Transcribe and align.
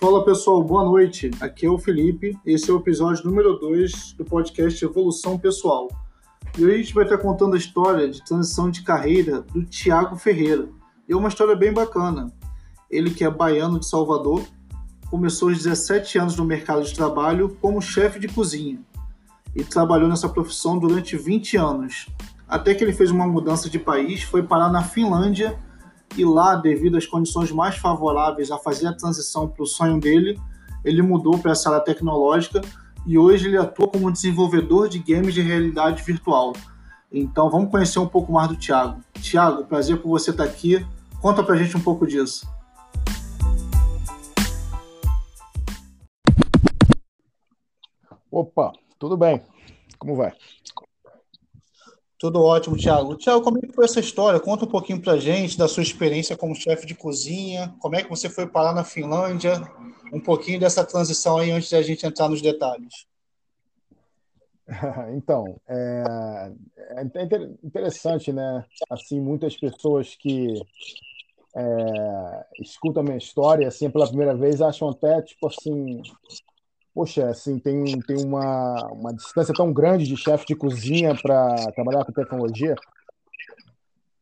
Fala 0.00 0.24
pessoal, 0.24 0.62
boa 0.64 0.82
noite. 0.82 1.30
Aqui 1.42 1.66
é 1.66 1.68
o 1.68 1.76
Felipe. 1.76 2.34
Esse 2.46 2.70
é 2.70 2.72
o 2.72 2.78
episódio 2.78 3.22
número 3.26 3.58
2 3.58 4.14
do 4.14 4.24
podcast 4.24 4.82
Evolução 4.82 5.38
Pessoal. 5.38 5.88
E 6.56 6.64
hoje 6.64 6.74
a 6.74 6.78
gente 6.78 6.94
vai 6.94 7.04
estar 7.04 7.18
contando 7.18 7.54
a 7.54 7.58
história 7.58 8.08
de 8.08 8.24
transição 8.24 8.70
de 8.70 8.82
carreira 8.82 9.42
do 9.42 9.62
Tiago 9.62 10.16
Ferreira. 10.16 10.70
E 11.06 11.12
é 11.12 11.16
uma 11.16 11.28
história 11.28 11.54
bem 11.54 11.70
bacana. 11.70 12.32
Ele 12.90 13.10
que 13.10 13.24
é 13.24 13.30
baiano 13.30 13.78
de 13.78 13.86
Salvador, 13.86 14.42
começou 15.10 15.50
aos 15.50 15.58
17 15.58 16.18
anos 16.18 16.34
no 16.34 16.46
mercado 16.46 16.82
de 16.82 16.94
trabalho 16.94 17.54
como 17.60 17.82
chefe 17.82 18.18
de 18.18 18.26
cozinha 18.26 18.80
e 19.54 19.62
trabalhou 19.62 20.08
nessa 20.08 20.30
profissão 20.30 20.78
durante 20.78 21.14
20 21.14 21.58
anos, 21.58 22.06
até 22.48 22.74
que 22.74 22.82
ele 22.82 22.94
fez 22.94 23.10
uma 23.10 23.26
mudança 23.26 23.68
de 23.68 23.78
país, 23.78 24.22
foi 24.22 24.42
parar 24.42 24.70
na 24.70 24.82
Finlândia 24.82 25.58
e 26.16 26.24
lá, 26.24 26.56
devido 26.56 26.96
às 26.96 27.06
condições 27.06 27.52
mais 27.52 27.76
favoráveis 27.76 28.50
a 28.50 28.58
fazer 28.58 28.88
a 28.88 28.92
transição 28.92 29.48
para 29.48 29.62
o 29.62 29.66
sonho 29.66 30.00
dele, 30.00 30.40
ele 30.84 31.02
mudou 31.02 31.38
para 31.38 31.52
essa 31.52 31.70
área 31.70 31.84
tecnológica 31.84 32.60
e 33.06 33.16
hoje 33.16 33.48
ele 33.48 33.56
atua 33.56 33.88
como 33.88 34.10
desenvolvedor 34.10 34.88
de 34.88 34.98
games 34.98 35.34
de 35.34 35.40
realidade 35.40 36.02
virtual. 36.02 36.52
Então 37.12 37.50
vamos 37.50 37.70
conhecer 37.70 37.98
um 37.98 38.06
pouco 38.06 38.32
mais 38.32 38.48
do 38.48 38.56
Thiago. 38.56 39.00
Thiago, 39.20 39.64
prazer 39.64 40.00
por 40.00 40.08
você 40.08 40.30
estar 40.30 40.44
aqui. 40.44 40.84
Conta 41.20 41.42
pra 41.42 41.56
gente 41.56 41.76
um 41.76 41.80
pouco 41.80 42.06
disso. 42.06 42.48
Opa, 48.30 48.72
tudo 48.98 49.16
bem? 49.16 49.42
Como 49.98 50.14
vai? 50.14 50.32
Tudo 52.20 52.42
ótimo, 52.42 52.76
Thiago. 52.76 53.16
Thiago, 53.16 53.40
como 53.42 53.56
é 53.56 53.62
que 53.62 53.72
foi 53.72 53.86
essa 53.86 53.98
história? 53.98 54.38
Conta 54.38 54.66
um 54.66 54.68
pouquinho 54.68 55.00
pra 55.00 55.16
gente 55.16 55.56
da 55.56 55.66
sua 55.66 55.82
experiência 55.82 56.36
como 56.36 56.54
chefe 56.54 56.86
de 56.86 56.94
cozinha, 56.94 57.74
como 57.80 57.96
é 57.96 58.02
que 58.02 58.10
você 58.10 58.28
foi 58.28 58.46
parar 58.46 58.74
na 58.74 58.84
Finlândia, 58.84 59.54
um 60.12 60.20
pouquinho 60.20 60.60
dessa 60.60 60.84
transição 60.84 61.38
aí 61.38 61.50
antes 61.50 61.70
da 61.70 61.80
gente 61.80 62.06
entrar 62.06 62.28
nos 62.28 62.42
detalhes. 62.42 63.08
Então, 65.16 65.60
é, 65.66 66.52
é 66.96 67.02
interessante, 67.64 68.32
né? 68.32 68.64
Assim, 68.88 69.20
muitas 69.20 69.56
pessoas 69.56 70.14
que 70.14 70.62
é, 71.56 72.46
escutam 72.60 73.00
a 73.00 73.04
minha 73.04 73.18
história 73.18 73.66
assim 73.66 73.90
pela 73.90 74.06
primeira 74.06 74.36
vez 74.36 74.62
acham 74.62 74.90
até 74.90 75.20
tipo 75.22 75.48
assim 75.48 76.00
poxa, 76.94 77.28
assim, 77.28 77.58
tem, 77.58 78.00
tem 78.00 78.16
uma, 78.16 78.86
uma 78.92 79.14
distância 79.14 79.54
tão 79.54 79.72
grande 79.72 80.06
de 80.06 80.16
chefe 80.16 80.46
de 80.46 80.56
cozinha 80.56 81.14
para 81.14 81.70
trabalhar 81.72 82.04
com 82.04 82.12
tecnologia, 82.12 82.74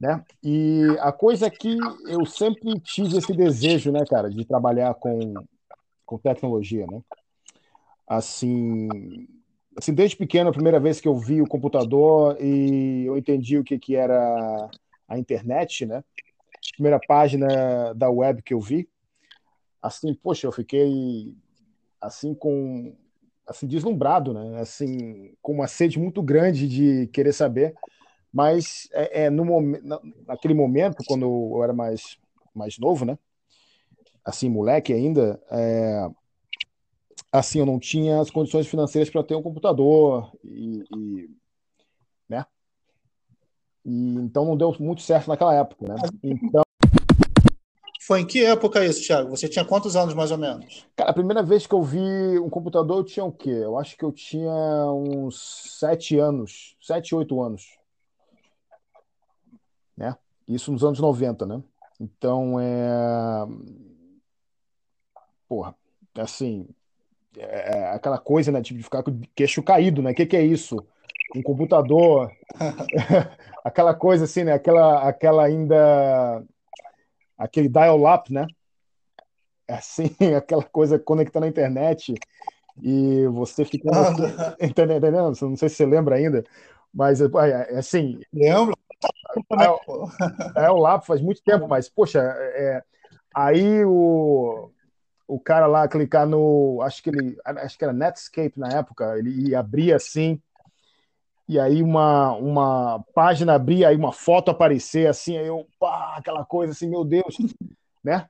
né? 0.01 0.25
E 0.43 0.97
a 1.01 1.11
coisa 1.11 1.47
é 1.47 1.51
que 1.51 1.77
eu 2.07 2.25
sempre 2.25 2.79
tive 2.81 3.17
esse 3.17 3.33
desejo, 3.33 3.91
né, 3.91 4.05
cara, 4.09 4.31
de 4.31 4.45
trabalhar 4.45 4.95
com, 4.95 5.35
com 6.05 6.19
tecnologia, 6.19 6.87
né? 6.87 7.03
Assim, 8.07 8.89
assim, 9.77 9.93
desde 9.93 10.17
pequeno, 10.17 10.51
a 10.51 10.53
primeira 10.53 10.81
vez 10.81 11.01
que 11.01 11.09
eu 11.09 11.17
vi 11.19 11.43
o 11.43 11.49
computador 11.49 12.37
e 12.41 13.05
eu 13.07 13.17
entendi 13.17 13.59
o 13.59 13.65
que, 13.65 13.79
que 13.79 13.97
era 13.97 14.71
a 15.07 15.19
internet, 15.19 15.85
né? 15.85 16.03
Primeira 16.73 17.01
página 17.07 17.95
da 17.95 18.11
web 18.11 18.43
que 18.43 18.55
eu 18.55 18.61
vi, 18.61 18.89
assim, 19.83 20.15
poxa, 20.15 20.47
eu 20.47 20.53
fiquei 20.53 21.35
assim 22.01 22.35
com 22.35 22.95
assim 23.47 23.67
deslumbrado, 23.67 24.33
né? 24.33 24.61
Assim 24.61 25.35
com 25.41 25.53
uma 25.53 25.67
sede 25.67 25.99
muito 25.99 26.23
grande 26.23 26.69
de 26.69 27.07
querer 27.09 27.33
saber, 27.33 27.75
mas 28.33 28.89
é, 28.93 29.25
é 29.25 29.31
no 29.31 29.45
momento, 29.45 29.85
naquele 30.27 30.55
momento 30.55 30.99
quando 31.07 31.25
eu 31.55 31.63
era 31.63 31.73
mais 31.73 32.19
mais 32.55 32.79
novo, 32.79 33.05
né? 33.05 33.19
Assim 34.25 34.49
moleque 34.49 34.93
ainda, 34.93 35.41
é, 35.51 36.09
assim 37.33 37.61
eu 37.61 37.67
não 37.67 37.79
tinha 37.79 38.21
as 38.21 38.31
condições 38.31 38.67
financeiras 38.67 39.09
para 39.09 39.23
ter 39.23 39.35
um 39.35 39.43
computador 39.43 40.31
e, 40.45 40.85
e 40.95 41.31
né? 42.29 42.45
E, 43.85 44.15
então 44.17 44.45
não 44.45 44.57
deu 44.57 44.75
muito 44.79 45.01
certo 45.03 45.29
naquela 45.29 45.55
época, 45.55 45.87
né? 45.87 45.95
Então 46.23 46.63
foi 48.09 48.23
em 48.23 48.27
que 48.27 48.43
época 48.43 48.83
isso, 48.83 49.07
Thiago? 49.07 49.29
Você 49.29 49.47
tinha 49.47 49.67
quantos 49.67 49.95
anos 49.95 50.15
mais 50.15 50.31
ou 50.31 50.39
menos? 50.39 50.87
Cara, 50.97 51.11
a 51.11 51.13
primeira 51.13 51.43
vez 51.43 51.67
que 51.67 51.75
eu 51.75 51.83
vi 51.83 52.39
um 52.39 52.49
computador 52.49 52.97
eu 52.97 53.05
tinha 53.05 53.23
o 53.23 53.31
quê? 53.31 53.51
Eu 53.51 53.77
acho 53.77 53.99
que 53.99 54.03
eu 54.03 54.11
tinha 54.11 54.51
uns 54.91 55.77
sete 55.79 56.19
anos, 56.19 56.75
sete, 56.81 57.15
oito 57.15 57.39
anos. 57.43 57.77
Né? 59.95 60.17
Isso 60.49 60.73
nos 60.73 60.83
anos 60.83 60.99
90, 60.99 61.45
né? 61.45 61.63
Então, 62.01 62.59
é. 62.59 63.47
Porra, 65.47 65.75
assim. 66.17 66.67
É, 67.37 67.79
é 67.79 67.91
aquela 67.91 68.17
coisa, 68.17 68.51
né? 68.51 68.63
Tipo, 68.63 68.79
de 68.79 68.85
ficar 68.85 69.03
com 69.03 69.11
o 69.11 69.21
queixo 69.37 69.63
caído, 69.63 70.01
né? 70.01 70.13
O 70.13 70.15
que, 70.15 70.25
que 70.25 70.37
é 70.39 70.43
isso? 70.43 70.79
Um 71.37 71.43
computador. 71.43 72.33
aquela 73.63 73.93
coisa 73.93 74.25
assim, 74.25 74.45
né? 74.45 74.55
Aquela, 74.55 75.07
aquela 75.07 75.45
ainda 75.45 76.43
aquele 77.39 77.69
dial-up, 77.69 78.33
né? 78.33 78.47
É 79.67 79.75
assim, 79.75 80.11
aquela 80.37 80.65
coisa 80.65 80.99
conectando 80.99 81.45
na 81.45 81.51
internet 81.51 82.15
e 82.83 83.27
você 83.29 83.65
fica. 83.65 83.89
Ah, 83.93 84.57
entendendo? 84.61 85.11
Não 85.13 85.57
sei 85.57 85.69
se 85.69 85.77
você 85.77 85.87
lembra 85.87 86.17
ainda, 86.17 86.45
mas 86.93 87.21
é, 87.21 87.27
é 87.71 87.79
assim. 87.79 88.21
Lembro. 88.33 88.77
O 90.73 90.77
LAP 90.77 91.07
faz 91.07 91.21
muito 91.21 91.43
tempo, 91.43 91.69
mas, 91.69 91.89
poxa, 91.89 92.21
é, 92.21 92.83
aí 93.35 93.85
o, 93.85 94.71
o 95.27 95.39
cara 95.39 95.67
lá 95.67 95.87
clicar 95.87 96.27
no. 96.27 96.81
Acho 96.83 97.03
que 97.03 97.11
ele. 97.11 97.37
Acho 97.45 97.79
que 97.79 97.85
era 97.85 97.93
Netscape 97.93 98.59
na 98.59 98.69
época, 98.69 99.17
ele 99.19 99.55
abria 99.55 99.97
assim 99.97 100.41
e 101.49 101.59
aí 101.59 101.83
uma, 101.83 102.33
uma 102.33 103.05
página 103.15 103.55
abrir, 103.55 103.85
aí 103.85 103.97
uma 103.97 104.13
foto 104.13 104.51
aparecer, 104.51 105.09
assim, 105.09 105.39
aí 105.39 105.47
eu, 105.47 105.67
pá, 105.81 106.15
aquela 106.17 106.45
coisa 106.45 106.73
assim, 106.73 106.89
meu 106.89 107.05
Deus, 107.05 107.39
né? 108.05 108.29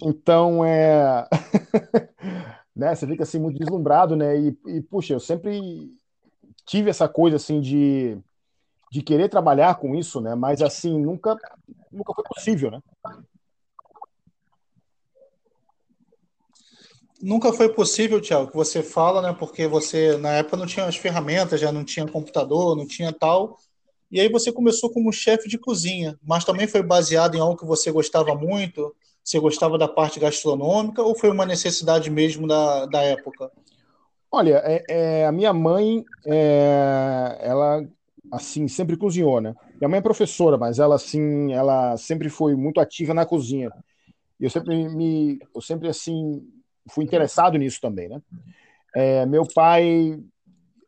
Então, 0.00 0.64
é... 0.64 1.26
né, 2.76 2.94
você 2.94 3.06
fica 3.06 3.24
assim 3.24 3.40
muito 3.40 3.58
deslumbrado, 3.58 4.14
né? 4.14 4.38
E, 4.38 4.56
e, 4.68 4.80
puxa, 4.82 5.14
eu 5.14 5.20
sempre 5.20 5.92
tive 6.64 6.90
essa 6.90 7.08
coisa 7.08 7.36
assim 7.36 7.60
de, 7.60 8.16
de 8.92 9.02
querer 9.02 9.28
trabalhar 9.28 9.74
com 9.74 9.96
isso, 9.96 10.20
né? 10.20 10.36
Mas 10.36 10.62
assim, 10.62 10.96
nunca, 10.96 11.36
nunca 11.90 12.14
foi 12.14 12.24
possível, 12.24 12.70
né? 12.70 12.80
Nunca 17.20 17.52
foi 17.52 17.68
possível, 17.68 18.20
Tiago, 18.20 18.48
que 18.48 18.56
você 18.56 18.82
fala, 18.82 19.20
né? 19.22 19.36
Porque 19.38 19.66
você, 19.66 20.16
na 20.16 20.32
época, 20.34 20.56
não 20.56 20.66
tinha 20.66 20.86
as 20.86 20.96
ferramentas, 20.96 21.60
já 21.60 21.72
não 21.72 21.84
tinha 21.84 22.06
computador, 22.06 22.76
não 22.76 22.86
tinha 22.86 23.12
tal. 23.12 23.58
E 24.10 24.20
aí 24.20 24.28
você 24.28 24.50
começou 24.50 24.90
como 24.90 25.12
chefe 25.12 25.48
de 25.48 25.58
cozinha, 25.58 26.18
mas 26.22 26.44
também 26.44 26.66
foi 26.66 26.82
baseado 26.82 27.34
em 27.34 27.40
algo 27.40 27.56
que 27.58 27.66
você 27.66 27.92
gostava 27.92 28.34
muito? 28.34 28.94
Você 29.22 29.38
gostava 29.38 29.76
da 29.76 29.86
parte 29.86 30.18
gastronômica 30.18 31.02
ou 31.02 31.14
foi 31.14 31.30
uma 31.30 31.44
necessidade 31.44 32.10
mesmo 32.10 32.46
da, 32.46 32.86
da 32.86 33.02
época? 33.02 33.50
Olha, 34.30 34.62
é, 34.64 34.84
é, 34.88 35.26
a 35.26 35.32
minha 35.32 35.52
mãe, 35.52 36.04
é, 36.24 37.38
ela 37.40 37.86
assim 38.30 38.68
sempre 38.68 38.96
cozinhou, 38.96 39.40
né? 39.40 39.54
Minha 39.78 39.88
mãe 39.88 39.98
é 39.98 40.02
professora, 40.02 40.56
mas 40.56 40.78
ela 40.78 40.94
assim, 40.94 41.52
ela 41.52 41.96
sempre 41.96 42.28
foi 42.30 42.54
muito 42.54 42.80
ativa 42.80 43.12
na 43.12 43.26
cozinha. 43.26 43.70
E 44.40 44.44
eu 44.44 44.50
sempre 44.50 44.88
me, 44.88 45.38
eu 45.54 45.60
sempre 45.60 45.88
assim 45.88 46.42
fui 46.90 47.04
interessado 47.04 47.58
nisso 47.58 47.80
também, 47.80 48.08
né? 48.08 48.22
É, 48.94 49.26
meu 49.26 49.46
pai, 49.54 50.18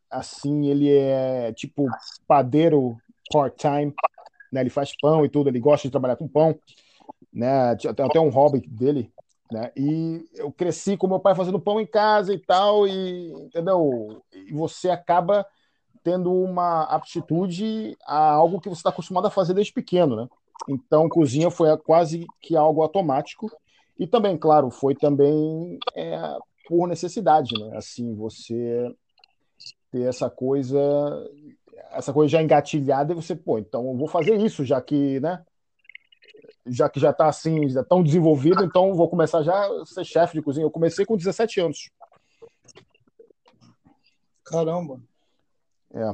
assim, 0.09 0.67
ele 0.67 0.91
é 0.91 1.53
tipo 1.53 1.87
padeiro 2.27 2.97
part-time, 3.31 3.93
né? 4.51 4.61
Ele 4.61 4.69
faz 4.69 4.93
pão 4.99 5.23
e 5.25 5.29
tudo, 5.29 5.49
ele 5.49 5.59
gosta 5.59 5.87
de 5.87 5.91
trabalhar 5.91 6.15
com 6.15 6.27
pão, 6.27 6.57
né? 7.33 7.75
Tem 7.75 8.05
até 8.05 8.19
um 8.19 8.29
hobby 8.29 8.61
dele, 8.67 9.11
né? 9.51 9.71
E 9.75 10.25
eu 10.35 10.51
cresci 10.51 10.97
com 10.97 11.07
meu 11.07 11.19
pai 11.19 11.35
fazendo 11.35 11.59
pão 11.59 11.79
em 11.79 11.85
casa 11.85 12.33
e 12.33 12.37
tal, 12.37 12.87
e 12.87 13.31
entendeu? 13.31 14.21
E 14.33 14.51
você 14.53 14.89
acaba 14.89 15.45
tendo 16.03 16.33
uma 16.33 16.83
aptitude 16.83 17.95
a 18.05 18.31
algo 18.31 18.59
que 18.59 18.69
você 18.69 18.79
está 18.79 18.89
acostumado 18.89 19.27
a 19.27 19.31
fazer 19.31 19.53
desde 19.53 19.71
pequeno, 19.73 20.15
né? 20.15 20.27
Então, 20.67 21.09
cozinha 21.09 21.49
foi 21.49 21.75
quase 21.77 22.25
que 22.39 22.55
algo 22.55 22.81
automático. 22.81 23.51
E 24.01 24.07
também, 24.07 24.35
claro, 24.35 24.71
foi 24.71 24.95
também 24.95 25.77
é, 25.95 26.19
por 26.67 26.87
necessidade, 26.87 27.53
né? 27.53 27.77
Assim, 27.77 28.15
você 28.15 28.91
ter 29.91 30.09
essa 30.09 30.27
coisa, 30.27 30.79
essa 31.91 32.11
coisa 32.11 32.31
já 32.31 32.41
engatilhada 32.41 33.13
e 33.13 33.15
você, 33.15 33.35
pô, 33.35 33.59
então 33.59 33.85
eu 33.91 33.95
vou 33.95 34.07
fazer 34.07 34.43
isso, 34.43 34.65
já 34.65 34.81
que, 34.81 35.19
né? 35.19 35.45
Já 36.65 36.89
que 36.89 36.99
já 36.99 37.11
está 37.11 37.27
assim, 37.27 37.69
já 37.69 37.83
tão 37.83 38.01
desenvolvido, 38.01 38.63
então 38.63 38.95
vou 38.95 39.07
começar 39.07 39.43
já 39.43 39.67
a 39.67 39.85
ser 39.85 40.03
chefe 40.03 40.33
de 40.33 40.41
cozinha. 40.41 40.65
Eu 40.65 40.71
comecei 40.71 41.05
com 41.05 41.15
17 41.15 41.59
anos. 41.59 41.91
Caramba. 44.43 44.99
É. 45.93 46.11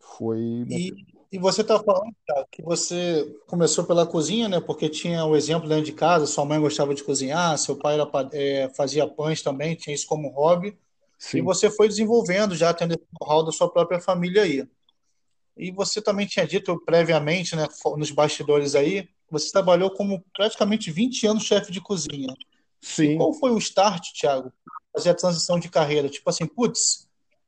Foi. 0.00 0.40
E, 0.40 0.92
E 1.32 1.38
você 1.38 1.62
está 1.62 1.82
falando 1.82 2.14
cara, 2.26 2.46
que 2.52 2.60
você 2.60 3.26
começou 3.46 3.84
pela 3.84 4.06
cozinha, 4.06 4.50
né? 4.50 4.60
Porque 4.60 4.86
tinha 4.86 5.24
o 5.24 5.34
exemplo 5.34 5.66
dentro 5.66 5.84
de 5.84 5.92
casa, 5.92 6.26
sua 6.26 6.44
mãe 6.44 6.60
gostava 6.60 6.94
de 6.94 7.02
cozinhar, 7.02 7.56
seu 7.56 7.74
pai 7.74 7.94
era, 7.94 8.06
é, 8.32 8.68
fazia 8.76 9.08
pães 9.08 9.40
também, 9.40 9.74
tinha 9.74 9.94
isso 9.94 10.06
como 10.06 10.28
hobby. 10.28 10.76
Sim. 11.18 11.38
E 11.38 11.40
você 11.40 11.70
foi 11.70 11.88
desenvolvendo, 11.88 12.54
já 12.54 12.74
tendo 12.74 13.00
o 13.18 13.24
hall 13.24 13.42
da 13.42 13.50
sua 13.50 13.72
própria 13.72 13.98
família 13.98 14.42
aí. 14.42 14.68
E 15.56 15.70
você 15.70 16.02
também 16.02 16.26
tinha 16.26 16.46
dito 16.46 16.78
previamente, 16.84 17.56
né, 17.56 17.66
nos 17.96 18.10
bastidores 18.10 18.74
aí, 18.74 19.08
você 19.30 19.50
trabalhou 19.50 19.90
como 19.90 20.22
praticamente 20.34 20.90
20 20.90 21.26
anos 21.26 21.44
chefe 21.44 21.72
de 21.72 21.80
cozinha. 21.80 22.34
Sim. 22.78 23.14
E 23.14 23.16
qual 23.16 23.32
foi 23.32 23.52
o 23.52 23.58
start, 23.58 24.12
Thiago? 24.12 24.52
Fazer 24.92 25.10
a 25.10 25.14
transição 25.14 25.58
de 25.58 25.70
carreira? 25.70 26.10
Tipo 26.10 26.28
assim, 26.28 26.46
putz, 26.46 27.01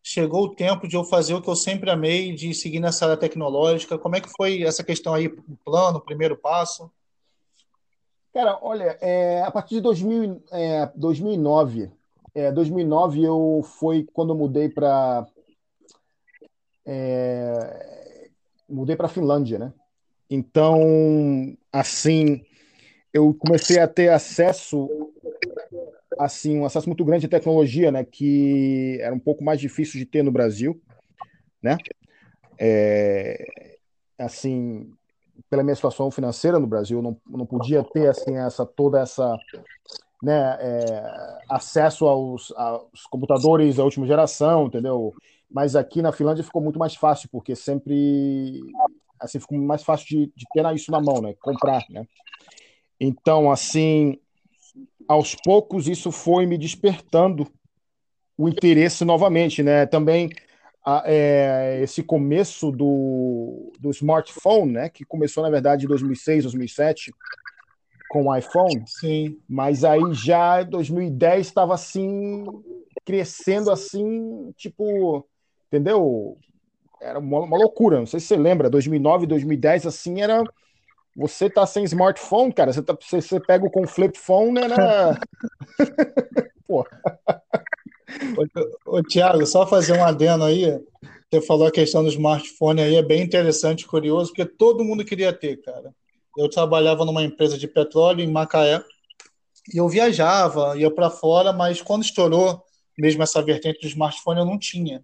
chegou 0.06 0.44
o 0.44 0.54
tempo 0.54 0.86
de 0.86 0.96
eu 0.96 1.02
fazer 1.02 1.32
o 1.32 1.40
que 1.40 1.48
eu 1.48 1.56
sempre 1.56 1.90
amei, 1.90 2.34
de 2.34 2.52
seguir 2.52 2.78
nessa 2.78 3.06
área 3.06 3.16
tecnológica. 3.16 3.96
Como 3.96 4.14
é 4.14 4.20
que 4.20 4.28
foi 4.36 4.62
essa 4.62 4.84
questão 4.84 5.14
aí, 5.14 5.28
o 5.28 5.56
plano, 5.64 5.96
o 5.96 6.04
primeiro 6.04 6.36
passo? 6.36 6.92
Cara, 8.34 8.58
olha, 8.60 8.98
é, 9.00 9.40
a 9.40 9.50
partir 9.50 9.76
de 9.76 9.80
2000, 9.80 10.42
é, 10.52 10.92
2009, 10.94 11.90
é, 12.34 12.52
2009 12.52 13.24
eu 13.24 13.64
foi 13.78 14.06
quando 14.12 14.34
eu 14.34 14.36
mudei 14.36 14.68
para 14.68 15.26
é, 16.84 18.28
mudei 18.68 18.96
para 18.96 19.08
Finlândia, 19.08 19.58
né? 19.58 19.72
Então, 20.28 21.56
assim, 21.72 22.44
eu 23.10 23.32
comecei 23.32 23.78
a 23.78 23.88
ter 23.88 24.10
acesso 24.10 24.86
assim 26.18 26.58
um 26.58 26.64
acesso 26.64 26.88
muito 26.88 27.04
grande 27.04 27.26
à 27.26 27.28
tecnologia, 27.28 27.90
né, 27.90 28.04
que 28.04 28.98
era 29.00 29.14
um 29.14 29.18
pouco 29.18 29.44
mais 29.44 29.60
difícil 29.60 29.98
de 29.98 30.06
ter 30.06 30.22
no 30.22 30.32
Brasil, 30.32 30.80
né? 31.62 31.76
É, 32.58 33.76
assim, 34.18 34.92
pela 35.50 35.62
minha 35.62 35.74
situação 35.74 36.10
financeira 36.10 36.58
no 36.58 36.66
Brasil, 36.66 37.02
não, 37.02 37.16
não 37.26 37.46
podia 37.46 37.82
ter 37.82 38.08
assim 38.08 38.36
essa 38.36 38.64
toda 38.64 39.00
essa 39.00 39.36
né, 40.22 40.56
é, 40.60 41.38
acesso 41.50 42.06
aos, 42.06 42.52
aos, 42.52 43.06
computadores 43.10 43.76
da 43.76 43.84
última 43.84 44.06
geração, 44.06 44.66
entendeu? 44.66 45.14
Mas 45.50 45.76
aqui 45.76 46.00
na 46.00 46.12
Finlândia 46.12 46.44
ficou 46.44 46.62
muito 46.62 46.78
mais 46.78 46.94
fácil, 46.94 47.28
porque 47.30 47.54
sempre 47.54 48.62
assim 49.20 49.38
ficou 49.38 49.58
mais 49.58 49.82
fácil 49.82 50.06
de, 50.06 50.32
de 50.34 50.44
ter 50.52 50.74
isso 50.74 50.90
na 50.90 51.00
mão, 51.00 51.20
né? 51.20 51.34
Comprar, 51.40 51.84
né? 51.90 52.06
Então, 52.98 53.50
assim, 53.50 54.18
aos 55.08 55.34
poucos 55.34 55.88
isso 55.88 56.10
foi 56.10 56.46
me 56.46 56.58
despertando 56.58 57.46
o 58.36 58.48
interesse 58.48 59.04
novamente, 59.04 59.62
né? 59.62 59.86
Também 59.86 60.30
a, 60.84 61.02
é, 61.06 61.80
esse 61.82 62.02
começo 62.02 62.70
do, 62.70 63.72
do 63.80 63.90
smartphone, 63.90 64.72
né? 64.72 64.88
Que 64.88 65.04
começou 65.04 65.42
na 65.42 65.50
verdade 65.50 65.84
em 65.84 65.88
2006, 65.88 66.44
2007 66.44 67.12
com 68.08 68.26
o 68.26 68.36
iPhone. 68.36 68.84
Sim. 68.86 69.38
Mas 69.48 69.84
aí 69.84 70.12
já 70.12 70.62
2010 70.62 71.46
estava 71.46 71.74
assim 71.74 72.44
crescendo 73.04 73.70
assim, 73.70 74.52
tipo, 74.56 75.26
entendeu? 75.66 76.38
Era 77.00 77.18
uma, 77.18 77.40
uma 77.40 77.56
loucura. 77.56 77.98
Não 77.98 78.06
sei 78.06 78.20
se 78.20 78.26
você 78.26 78.36
lembra, 78.36 78.70
2009, 78.70 79.26
2010 79.26 79.86
assim 79.86 80.22
era 80.22 80.42
você 81.16 81.48
tá 81.48 81.66
sem 81.66 81.84
smartphone, 81.84 82.52
cara, 82.52 82.72
você, 82.72 82.82
tá, 82.82 82.96
você, 83.00 83.20
você 83.20 83.40
pega 83.40 83.68
com 83.70 83.86
flip 83.86 84.18
phone, 84.18 84.52
né? 84.52 84.68
Na... 84.68 85.20
Pô. 86.66 86.84
Ô, 88.86 88.96
ô, 88.96 89.02
Tiago, 89.02 89.46
só 89.46 89.66
fazer 89.66 89.92
um 89.92 90.04
adendo 90.04 90.44
aí. 90.44 90.80
Você 91.30 91.40
falou 91.40 91.66
a 91.66 91.72
questão 91.72 92.02
do 92.02 92.08
smartphone 92.08 92.80
aí, 92.80 92.96
é 92.96 93.02
bem 93.02 93.22
interessante, 93.22 93.86
curioso, 93.86 94.30
porque 94.30 94.44
todo 94.44 94.84
mundo 94.84 95.04
queria 95.04 95.32
ter, 95.32 95.60
cara. 95.62 95.94
Eu 96.36 96.48
trabalhava 96.48 97.04
numa 97.04 97.22
empresa 97.22 97.56
de 97.56 97.68
petróleo 97.68 98.22
em 98.22 98.30
Macaé 98.30 98.82
e 99.72 99.78
eu 99.78 99.88
viajava, 99.88 100.76
ia 100.76 100.90
para 100.90 101.10
fora, 101.10 101.52
mas 101.52 101.80
quando 101.80 102.02
estourou 102.02 102.62
mesmo 102.98 103.22
essa 103.22 103.42
vertente 103.42 103.80
do 103.80 103.86
smartphone, 103.86 104.40
eu 104.40 104.46
não 104.46 104.58
tinha 104.58 105.02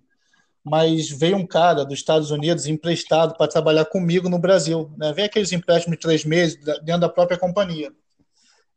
mas 0.65 1.09
veio 1.09 1.37
um 1.37 1.47
cara 1.47 1.85
dos 1.85 1.99
Estados 1.99 2.31
Unidos 2.31 2.67
emprestado 2.67 3.37
para 3.37 3.49
trabalhar 3.49 3.87
comigo 3.87 4.29
no 4.29 4.39
Brasil. 4.39 4.91
Né? 4.97 5.12
Vem 5.12 5.25
aqueles 5.25 5.53
empréstimos 5.53 5.97
de 5.97 6.03
três 6.03 6.25
meses 6.25 6.59
dentro 6.83 7.01
da 7.01 7.09
própria 7.09 7.39
companhia. 7.39 7.93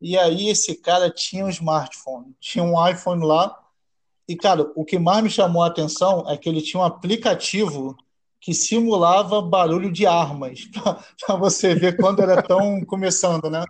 E 0.02 0.18
aí 0.18 0.50
esse 0.50 0.76
cara 0.76 1.10
tinha 1.10 1.46
um 1.46 1.50
smartphone, 1.50 2.36
tinha 2.40 2.64
um 2.64 2.88
iPhone 2.88 3.26
lá. 3.26 3.58
E, 4.28 4.36
cara, 4.36 4.72
o 4.76 4.86
que 4.86 4.98
mais 4.98 5.24
me 5.24 5.30
chamou 5.30 5.64
a 5.64 5.68
atenção 5.68 6.26
é 6.30 6.38
que 6.38 6.48
ele 6.48 6.62
tinha 6.62 6.82
um 6.82 6.86
aplicativo 6.86 7.96
que 8.40 8.54
simulava 8.54 9.42
barulho 9.42 9.90
de 9.92 10.06
armas, 10.06 10.68
para 11.26 11.36
você 11.38 11.74
ver 11.74 11.96
quando 11.96 12.22
era 12.22 12.42
tão 12.42 12.84
começando, 12.84 13.50
né? 13.50 13.64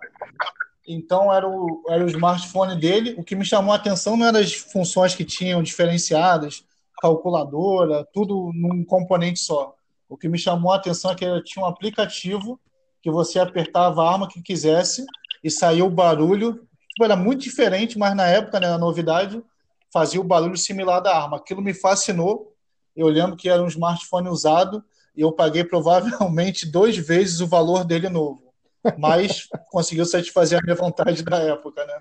Então 0.88 1.32
era 1.32 1.48
o, 1.48 1.84
era 1.88 2.04
o 2.04 2.10
smartphone 2.10 2.80
dele. 2.80 3.14
O 3.18 3.24
que 3.24 3.36
me 3.36 3.46
chamou 3.46 3.72
a 3.72 3.76
atenção 3.76 4.18
não 4.18 4.26
eram 4.26 4.40
as 4.40 4.54
funções 4.54 5.14
que 5.16 5.24
tinham 5.24 5.62
diferenciadas, 5.62 6.64
calculadora, 7.04 8.08
tudo 8.14 8.50
num 8.54 8.86
componente 8.86 9.42
só. 9.42 9.76
O 10.08 10.16
que 10.16 10.30
me 10.30 10.38
chamou 10.38 10.72
a 10.72 10.78
atenção 10.78 11.12
é 11.12 11.16
que 11.16 11.26
ele 11.26 11.44
tinha 11.44 11.66
um 11.66 11.68
aplicativo 11.68 12.58
que 13.02 13.12
você 13.12 13.40
apertava 13.40 14.02
a 14.02 14.10
arma 14.10 14.30
que 14.30 14.42
quisesse 14.42 15.06
e 15.44 15.52
saía 15.52 15.84
o 15.84 15.90
barulho. 15.90 16.66
Tipo, 16.88 17.04
era 17.04 17.18
muito 17.18 17.42
diferente, 17.42 18.00
mas 18.00 18.16
na 18.16 18.26
época, 18.26 18.58
né, 18.58 18.68
a 18.68 18.78
novidade, 18.78 19.44
fazia 19.92 20.22
o 20.22 20.24
barulho 20.24 20.56
similar 20.56 21.02
da 21.02 21.14
arma. 21.14 21.36
Aquilo 21.36 21.62
me 21.62 21.74
fascinou. 21.74 22.56
Eu 22.96 23.08
lembro 23.08 23.36
que 23.36 23.50
era 23.50 23.62
um 23.62 23.68
smartphone 23.68 24.30
usado 24.30 24.82
e 25.14 25.20
eu 25.22 25.34
paguei 25.34 25.66
provavelmente 25.66 26.72
duas 26.72 26.96
vezes 26.96 27.42
o 27.42 27.48
valor 27.48 27.84
dele 27.84 28.08
novo. 28.08 28.54
Mas 28.98 29.50
conseguiu 29.70 30.06
satisfazer 30.06 30.58
a 30.58 30.62
minha 30.64 30.76
vontade 30.76 31.22
da 31.22 31.38
época, 31.40 31.86
né? 31.86 32.00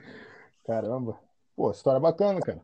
Caramba. 0.64 1.18
Pô, 1.56 1.72
história 1.72 1.98
bacana, 1.98 2.38
cara. 2.40 2.60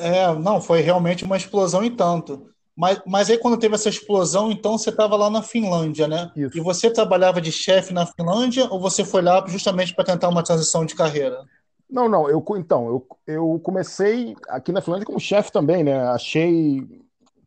É, 0.00 0.32
não, 0.34 0.60
foi 0.60 0.80
realmente 0.80 1.24
uma 1.24 1.36
explosão 1.36 1.82
em 1.84 1.94
tanto. 1.94 2.50
Mas, 2.76 3.00
mas 3.06 3.28
aí 3.28 3.36
quando 3.36 3.58
teve 3.58 3.74
essa 3.74 3.88
explosão, 3.88 4.50
então 4.50 4.78
você 4.78 4.90
estava 4.90 5.16
lá 5.16 5.28
na 5.28 5.42
Finlândia, 5.42 6.08
né? 6.08 6.30
Isso. 6.34 6.56
E 6.56 6.60
você 6.60 6.90
trabalhava 6.90 7.40
de 7.40 7.52
chefe 7.52 7.92
na 7.92 8.06
Finlândia 8.06 8.66
ou 8.70 8.80
você 8.80 9.04
foi 9.04 9.22
lá 9.22 9.44
justamente 9.46 9.94
para 9.94 10.04
tentar 10.04 10.28
uma 10.28 10.42
transição 10.42 10.84
de 10.84 10.94
carreira? 10.94 11.44
Não, 11.90 12.08
não, 12.08 12.30
eu 12.30 12.42
então, 12.56 12.86
eu, 12.88 13.06
eu 13.26 13.60
comecei 13.62 14.36
aqui 14.48 14.70
na 14.72 14.80
Finlândia 14.80 15.06
como 15.06 15.18
chefe 15.20 15.50
também, 15.50 15.82
né? 15.82 16.00
Achei 16.08 16.86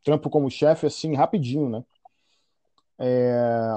trampo 0.03 0.29
como 0.29 0.51
chefe 0.51 0.85
assim 0.85 1.15
rapidinho, 1.15 1.69
né? 1.69 1.83
É, 2.99 3.71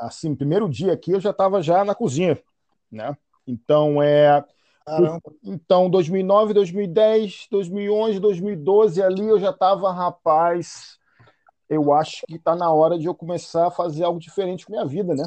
assim, 0.00 0.34
primeiro 0.34 0.68
dia 0.68 0.92
aqui 0.92 1.12
eu 1.12 1.20
já 1.20 1.30
estava 1.30 1.62
já 1.62 1.84
na 1.84 1.94
cozinha, 1.94 2.38
né? 2.90 3.16
Então 3.46 4.02
é 4.02 4.44
Caramba. 4.84 5.20
Então, 5.42 5.88
2009, 5.88 6.54
2010, 6.54 7.46
2011, 7.50 8.18
2012, 8.18 9.02
ali 9.02 9.28
eu 9.28 9.38
já 9.38 9.50
estava, 9.50 9.92
rapaz, 9.92 10.98
eu 11.68 11.92
acho 11.92 12.26
que 12.26 12.36
está 12.36 12.56
na 12.56 12.72
hora 12.72 12.98
de 12.98 13.06
eu 13.06 13.14
começar 13.14 13.68
a 13.68 13.70
fazer 13.70 14.04
algo 14.04 14.18
diferente 14.18 14.66
com 14.66 14.72
minha 14.72 14.86
vida, 14.86 15.14
né? 15.14 15.24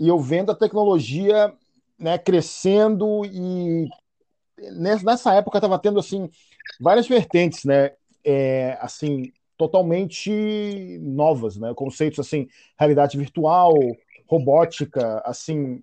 E 0.00 0.08
eu 0.08 0.18
vendo 0.18 0.52
a 0.52 0.54
tecnologia 0.54 1.52
né, 1.98 2.16
crescendo 2.16 3.24
e 3.26 3.88
nessa 5.02 5.34
época 5.34 5.58
estava 5.58 5.78
tendo 5.78 5.98
assim 5.98 6.30
várias 6.80 7.06
vertentes, 7.06 7.64
né? 7.64 7.92
É, 8.24 8.78
assim 8.80 9.32
totalmente 9.56 10.98
novas, 11.02 11.56
né? 11.56 11.72
Conceitos 11.74 12.20
assim, 12.20 12.48
realidade 12.78 13.18
virtual, 13.18 13.74
robótica, 14.28 15.20
assim 15.24 15.82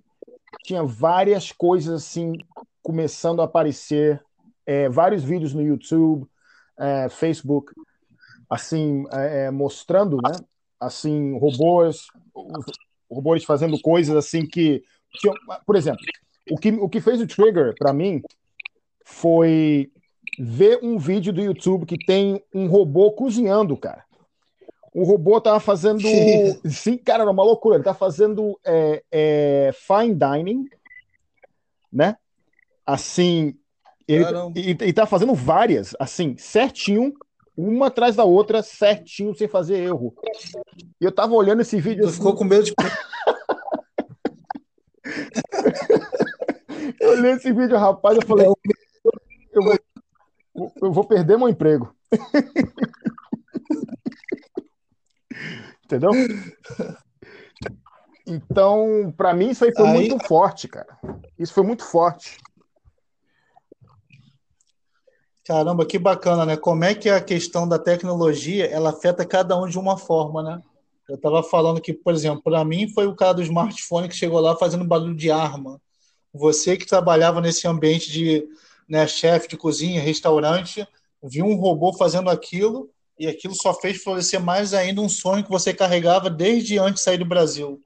tinha 0.64 0.84
várias 0.84 1.52
coisas 1.52 2.04
assim 2.04 2.34
começando 2.82 3.42
a 3.42 3.46
aparecer, 3.46 4.22
é, 4.66 4.90
vários 4.90 5.24
vídeos 5.24 5.54
no 5.54 5.62
YouTube, 5.62 6.28
é, 6.78 7.10
Facebook, 7.10 7.74
assim 8.50 9.06
é, 9.12 9.46
é 9.46 9.52
mostrando, 9.52 10.18
né? 10.18 10.32
Assim 10.80 11.38
robôs, 11.40 12.08
robôs 13.10 13.44
fazendo 13.44 13.80
coisas 13.82 14.16
assim 14.16 14.46
que, 14.46 14.84
por 15.66 15.76
exemplo, 15.76 16.02
o 16.52 16.58
que 16.58 16.72
o 16.72 16.90
que 16.90 17.02
fez 17.02 17.22
o 17.22 17.28
trigger 17.28 17.74
para 17.78 17.94
mim 17.94 18.22
foi 19.04 19.92
ver 20.38 20.80
um 20.84 20.98
vídeo 20.98 21.32
do 21.32 21.42
YouTube 21.42 21.86
que 21.86 21.98
tem 22.06 22.44
um 22.54 22.68
robô 22.68 23.12
cozinhando, 23.12 23.78
cara 23.78 24.06
o 24.96 25.04
robô 25.04 25.42
tava 25.42 25.60
fazendo. 25.60 26.00
Sim, 26.70 26.98
cara, 26.98 27.24
era 27.24 27.32
uma 27.32 27.44
loucura. 27.44 27.76
Ele 27.76 27.84
tá 27.84 27.94
fazendo 27.94 28.58
é, 28.66 29.04
é, 29.12 29.72
fine 29.74 30.16
dining, 30.16 30.70
né? 31.92 32.16
Assim. 32.86 33.58
Ele, 34.08 34.24
e, 34.56 34.70
e 34.70 34.94
tá 34.94 35.06
fazendo 35.06 35.34
várias, 35.34 35.96
assim, 36.00 36.38
certinho, 36.38 37.12
uma 37.58 37.88
atrás 37.88 38.16
da 38.16 38.24
outra, 38.24 38.64
certinho, 38.64 39.36
sem 39.36 39.50
fazer 39.50 39.80
erro. 39.80 40.16
E 41.02 41.04
eu 41.04 41.12
tava 41.12 41.34
olhando 41.34 41.62
esse 41.62 41.82
vídeo. 41.82 42.04
Tu 42.04 42.08
assim... 42.08 42.18
ficou 42.18 42.36
com 42.36 42.46
medo 42.46 42.64
de. 42.64 42.74
eu 47.02 47.10
olhei 47.10 47.32
esse 47.32 47.52
vídeo, 47.52 47.78
rapaz, 47.78 48.18
eu 48.18 48.26
falei. 48.26 48.48
Eu 48.48 49.62
vou, 49.62 49.78
eu 50.84 50.94
vou 50.94 51.04
perder 51.04 51.38
meu 51.38 51.50
emprego. 51.50 51.94
Entendeu? 55.84 56.12
Então, 58.28 59.14
para 59.16 59.34
mim, 59.34 59.52
isso 59.52 59.64
aí 59.64 59.74
foi 59.74 59.88
aí... 59.88 59.94
muito 59.94 60.28
forte, 60.28 60.68
cara. 60.68 60.98
Isso 61.38 61.54
foi 61.54 61.64
muito 61.64 61.84
forte. 61.84 62.38
Caramba, 65.46 65.86
que 65.86 66.00
bacana, 66.00 66.44
né? 66.44 66.58
Como 66.58 66.84
é 66.84 66.96
que 66.96 67.08
a 67.08 67.22
questão 67.22 67.68
da 67.68 67.78
tecnologia 67.78 68.66
ela 68.66 68.90
afeta 68.90 69.24
cada 69.24 69.56
um 69.56 69.68
de 69.68 69.78
uma 69.78 69.96
forma, 69.96 70.42
né? 70.42 70.60
Eu 71.08 71.16
estava 71.18 71.44
falando 71.44 71.80
que, 71.80 71.94
por 71.94 72.16
exemplo, 72.16 72.42
para 72.42 72.66
mim 72.66 72.90
foi 72.90 73.06
o 73.06 73.16
cara 73.16 73.36
do 73.36 73.44
smartphone 73.44 74.10
que 74.10 74.16
chegou 74.16 74.40
lá 74.40 74.56
fazendo 74.56 74.84
barulho 74.84 75.16
de 75.16 75.30
arma. 75.30 75.80
Você 76.34 76.76
que 76.76 76.88
trabalhava 76.88 77.40
nesse 77.40 77.68
ambiente 77.68 78.12
de 78.12 78.44
né, 78.90 79.06
chefe 79.06 79.48
de 79.48 79.56
cozinha, 79.56 80.02
restaurante, 80.02 80.88
viu 81.22 81.46
um 81.46 81.56
robô 81.56 81.94
fazendo 81.94 82.32
aquilo 82.32 82.90
e 83.18 83.28
aquilo 83.28 83.56
só 83.56 83.74
fez 83.74 84.04
florescer 84.04 84.42
mais 84.42 84.74
ainda 84.74 85.02
um 85.02 85.10
sonho 85.10 85.44
que 85.44 85.50
você 85.50 85.74
carregava 85.74 86.30
desde 86.30 86.78
antes 86.78 86.96
de 86.96 87.02
sair 87.02 87.18
do 87.18 87.26
Brasil. 87.26 87.82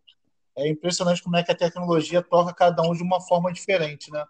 É 0.56 0.68
impressionante 0.68 1.24
como 1.24 1.38
é 1.38 1.44
que 1.44 1.52
a 1.52 1.56
tecnologia 1.56 2.22
toca 2.22 2.54
cada 2.54 2.82
um 2.82 2.94
de 2.94 3.04
uma 3.04 3.22
forma 3.22 3.52
diferente, 3.54 4.12
né? 4.12 4.26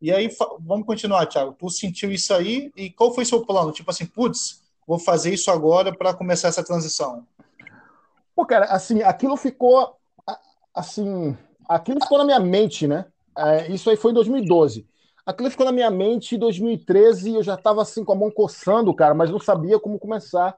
E 0.00 0.10
aí, 0.10 0.30
vamos 0.60 0.86
continuar, 0.86 1.26
Thiago. 1.26 1.54
Tu 1.58 1.68
sentiu 1.68 2.10
isso 2.10 2.32
aí 2.32 2.72
e 2.74 2.90
qual 2.90 3.14
foi 3.14 3.24
seu 3.24 3.44
plano? 3.44 3.70
Tipo 3.70 3.90
assim, 3.90 4.06
putz, 4.06 4.62
vou 4.86 4.98
fazer 4.98 5.34
isso 5.34 5.50
agora 5.50 5.94
para 5.94 6.14
começar 6.14 6.48
essa 6.48 6.64
transição. 6.64 7.26
Pô, 8.34 8.46
cara, 8.46 8.64
assim, 8.66 9.02
aquilo 9.02 9.36
ficou, 9.36 9.94
assim, 10.74 11.36
aquilo 11.68 12.00
ficou 12.00 12.16
na 12.16 12.24
minha 12.24 12.40
mente, 12.40 12.86
né? 12.86 13.04
É, 13.36 13.70
isso 13.70 13.90
aí 13.90 13.96
foi 13.96 14.10
em 14.10 14.14
2012. 14.14 14.86
Aquilo 15.24 15.50
ficou 15.50 15.66
na 15.66 15.72
minha 15.72 15.90
mente 15.90 16.34
em 16.34 16.38
2013 16.38 17.34
eu 17.34 17.42
já 17.42 17.54
estava 17.54 17.82
assim 17.82 18.04
com 18.04 18.12
a 18.12 18.16
mão 18.16 18.30
coçando, 18.30 18.94
cara, 18.94 19.14
mas 19.14 19.30
não 19.30 19.38
sabia 19.38 19.78
como 19.78 19.98
começar. 19.98 20.56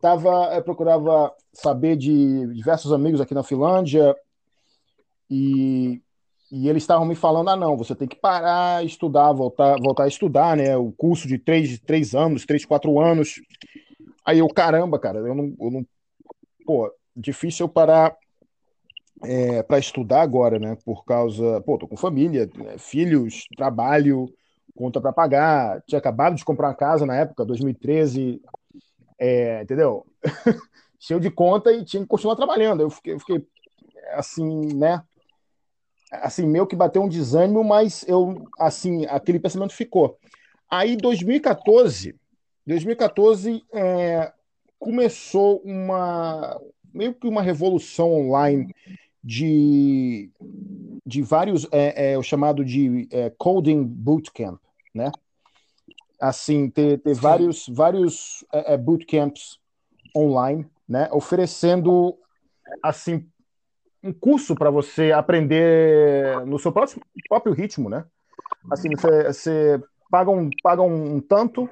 Tava, 0.00 0.52
é, 0.52 0.60
procurava 0.60 1.32
saber 1.52 1.96
de 1.96 2.46
diversos 2.54 2.92
amigos 2.92 3.20
aqui 3.20 3.34
na 3.34 3.42
Finlândia 3.42 4.14
e 5.30 6.00
e 6.50 6.68
eles 6.68 6.82
estavam 6.82 7.04
me 7.04 7.14
falando: 7.14 7.50
ah, 7.50 7.56
não, 7.56 7.76
você 7.76 7.94
tem 7.94 8.06
que 8.06 8.16
parar, 8.16 8.84
estudar, 8.84 9.32
voltar, 9.32 9.76
voltar 9.80 10.04
a 10.04 10.08
estudar, 10.08 10.56
né? 10.56 10.76
O 10.76 10.92
curso 10.92 11.26
de 11.26 11.38
três, 11.38 11.78
três 11.80 12.14
anos, 12.14 12.46
três, 12.46 12.64
quatro 12.64 13.00
anos. 13.00 13.40
Aí 14.24 14.38
eu, 14.38 14.48
caramba, 14.48 14.98
cara, 14.98 15.18
eu 15.18 15.34
não. 15.34 15.54
Eu 15.60 15.70
não 15.70 15.86
pô, 16.64 16.92
difícil 17.16 17.64
eu 17.64 17.68
parar 17.68 18.16
é, 19.26 19.62
para 19.62 19.78
estudar 19.78 20.22
agora, 20.22 20.58
né? 20.58 20.76
Por 20.84 21.04
causa. 21.04 21.60
Pô, 21.62 21.76
tô 21.78 21.88
com 21.88 21.96
família, 21.96 22.48
né? 22.56 22.78
filhos, 22.78 23.44
trabalho, 23.56 24.32
conta 24.74 25.00
para 25.00 25.12
pagar. 25.12 25.82
Tinha 25.86 25.98
acabado 25.98 26.36
de 26.36 26.44
comprar 26.44 26.68
uma 26.68 26.74
casa 26.74 27.04
na 27.04 27.16
época, 27.16 27.44
2013, 27.44 28.40
é, 29.18 29.62
entendeu? 29.62 30.06
Cheio 30.98 31.20
de 31.20 31.30
conta 31.30 31.72
e 31.72 31.84
tinha 31.84 32.02
que 32.02 32.08
continuar 32.08 32.36
trabalhando. 32.36 32.80
Eu 32.80 32.90
fiquei, 32.90 33.14
eu 33.14 33.18
fiquei 33.18 33.46
assim, 34.14 34.74
né? 34.74 35.02
assim, 36.10 36.46
meio 36.46 36.66
que 36.66 36.76
bateu 36.76 37.02
um 37.02 37.08
desânimo, 37.08 37.64
mas 37.64 38.04
eu, 38.08 38.46
assim, 38.58 39.06
aquele 39.06 39.38
pensamento 39.38 39.72
ficou. 39.72 40.18
Aí, 40.70 40.96
2014, 40.96 42.14
2014 42.66 43.64
é, 43.72 44.32
começou 44.78 45.60
uma, 45.64 46.60
meio 46.92 47.14
que 47.14 47.28
uma 47.28 47.42
revolução 47.42 48.12
online 48.12 48.74
de, 49.26 50.30
de 51.04 51.20
vários, 51.20 51.66
é, 51.72 52.12
é, 52.12 52.18
o 52.18 52.22
chamado 52.22 52.64
de 52.64 53.08
é, 53.10 53.28
Coding 53.36 53.82
Bootcamp, 53.82 54.60
né? 54.94 55.10
Assim, 56.20 56.70
ter, 56.70 56.98
ter 57.00 57.14
vários, 57.14 57.68
vários 57.68 58.44
é, 58.52 58.74
é, 58.74 58.76
bootcamps 58.76 59.58
online, 60.16 60.64
né? 60.88 61.08
Oferecendo, 61.10 62.16
assim, 62.80 63.28
um 64.00 64.12
curso 64.12 64.54
para 64.54 64.70
você 64.70 65.10
aprender 65.10 66.46
no 66.46 66.56
seu 66.56 66.70
próprio, 66.70 67.02
próprio 67.28 67.52
ritmo, 67.52 67.90
né? 67.90 68.04
Assim, 68.70 68.88
você, 68.90 69.24
você 69.24 69.82
paga, 70.08 70.30
um, 70.30 70.48
paga 70.62 70.82
um, 70.82 71.20
tanto 71.20 71.68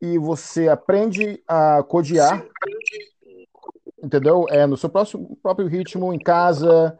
e 0.00 0.16
você 0.16 0.68
aprende 0.68 1.42
a 1.46 1.82
codear, 1.82 2.46
entendeu? 4.06 4.46
É 4.48 4.66
no 4.66 4.76
seu 4.76 4.88
próximo, 4.88 5.36
próprio 5.42 5.68
ritmo, 5.68 6.12
em 6.14 6.18
casa, 6.18 6.98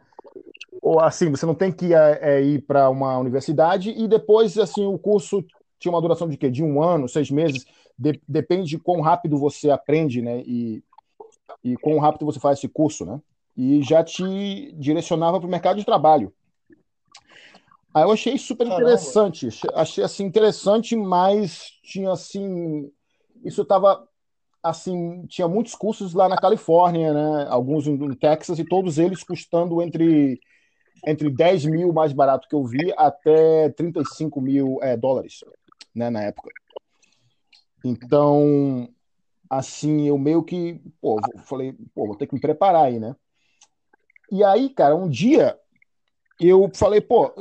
ou 0.81 0.99
assim, 0.99 1.31
você 1.31 1.45
não 1.45 1.55
tem 1.55 1.71
que 1.71 1.93
é, 1.93 2.19
é 2.21 2.41
ir 2.41 2.61
para 2.61 2.89
uma 2.89 3.17
universidade 3.17 3.91
e 3.91 4.07
depois, 4.07 4.57
assim, 4.57 4.85
o 4.85 4.97
curso 4.97 5.43
tinha 5.79 5.91
uma 5.91 6.01
duração 6.01 6.27
de 6.27 6.37
quê? 6.37 6.49
De 6.49 6.63
um 6.63 6.81
ano, 6.81 7.07
seis 7.07 7.31
meses, 7.31 7.65
de, 7.97 8.21
depende 8.27 8.69
de 8.69 8.77
quão 8.77 9.01
rápido 9.01 9.37
você 9.37 9.69
aprende, 9.69 10.21
né? 10.21 10.41
E, 10.45 10.83
e 11.63 11.75
quão 11.77 11.97
rápido 11.99 12.25
você 12.25 12.39
faz 12.39 12.59
esse 12.59 12.67
curso, 12.67 13.05
né? 13.05 13.19
e 13.57 13.81
já 13.81 14.03
te 14.03 14.71
direcionava 14.73 15.39
para 15.39 15.47
o 15.47 15.49
mercado 15.49 15.77
de 15.77 15.85
trabalho. 15.85 16.31
Aí 17.91 18.03
eu 18.03 18.11
achei 18.11 18.37
super 18.37 18.67
interessante, 18.67 19.49
Caramba. 19.49 19.81
achei 19.81 20.03
assim 20.03 20.23
interessante, 20.23 20.95
mas 20.95 21.71
tinha 21.81 22.11
assim, 22.11 22.91
isso 23.43 23.63
estava 23.63 24.07
assim, 24.61 25.25
tinha 25.27 25.47
muitos 25.47 25.75
cursos 25.75 26.13
lá 26.13 26.27
na 26.27 26.37
Califórnia, 26.37 27.13
né? 27.13 27.47
Alguns 27.49 27.87
no 27.87 28.15
Texas 28.15 28.59
e 28.59 28.65
todos 28.65 28.97
eles 28.97 29.23
custando 29.23 29.81
entre 29.81 30.39
entre 31.05 31.29
10 31.29 31.65
mil 31.65 31.93
mais 31.93 32.11
barato 32.11 32.47
que 32.47 32.55
eu 32.55 32.63
vi 32.63 32.91
até 32.97 33.69
35 33.69 34.41
mil 34.41 34.79
é, 34.81 34.97
dólares, 34.97 35.43
né? 35.95 36.09
Na 36.09 36.23
época. 36.23 36.49
Então, 37.83 38.89
assim, 39.49 40.07
eu 40.07 40.17
meio 40.17 40.43
que, 40.43 40.81
pô, 40.99 41.17
falei, 41.45 41.73
pô, 41.93 42.07
vou 42.07 42.15
ter 42.15 42.27
que 42.27 42.33
me 42.33 42.41
preparar 42.41 42.85
aí, 42.85 42.99
né? 42.99 43.15
E 44.31 44.43
aí, 44.43 44.69
cara, 44.69 44.95
um 44.95 45.07
dia 45.07 45.57
eu 46.39 46.69
falei, 46.73 46.99
pô, 46.99 47.31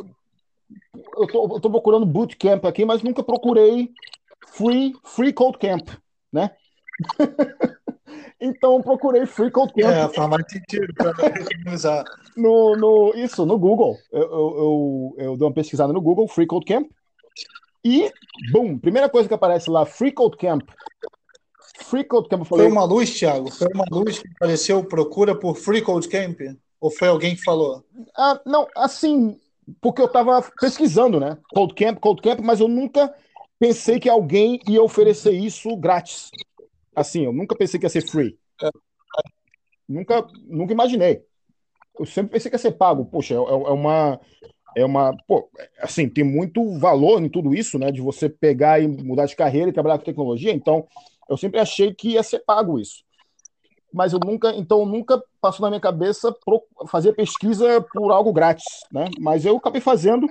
eu 1.17 1.27
tô, 1.27 1.57
eu 1.57 1.61
tô 1.61 1.71
procurando 1.71 2.07
bootcamp 2.07 2.65
aqui, 2.65 2.85
mas 2.85 3.03
nunca 3.03 3.23
procurei 3.23 3.93
free, 4.47 4.95
free 5.05 5.33
code 5.33 5.59
camp, 5.59 5.89
né? 6.33 6.55
então 8.41 8.83
procurei 8.83 9.27
free 9.27 9.51
code 9.51 9.73
camp. 9.75 9.93
É, 9.93 10.09
faz 10.09 10.31
mais 10.31 10.45
sentido 10.51 10.93
para 10.95 11.13
no, 12.37 12.77
no 12.77 13.13
Isso, 13.15 13.45
no 13.45 13.59
Google. 13.59 13.97
Eu, 14.13 14.23
eu, 14.23 14.29
eu, 14.29 15.15
eu 15.19 15.37
dei 15.37 15.47
uma 15.47 15.55
pesquisada 15.55 15.93
no 15.93 16.01
Google, 16.01 16.29
free 16.29 16.47
code 16.47 16.67
camp. 16.67 16.91
E, 17.85 18.11
bum, 18.51 18.79
primeira 18.79 19.09
coisa 19.09 19.29
que 19.29 19.35
aparece 19.35 19.71
lá, 19.71 19.87
free 19.87 20.13
code 20.13 20.37
camp. 20.37 20.69
Free 21.85 22.05
code 22.05 22.29
camp. 22.29 22.45
Falei, 22.45 22.65
Foi 22.67 22.73
uma 22.73 22.85
luz, 22.85 23.17
Thiago? 23.17 23.51
Foi 23.51 23.69
uma 23.73 23.85
luz 23.91 24.19
que 24.19 24.29
apareceu, 24.37 24.83
procura 24.85 25.35
por 25.35 25.57
free 25.57 25.83
code 25.83 26.09
camp? 26.09 26.41
Ou 26.81 26.91
foi 26.91 27.09
alguém 27.09 27.37
que 27.37 27.43
falou? 27.43 27.85
Ah, 28.17 28.41
não, 28.45 28.67
assim, 28.77 29.39
porque 29.81 30.01
eu 30.01 30.07
estava 30.07 30.43
pesquisando, 30.61 31.19
né? 31.19 31.39
Cold 31.55 31.75
Camp, 31.75 31.99
Cold 31.99 32.23
Camp, 32.23 32.41
mas 32.41 32.61
eu 32.61 32.69
nunca 32.69 33.13
pensei 33.59 33.99
que 33.99 34.09
alguém 34.09 34.61
ia 34.69 34.83
oferecer 34.83 35.33
isso 35.33 35.77
grátis. 35.77 36.31
Assim, 36.97 37.25
eu 37.25 37.33
nunca 37.33 37.55
pensei 37.55 37.79
que 37.79 37.87
ia 37.87 37.91
ser 37.91 38.09
free. 38.09 38.39
Nunca, 39.89 40.27
nunca 40.47 40.73
imaginei. 40.73 41.23
Eu 41.99 42.07
sempre 42.07 42.33
pensei 42.33 42.51
que 42.51 42.55
ia 42.55 42.59
ser 42.59 42.73
pago. 42.73 43.05
Poxa, 43.05 43.35
é, 43.35 43.37
é 43.37 43.41
uma. 43.41 44.21
É 44.77 44.85
uma. 44.85 45.15
Pô, 45.29 45.49
assim, 45.81 46.09
tem 46.09 46.25
muito 46.25 46.79
valor 46.79 47.23
em 47.23 47.29
tudo 47.29 47.55
isso, 47.55 47.79
né? 47.79 47.93
De 47.93 48.01
você 48.01 48.29
pegar 48.29 48.81
e 48.81 48.89
mudar 48.89 49.27
de 49.27 49.37
carreira 49.37 49.69
e 49.69 49.73
trabalhar 49.73 49.99
com 49.99 50.05
tecnologia. 50.05 50.53
Então, 50.53 50.89
eu 51.29 51.37
sempre 51.37 51.61
achei 51.61 51.95
que 51.95 52.11
ia 52.11 52.23
ser 52.23 52.41
pago 52.41 52.79
isso 52.79 53.07
mas 53.97 54.13
eu 54.13 54.21
nunca, 54.23 54.55
então 54.55 54.85
nunca 54.85 55.23
passou 55.41 55.65
na 55.65 55.71
minha 55.71 55.81
cabeça 55.81 56.35
fazer 56.87 57.15
pesquisa 57.15 57.81
por 57.95 58.13
algo 58.13 58.31
grátis, 58.31 58.67
né? 58.93 59.09
Mas 59.19 59.47
eu 59.47 59.57
acabei 59.57 59.81
fazendo 59.81 60.27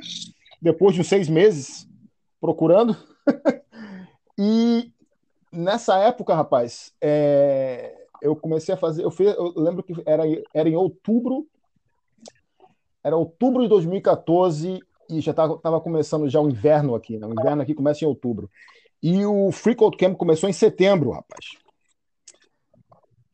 depois 0.61 0.93
de 0.93 1.01
uns 1.01 1.07
seis 1.07 1.27
meses 1.27 1.87
procurando 2.39 2.95
e 4.37 4.91
nessa 5.55 5.97
época, 5.97 6.35
rapaz, 6.35 6.93
é, 7.01 8.05
eu 8.21 8.35
comecei 8.35 8.73
a 8.73 8.77
fazer, 8.77 9.03
eu, 9.03 9.11
fiz, 9.11 9.27
eu 9.35 9.53
lembro 9.55 9.83
que 9.83 9.93
era, 10.05 10.23
era 10.53 10.69
em 10.69 10.75
outubro, 10.75 11.47
era 13.03 13.15
outubro 13.15 13.63
de 13.63 13.69
2014 13.69 14.79
e 15.09 15.21
já 15.21 15.31
estava 15.31 15.79
começando 15.81 16.29
já 16.29 16.39
o 16.39 16.49
inverno 16.49 16.95
aqui, 16.95 17.17
né? 17.17 17.27
O 17.27 17.33
inverno 17.33 17.61
aqui 17.61 17.73
começa 17.73 18.03
em 18.03 18.07
outubro. 18.07 18.49
E 19.01 19.23
o 19.25 19.51
Free 19.51 19.75
Code 19.75 19.97
Camp 19.97 20.17
começou 20.17 20.49
em 20.49 20.53
setembro, 20.53 21.11
rapaz. 21.11 21.45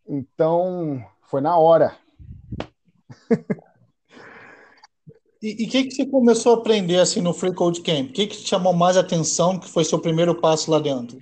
Então, 0.07 1.01
foi 1.21 1.39
na 1.39 1.57
hora. 1.57 1.95
E 5.41 5.65
o 5.65 5.69
que, 5.69 5.85
que 5.85 5.91
você 5.91 6.05
começou 6.05 6.53
a 6.53 6.57
aprender 6.59 6.99
assim 6.99 7.19
no 7.19 7.33
Free 7.33 7.55
Code 7.55 7.81
Camp? 7.81 8.09
O 8.09 8.13
que, 8.13 8.27
que 8.27 8.37
te 8.37 8.47
chamou 8.47 8.73
mais 8.73 8.95
atenção 8.95 9.57
que 9.57 9.67
foi 9.67 9.83
seu 9.83 9.97
primeiro 9.97 10.39
passo 10.39 10.69
lá 10.69 10.77
dentro? 10.77 11.17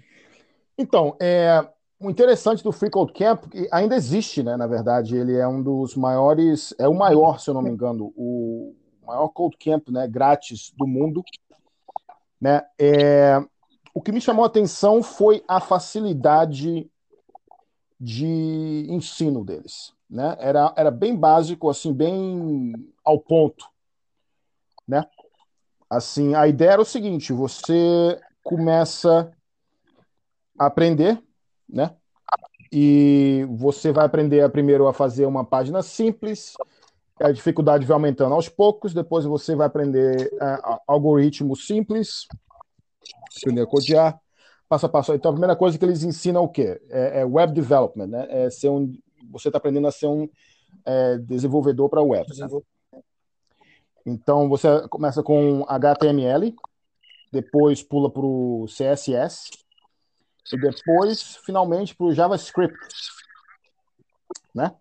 Então, 0.82 1.18
é, 1.20 1.62
o 2.00 2.10
interessante 2.10 2.64
do 2.64 2.72
Free 2.72 2.90
Code 2.90 3.12
Camp, 3.12 3.48
que 3.50 3.68
ainda 3.70 3.98
existe, 3.98 4.42
né, 4.42 4.56
na 4.56 4.66
verdade, 4.66 5.18
ele 5.18 5.36
é 5.36 5.46
um 5.46 5.62
dos 5.62 5.94
maiores, 5.94 6.74
é 6.80 6.88
o 6.88 6.96
maior, 6.96 7.38
se 7.38 7.50
eu 7.50 7.54
não 7.54 7.62
me 7.62 7.70
engano, 7.70 8.14
o 8.16 8.74
maior 9.06 9.28
Code 9.28 9.58
Camp 9.58 9.90
né, 9.90 10.08
grátis 10.08 10.72
do 10.78 10.88
mundo. 10.88 11.22
Né? 12.40 12.62
É, 12.80 13.44
o 13.94 14.02
que 14.02 14.14
me 14.14 14.22
chamou 14.22 14.46
a 14.46 14.48
atenção 14.48 15.04
foi 15.04 15.44
a 15.50 15.60
facilidade 15.60 16.90
de 18.00 18.88
ensino 18.88 19.44
deles, 19.44 19.94
né? 20.10 20.38
Era, 20.40 20.74
era 20.78 20.90
bem 20.90 21.14
básico, 21.14 21.70
assim, 21.70 21.92
bem 21.92 22.72
ao 23.04 23.20
ponto, 23.20 23.66
né? 24.88 25.06
Assim, 25.90 26.34
a 26.34 26.48
ideia 26.48 26.72
era 26.72 26.82
o 26.82 26.86
seguinte: 26.86 27.34
você 27.34 28.18
começa 28.42 29.30
aprender, 30.60 31.22
né? 31.68 31.96
E 32.72 33.48
você 33.50 33.92
vai 33.92 34.06
aprender 34.06 34.48
primeiro 34.52 34.88
a 34.88 34.94
fazer 34.94 35.26
uma 35.26 35.44
página 35.44 35.82
simples, 35.82 36.54
a 37.20 37.32
dificuldade 37.32 37.86
vai 37.86 37.96
aumentando 37.96 38.36
aos 38.36 38.48
poucos, 38.48 38.94
depois 38.94 39.26
você 39.26 39.56
vai 39.56 39.68
aprender 39.68 40.32
uh, 40.36 40.80
algoritmo 40.88 41.56
simples, 41.56 42.28
aprender 43.38 43.62
a 43.62 43.66
codear, 43.66 44.20
passo 44.70 44.86
a 44.86 44.90
passo. 44.90 45.14
Então, 45.14 45.32
a 45.32 45.34
primeira 45.34 45.56
coisa 45.56 45.78
que 45.78 45.84
eles 45.84 46.04
ensinam 46.04 46.42
é 46.42 46.46
o 46.46 46.48
quê? 46.48 46.80
É, 46.90 47.22
é 47.22 47.26
web 47.26 47.54
development, 47.54 48.08
né? 48.08 48.28
É 48.30 48.50
ser 48.50 48.70
um, 48.70 48.94
você 49.32 49.50
está 49.50 49.58
aprendendo 49.58 49.88
a 49.88 49.92
ser 49.92 50.08
um 50.08 50.30
é, 50.86 51.18
desenvolvedor 51.18 51.90
para 51.90 52.02
web. 52.02 52.26
Né? 52.38 52.48
Então, 54.06 54.48
você 54.48 54.88
começa 54.88 55.22
com 55.22 55.66
HTML, 55.68 56.56
depois 57.32 57.84
pula 57.84 58.10
para 58.10 58.26
o 58.26 58.66
CSS, 58.68 59.50
e 60.52 60.58
depois, 60.58 61.38
finalmente, 61.46 61.96
para 61.96 62.08
o 62.08 62.14
JavaScript, 62.14 62.78
né? 64.54 64.76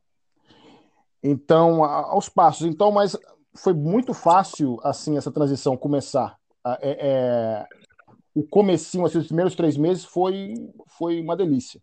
Então, 1.23 1.85
aos 1.85 2.29
passos. 2.29 2.67
Então, 2.67 2.91
mas 2.91 3.17
foi 3.57 3.73
muito 3.73 4.15
fácil, 4.15 4.79
assim, 4.83 5.17
essa 5.17 5.33
transição 5.33 5.77
começar. 5.77 6.39
É, 6.81 6.99
é, 7.01 7.67
o 8.35 8.47
comecinho, 8.47 9.05
assim, 9.05 9.19
os 9.19 9.27
primeiros 9.27 9.55
três 9.55 9.77
meses 9.77 10.05
foi, 10.05 10.55
foi 10.87 11.21
uma 11.21 11.37
delícia. 11.37 11.81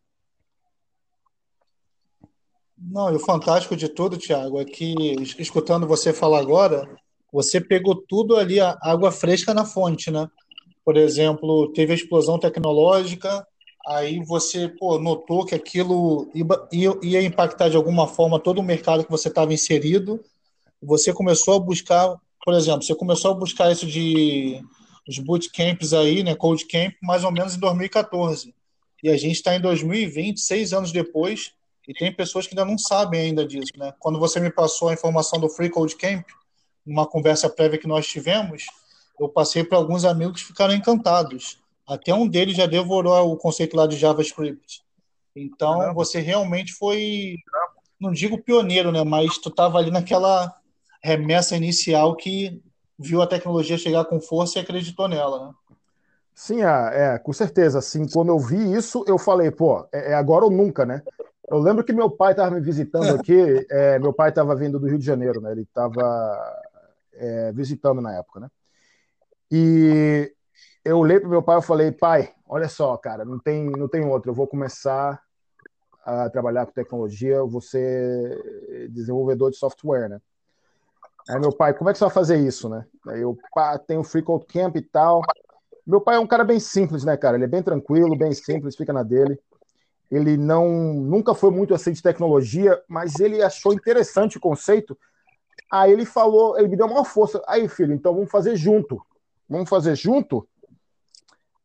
Não, 2.78 3.12
e 3.12 3.16
o 3.16 3.20
fantástico 3.20 3.76
de 3.76 3.88
tudo, 3.88 4.18
Tiago, 4.18 4.60
é 4.60 4.66
que, 4.66 4.94
escutando 5.40 5.88
você 5.88 6.14
falar 6.14 6.40
agora, 6.40 6.88
você 7.32 7.60
pegou 7.60 7.96
tudo 8.08 8.36
ali, 8.36 8.60
a 8.60 8.78
água 8.82 9.12
fresca 9.12 9.54
na 9.54 9.66
fonte, 9.66 10.12
né? 10.12 10.30
Por 10.84 10.98
exemplo, 10.98 11.72
teve 11.74 11.94
a 11.94 11.96
explosão 11.96 12.38
tecnológica, 12.38 13.46
aí 13.88 14.24
você 14.24 14.68
pô, 14.68 15.00
notou 15.00 15.46
que 15.46 15.56
aquilo 15.56 16.30
ia, 16.72 17.22
impactar 17.22 17.70
de 17.70 17.78
alguma 17.78 18.08
forma 18.08 18.40
todo 18.40 18.60
o 18.60 18.64
mercado 18.64 19.04
que 19.04 19.12
você 19.12 19.28
estava 19.28 19.54
inserido. 19.54 20.24
Você 20.82 21.14
começou 21.14 21.56
a 21.56 21.60
buscar, 21.60 22.16
por 22.44 22.54
exemplo, 22.54 22.84
você 22.84 22.96
começou 22.96 23.32
a 23.32 23.36
buscar 23.36 23.72
isso 23.72 23.86
de 23.86 24.62
os 25.08 25.20
bootcamps 25.20 25.94
aí, 25.94 26.24
né, 26.24 26.34
Code 26.34 26.66
Camp, 26.66 26.94
mais 27.02 27.24
ou 27.24 27.32
menos 27.32 27.56
em 27.56 27.60
2014. 27.60 28.54
E 29.04 29.10
a 29.10 29.18
gente 29.18 29.36
está 29.36 29.56
em 29.56 29.62
2020, 29.62 30.40
seis 30.40 30.74
anos 30.74 30.92
depois, 30.92 31.54
e 31.88 31.94
tem 31.94 32.12
pessoas 32.12 32.48
que 32.48 32.54
ainda 32.54 32.66
não 32.66 32.78
sabem 32.78 33.20
ainda 33.20 33.46
disso, 33.46 33.72
né? 33.78 33.94
Quando 34.00 34.20
você 34.20 34.40
me 34.40 34.50
passou 34.50 34.90
a 34.90 34.94
informação 34.94 35.40
do 35.40 35.48
Free 35.48 35.70
Code 35.70 35.96
Camp, 35.96 36.26
numa 36.84 37.06
conversa 37.06 37.48
prévia 37.48 37.78
que 37.78 37.88
nós 37.88 38.08
tivemos, 38.08 38.66
eu 39.20 39.30
passei 39.30 39.64
para 39.64 39.78
alguns 39.78 40.06
amigos 40.06 40.42
que 40.42 40.48
ficaram 40.48 40.74
encantados. 40.74 41.60
Até 41.88 42.14
um 42.14 42.28
deles 42.28 42.58
já 42.58 42.66
devorou 42.66 43.32
o 43.32 43.38
conceito 43.38 43.76
lá 43.76 43.86
de 43.86 43.98
JavaScript. 43.98 44.84
Então, 45.36 45.94
você 45.94 46.20
realmente 46.20 46.74
foi, 46.74 47.36
não 48.00 48.12
digo 48.12 48.42
pioneiro, 48.42 48.92
né? 48.92 49.04
Mas 49.04 49.38
tu 49.38 49.50
estava 49.50 49.78
ali 49.78 49.92
naquela 49.92 50.54
remessa 51.04 51.56
inicial 51.56 52.16
que 52.16 52.62
viu 52.98 53.22
a 53.22 53.28
tecnologia 53.28 53.78
chegar 53.78 54.06
com 54.06 54.22
força 54.22 54.58
e 54.58 54.62
acreditou 54.62 55.08
nela, 55.08 55.48
né? 55.48 55.54
Sim, 56.34 56.64
é, 56.64 57.14
é, 57.16 57.18
com 57.18 57.32
certeza. 57.32 57.80
Assim, 57.80 58.08
quando 58.08 58.30
eu 58.30 58.40
vi 58.40 58.74
isso, 58.74 59.06
eu 59.08 59.18
falei, 59.18 59.52
pô, 59.52 59.88
é, 59.94 60.12
é 60.12 60.14
agora 60.16 60.46
ou 60.46 60.52
nunca, 60.52 60.86
né? 60.86 61.02
Eu 61.48 61.60
lembro 61.60 61.84
que 61.84 61.94
meu 61.94 62.10
pai 62.10 62.32
estava 62.32 62.52
me 62.52 62.62
visitando 62.62 63.08
aqui. 63.16 63.66
É, 63.70 64.00
meu 64.00 64.12
pai 64.12 64.30
estava 64.30 64.56
vindo 64.56 64.80
do 64.80 64.88
Rio 64.88 64.98
de 64.98 65.06
Janeiro, 65.06 65.40
né? 65.40 65.52
Ele 65.52 65.62
estava 65.62 66.64
é, 67.14 67.52
visitando 67.54 68.02
na 68.02 68.14
época, 68.16 68.42
né? 68.42 68.50
E 69.50 70.35
eu 70.86 71.00
olhei 71.00 71.20
para 71.20 71.28
meu 71.28 71.42
pai 71.42 71.58
e 71.58 71.64
falei, 71.64 71.92
pai, 71.92 72.32
olha 72.48 72.70
só, 72.70 72.96
cara, 72.96 73.26
não 73.26 73.40
tem, 73.40 73.72
não 73.72 73.88
tem 73.88 74.06
outro. 74.06 74.30
Eu 74.30 74.36
vou 74.36 74.46
começar 74.46 75.20
a 76.06 76.30
trabalhar 76.30 76.68
com 76.68 76.72
tecnologia, 76.72 77.38
eu 77.38 77.50
vou 77.50 77.60
ser 77.60 78.88
desenvolvedor 78.92 79.50
de 79.50 79.58
software, 79.58 80.08
né? 80.08 80.22
Aí 81.28 81.40
meu 81.40 81.52
pai, 81.52 81.74
como 81.74 81.90
é 81.90 81.94
que 81.94 81.98
você 81.98 82.06
vai 82.06 82.14
fazer 82.14 82.38
isso, 82.38 82.70
né? 82.70 82.86
Aí 83.08 83.22
eu, 83.22 83.36
pá, 83.54 83.80
tem 83.80 83.98
o 83.98 84.04
Free 84.04 84.22
Code 84.22 84.46
Camp 84.46 84.76
e 84.76 84.82
tal. 84.82 85.24
Meu 85.86 86.00
pai 86.00 86.18
é 86.18 86.20
um 86.20 86.28
cara 86.28 86.44
bem 86.44 86.60
simples, 86.60 87.04
né, 87.04 87.18
cara? 87.18 87.36
Ele 87.36 87.46
é 87.46 87.48
bem 87.48 87.64
tranquilo, 87.64 88.16
bem 88.16 88.32
simples, 88.32 88.76
fica 88.76 88.94
na 88.94 89.02
dele. 89.02 89.40
Ele 90.12 90.38
não, 90.38 90.70
nunca 90.94 91.34
foi 91.34 91.50
muito 91.50 91.74
assim 91.74 91.92
de 91.92 92.04
tecnologia, 92.04 92.80
mas 92.88 93.20
ele 93.20 93.42
achou 93.42 93.74
interessante 93.74 94.38
o 94.38 94.42
conceito. 94.42 94.96
Aí 95.72 95.92
ele 95.92 96.06
falou, 96.06 96.60
ele 96.60 96.68
me 96.68 96.78
deu 96.78 96.86
uma 96.86 97.04
força. 97.04 97.42
Aí, 97.48 97.68
filho, 97.68 97.92
então 97.92 98.14
vamos 98.14 98.30
fazer 98.30 98.56
junto. 98.56 99.02
Vamos 99.50 99.68
fazer 99.68 99.96
junto? 99.96 100.48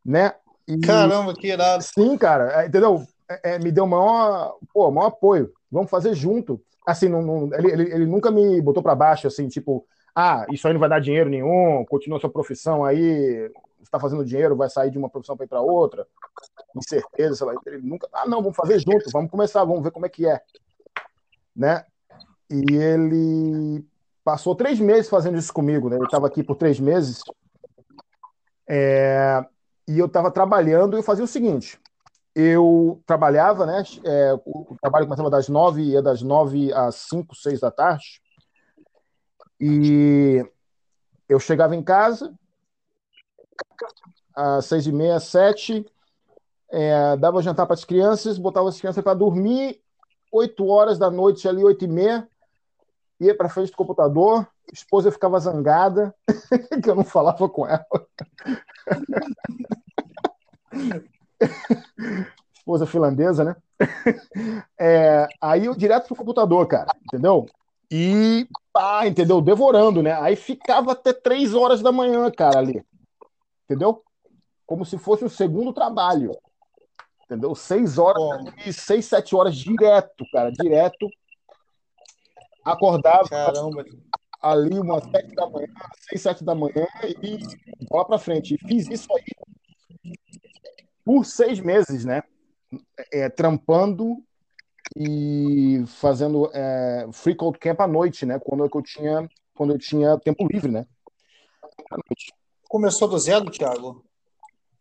Né? 0.04 0.34
E, 0.66 0.78
Caramba, 0.80 1.34
que 1.34 1.48
irado. 1.48 1.82
Sim, 1.82 2.16
cara, 2.16 2.62
é, 2.62 2.66
entendeu? 2.66 3.04
É, 3.28 3.54
é, 3.54 3.58
me 3.58 3.72
deu 3.72 3.86
maior, 3.86 4.56
pô, 4.72 4.90
maior 4.90 5.08
apoio. 5.08 5.52
Vamos 5.70 5.90
fazer 5.90 6.14
junto. 6.14 6.60
Assim, 6.86 7.08
não, 7.08 7.22
não 7.22 7.54
ele, 7.54 7.70
ele, 7.72 7.82
ele, 7.94 8.06
nunca 8.06 8.30
me 8.30 8.60
botou 8.60 8.82
para 8.82 8.94
baixo, 8.94 9.26
assim, 9.26 9.48
tipo, 9.48 9.86
ah, 10.14 10.46
isso 10.50 10.66
aí 10.66 10.72
não 10.72 10.80
vai 10.80 10.88
dar 10.88 11.00
dinheiro 11.00 11.30
nenhum, 11.30 11.84
continua 11.88 12.18
sua 12.18 12.30
profissão 12.30 12.84
aí, 12.84 13.50
está 13.82 14.00
fazendo 14.00 14.24
dinheiro, 14.24 14.56
vai 14.56 14.68
sair 14.68 14.90
de 14.90 14.98
uma 14.98 15.08
profissão 15.08 15.36
para 15.36 15.44
ir 15.44 15.48
para 15.48 15.60
outra, 15.60 16.06
incerteza, 16.74 17.36
sei 17.36 17.46
lá. 17.46 17.54
Ele 17.66 17.82
nunca, 17.82 18.08
ah, 18.12 18.26
não, 18.26 18.42
vamos 18.42 18.56
fazer 18.56 18.78
junto, 18.78 19.10
vamos 19.12 19.30
começar, 19.30 19.64
vamos 19.64 19.82
ver 19.82 19.90
como 19.90 20.06
é 20.06 20.08
que 20.08 20.26
é, 20.26 20.40
né? 21.54 21.84
E 22.50 22.74
ele 22.74 23.84
passou 24.24 24.54
três 24.54 24.80
meses 24.80 25.08
fazendo 25.08 25.38
isso 25.38 25.52
comigo, 25.52 25.88
né? 25.88 25.96
Ele 25.96 26.04
estava 26.04 26.26
aqui 26.26 26.42
por 26.42 26.56
três 26.56 26.80
meses. 26.80 27.22
É, 28.68 29.44
e 29.90 29.98
eu 29.98 30.06
estava 30.06 30.30
trabalhando 30.30 30.96
e 30.96 31.00
eu 31.00 31.02
fazia 31.02 31.24
o 31.24 31.28
seguinte: 31.28 31.76
eu 32.32 33.02
trabalhava, 33.04 33.66
né? 33.66 33.82
É, 34.04 34.34
o 34.46 34.76
trabalho 34.80 35.06
começava 35.06 35.28
das 35.28 35.48
nove, 35.48 35.82
ia 35.82 36.00
das 36.00 36.22
nove 36.22 36.72
às 36.72 36.94
cinco, 36.94 37.34
seis 37.34 37.58
da 37.58 37.72
tarde. 37.72 38.22
E 39.60 40.46
eu 41.28 41.40
chegava 41.40 41.74
em 41.74 41.82
casa 41.82 42.32
às 44.32 44.66
seis 44.66 44.86
e 44.86 44.92
meia, 44.92 45.18
sete, 45.18 45.84
é, 46.70 47.16
dava 47.16 47.42
jantar 47.42 47.66
para 47.66 47.74
as 47.74 47.84
crianças, 47.84 48.38
botava 48.38 48.68
as 48.68 48.78
crianças 48.78 49.02
para 49.02 49.12
dormir, 49.12 49.82
oito 50.30 50.68
horas 50.68 51.00
da 51.00 51.10
noite 51.10 51.48
ali, 51.48 51.64
oito 51.64 51.84
e 51.84 51.88
meia, 51.88 52.28
ia 53.18 53.36
para 53.36 53.48
frente 53.48 53.72
do 53.72 53.76
computador, 53.76 54.46
esposa 54.72 55.10
ficava 55.10 55.38
zangada 55.38 56.14
que 56.82 56.90
eu 56.90 56.94
não 56.94 57.04
falava 57.04 57.48
com 57.48 57.66
ela. 57.66 57.86
Esposa 62.54 62.86
finlandesa, 62.86 63.44
né? 63.44 63.56
É, 64.78 65.26
aí 65.40 65.64
eu 65.64 65.74
direto 65.74 66.06
pro 66.06 66.16
computador, 66.16 66.66
cara, 66.66 66.94
entendeu? 67.04 67.46
E 67.90 68.46
pá, 68.72 69.06
entendeu? 69.06 69.40
Devorando, 69.40 70.02
né? 70.02 70.12
Aí 70.20 70.36
ficava 70.36 70.92
até 70.92 71.12
três 71.12 71.54
horas 71.54 71.82
da 71.82 71.90
manhã, 71.90 72.30
cara, 72.30 72.58
ali. 72.58 72.84
Entendeu? 73.64 74.02
Como 74.66 74.84
se 74.84 74.98
fosse 74.98 75.24
o 75.24 75.30
segundo 75.30 75.72
trabalho. 75.72 76.36
Entendeu? 77.24 77.54
Seis 77.54 77.98
horas, 77.98 78.22
e 78.64 78.72
seis, 78.72 79.06
sete 79.06 79.34
horas 79.34 79.56
direto, 79.56 80.24
cara, 80.32 80.50
direto. 80.52 81.08
Acordava. 82.64 83.28
Caramba 83.28 83.84
ali 84.40 84.78
umas 84.78 85.04
sete 85.10 85.34
da 85.34 85.48
manhã, 85.48 85.68
seis, 86.08 86.22
sete 86.22 86.44
da 86.44 86.54
manhã 86.54 86.86
e 87.22 87.86
bola 87.88 88.06
para 88.06 88.18
frente. 88.18 88.54
E 88.54 88.58
fiz 88.58 88.88
isso 88.88 89.08
aí 89.14 89.24
por 91.04 91.24
seis 91.24 91.60
meses, 91.60 92.04
né? 92.04 92.22
É, 93.12 93.28
trampando 93.28 94.22
e 94.96 95.84
fazendo 95.86 96.50
é, 96.54 97.06
free 97.12 97.34
code 97.34 97.58
camp 97.58 97.80
à 97.80 97.86
noite, 97.86 98.24
né? 98.24 98.38
Quando 98.38 98.64
eu 98.64 98.82
tinha 98.82 99.28
quando 99.54 99.74
eu 99.74 99.78
tinha 99.78 100.18
tempo 100.18 100.46
livre, 100.50 100.70
né? 100.70 100.86
Começou 102.68 103.08
do 103.08 103.18
zero, 103.18 103.50
Thiago? 103.50 104.02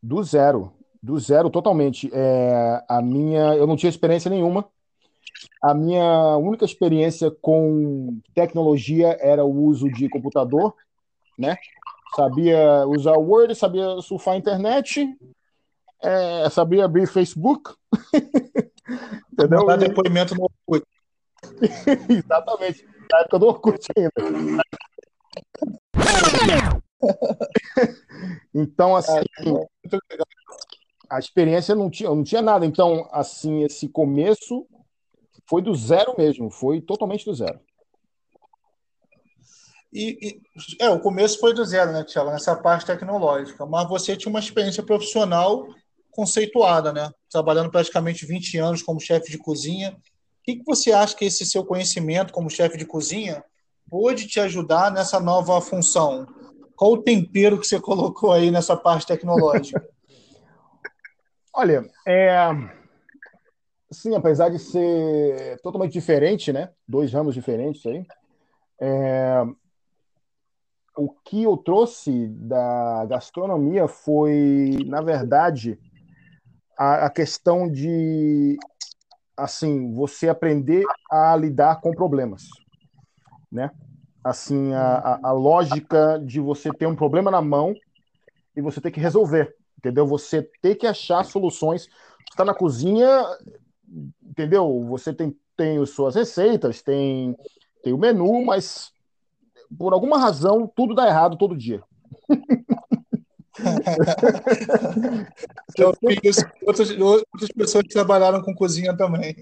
Do 0.01 0.23
zero, 0.23 0.71
do 1.03 1.19
zero 1.19 1.49
totalmente. 1.49 2.09
É, 2.13 2.81
a 2.87 3.01
minha, 3.01 3.55
eu 3.55 3.67
não 3.67 3.75
tinha 3.75 3.89
experiência 3.89 4.29
nenhuma. 4.29 4.69
A 5.61 5.73
minha 5.73 6.37
única 6.37 6.65
experiência 6.65 7.31
com 7.41 8.19
tecnologia 8.33 9.17
era 9.19 9.43
o 9.43 9.63
uso 9.63 9.89
de 9.91 10.07
computador, 10.09 10.75
né? 11.37 11.57
Sabia 12.15 12.85
usar 12.87 13.13
o 13.13 13.21
Word, 13.21 13.55
sabia 13.55 14.01
surfar 14.01 14.33
a 14.33 14.37
internet, 14.37 15.07
é, 16.01 16.49
sabia 16.49 16.85
abrir 16.85 17.07
Facebook. 17.07 17.73
Entendeu? 19.31 19.65
Dar 19.65 19.77
depoimento 19.77 20.35
no 20.35 20.49
Orkut. 20.67 20.85
Exatamente. 22.09 22.85
Na 23.11 23.19
época 23.19 23.39
do 23.39 23.47
Orkut 23.47 23.87
ainda. 23.95 24.11
então, 28.53 28.95
assim, 28.95 29.13
a 31.09 31.19
experiência 31.19 31.75
não 31.75 31.89
tinha, 31.89 32.09
não 32.09 32.23
tinha 32.23 32.41
nada. 32.41 32.65
Então, 32.65 33.07
assim, 33.11 33.63
esse 33.63 33.87
começo 33.89 34.67
foi 35.49 35.63
do 35.63 35.73
zero 35.73 36.13
mesmo, 36.15 36.51
foi 36.51 36.79
totalmente 36.79 37.25
do 37.25 37.33
zero. 37.33 37.59
E, 39.91 40.17
e, 40.21 40.41
é, 40.79 40.89
o 40.89 40.99
começo 40.99 41.39
foi 41.39 41.55
do 41.55 41.65
zero, 41.65 41.91
né, 41.91 42.03
Tiago, 42.03 42.29
nessa 42.29 42.55
parte 42.55 42.85
tecnológica. 42.85 43.65
Mas 43.65 43.89
você 43.89 44.15
tinha 44.15 44.29
uma 44.29 44.39
experiência 44.39 44.83
profissional 44.83 45.65
conceituada, 46.11 46.93
né? 46.93 47.09
Trabalhando 47.31 47.71
praticamente 47.71 48.27
20 48.27 48.57
anos 48.59 48.83
como 48.83 48.99
chefe 48.99 49.31
de 49.31 49.39
cozinha. 49.39 49.91
O 49.91 49.95
que, 50.43 50.57
que 50.57 50.63
você 50.63 50.91
acha 50.91 51.15
que 51.15 51.25
esse 51.25 51.43
seu 51.45 51.65
conhecimento 51.65 52.31
como 52.31 52.49
chefe 52.49 52.77
de 52.77 52.85
cozinha 52.85 53.43
pôde 53.89 54.27
te 54.27 54.39
ajudar 54.39 54.91
nessa 54.91 55.19
nova 55.19 55.59
função? 55.61 56.27
Qual 56.75 56.93
o 56.93 57.01
tempero 57.01 57.59
que 57.59 57.65
você 57.65 57.79
colocou 57.81 58.31
aí 58.31 58.51
nessa 58.51 58.77
parte 58.77 59.07
tecnológica? 59.07 59.83
Olha, 61.55 61.89
é... 62.07 62.78
sim, 63.91 64.15
apesar 64.15 64.49
de 64.49 64.59
ser 64.59 65.59
totalmente 65.61 65.93
diferente, 65.93 66.51
né? 66.51 66.69
Dois 66.87 67.11
ramos 67.13 67.33
diferentes 67.33 67.85
aí. 67.85 68.05
É 68.79 69.45
o 70.99 71.09
que 71.23 71.43
eu 71.43 71.55
trouxe 71.55 72.27
da 72.27 73.05
gastronomia 73.05 73.87
foi, 73.87 74.77
na 74.85 75.01
verdade, 75.01 75.79
a, 76.77 77.05
a, 77.05 77.09
questão 77.09 77.71
de 77.71 78.57
assim 79.37 79.93
você 79.93 80.27
aprender 80.27 80.83
a 81.09 81.33
lidar 81.37 81.79
com 81.79 81.91
problemas, 81.91 82.49
né? 83.49 83.71
Assim 84.21 84.73
a, 84.73 85.19
a, 85.23 85.31
lógica 85.31 86.19
de 86.19 86.41
você 86.41 86.69
ter 86.69 86.85
um 86.85 86.95
problema 86.95 87.31
na 87.31 87.41
mão 87.41 87.73
e 88.53 88.61
você 88.61 88.81
ter 88.81 88.91
que 88.91 88.99
resolver, 88.99 89.55
entendeu? 89.77 90.05
Você 90.05 90.49
ter 90.61 90.75
que 90.75 90.85
achar 90.85 91.23
soluções. 91.23 91.87
Está 92.29 92.43
na 92.43 92.53
cozinha, 92.53 93.23
entendeu? 94.23 94.85
Você 94.89 95.13
tem 95.13 95.35
tem 95.55 95.77
as 95.77 95.89
suas 95.89 96.15
receitas, 96.15 96.81
tem 96.81 97.35
tem 97.83 97.93
o 97.93 97.97
menu, 97.97 98.45
mas 98.45 98.91
por 99.77 99.93
alguma 99.93 100.17
razão, 100.17 100.71
tudo 100.75 100.95
dá 100.95 101.07
errado 101.07 101.37
todo 101.37 101.55
dia. 101.57 101.83
Eu 105.77 105.93
fiz 105.95 106.37
outras, 106.65 106.91
outras 106.91 107.51
pessoas 107.55 107.83
que 107.83 107.93
trabalharam 107.93 108.41
com 108.41 108.55
cozinha 108.55 108.95
também. 108.95 109.35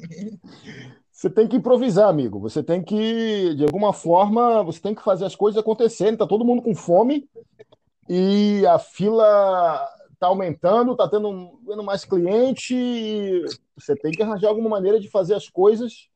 Você 1.11 1.29
tem 1.29 1.47
que 1.47 1.55
improvisar, 1.55 2.09
amigo. 2.09 2.39
Você 2.39 2.61
tem 2.61 2.83
que, 2.83 3.55
de 3.55 3.63
alguma 3.63 3.93
forma, 3.93 4.63
você 4.63 4.79
tem 4.79 4.93
que 4.93 5.03
fazer 5.03 5.25
as 5.25 5.35
coisas 5.35 5.59
acontecerem. 5.59 6.17
Tá 6.17 6.27
todo 6.27 6.45
mundo 6.45 6.61
com 6.61 6.75
fome 6.75 7.27
e 8.09 8.65
a 8.67 8.79
fila 8.79 9.87
tá 10.19 10.27
aumentando, 10.27 10.95
tá 10.95 11.07
tendo, 11.07 11.59
tendo 11.65 11.83
mais 11.83 12.03
cliente. 12.03 12.75
Você 13.75 13.95
tem 13.95 14.11
que 14.11 14.23
arranjar 14.23 14.49
alguma 14.49 14.69
maneira 14.69 14.99
de 14.99 15.09
fazer 15.09 15.35
as 15.35 15.49
coisas 15.49 16.09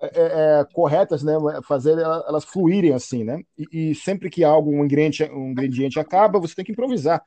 é, 0.00 0.06
é, 0.06 0.60
é, 0.60 0.64
corretas, 0.72 1.22
né? 1.22 1.34
Fazer 1.66 1.98
elas 1.98 2.44
fluírem 2.44 2.92
assim, 2.92 3.24
né? 3.24 3.42
E, 3.56 3.90
e, 3.90 3.94
sempre 3.94 4.28
que 4.28 4.44
algo, 4.44 4.70
um 4.70 4.84
ingrediente, 4.84 5.24
um 5.24 5.50
ingrediente 5.50 5.98
acaba, 5.98 6.40
você 6.40 6.54
tem 6.54 6.64
que 6.64 6.72
improvisar. 6.72 7.22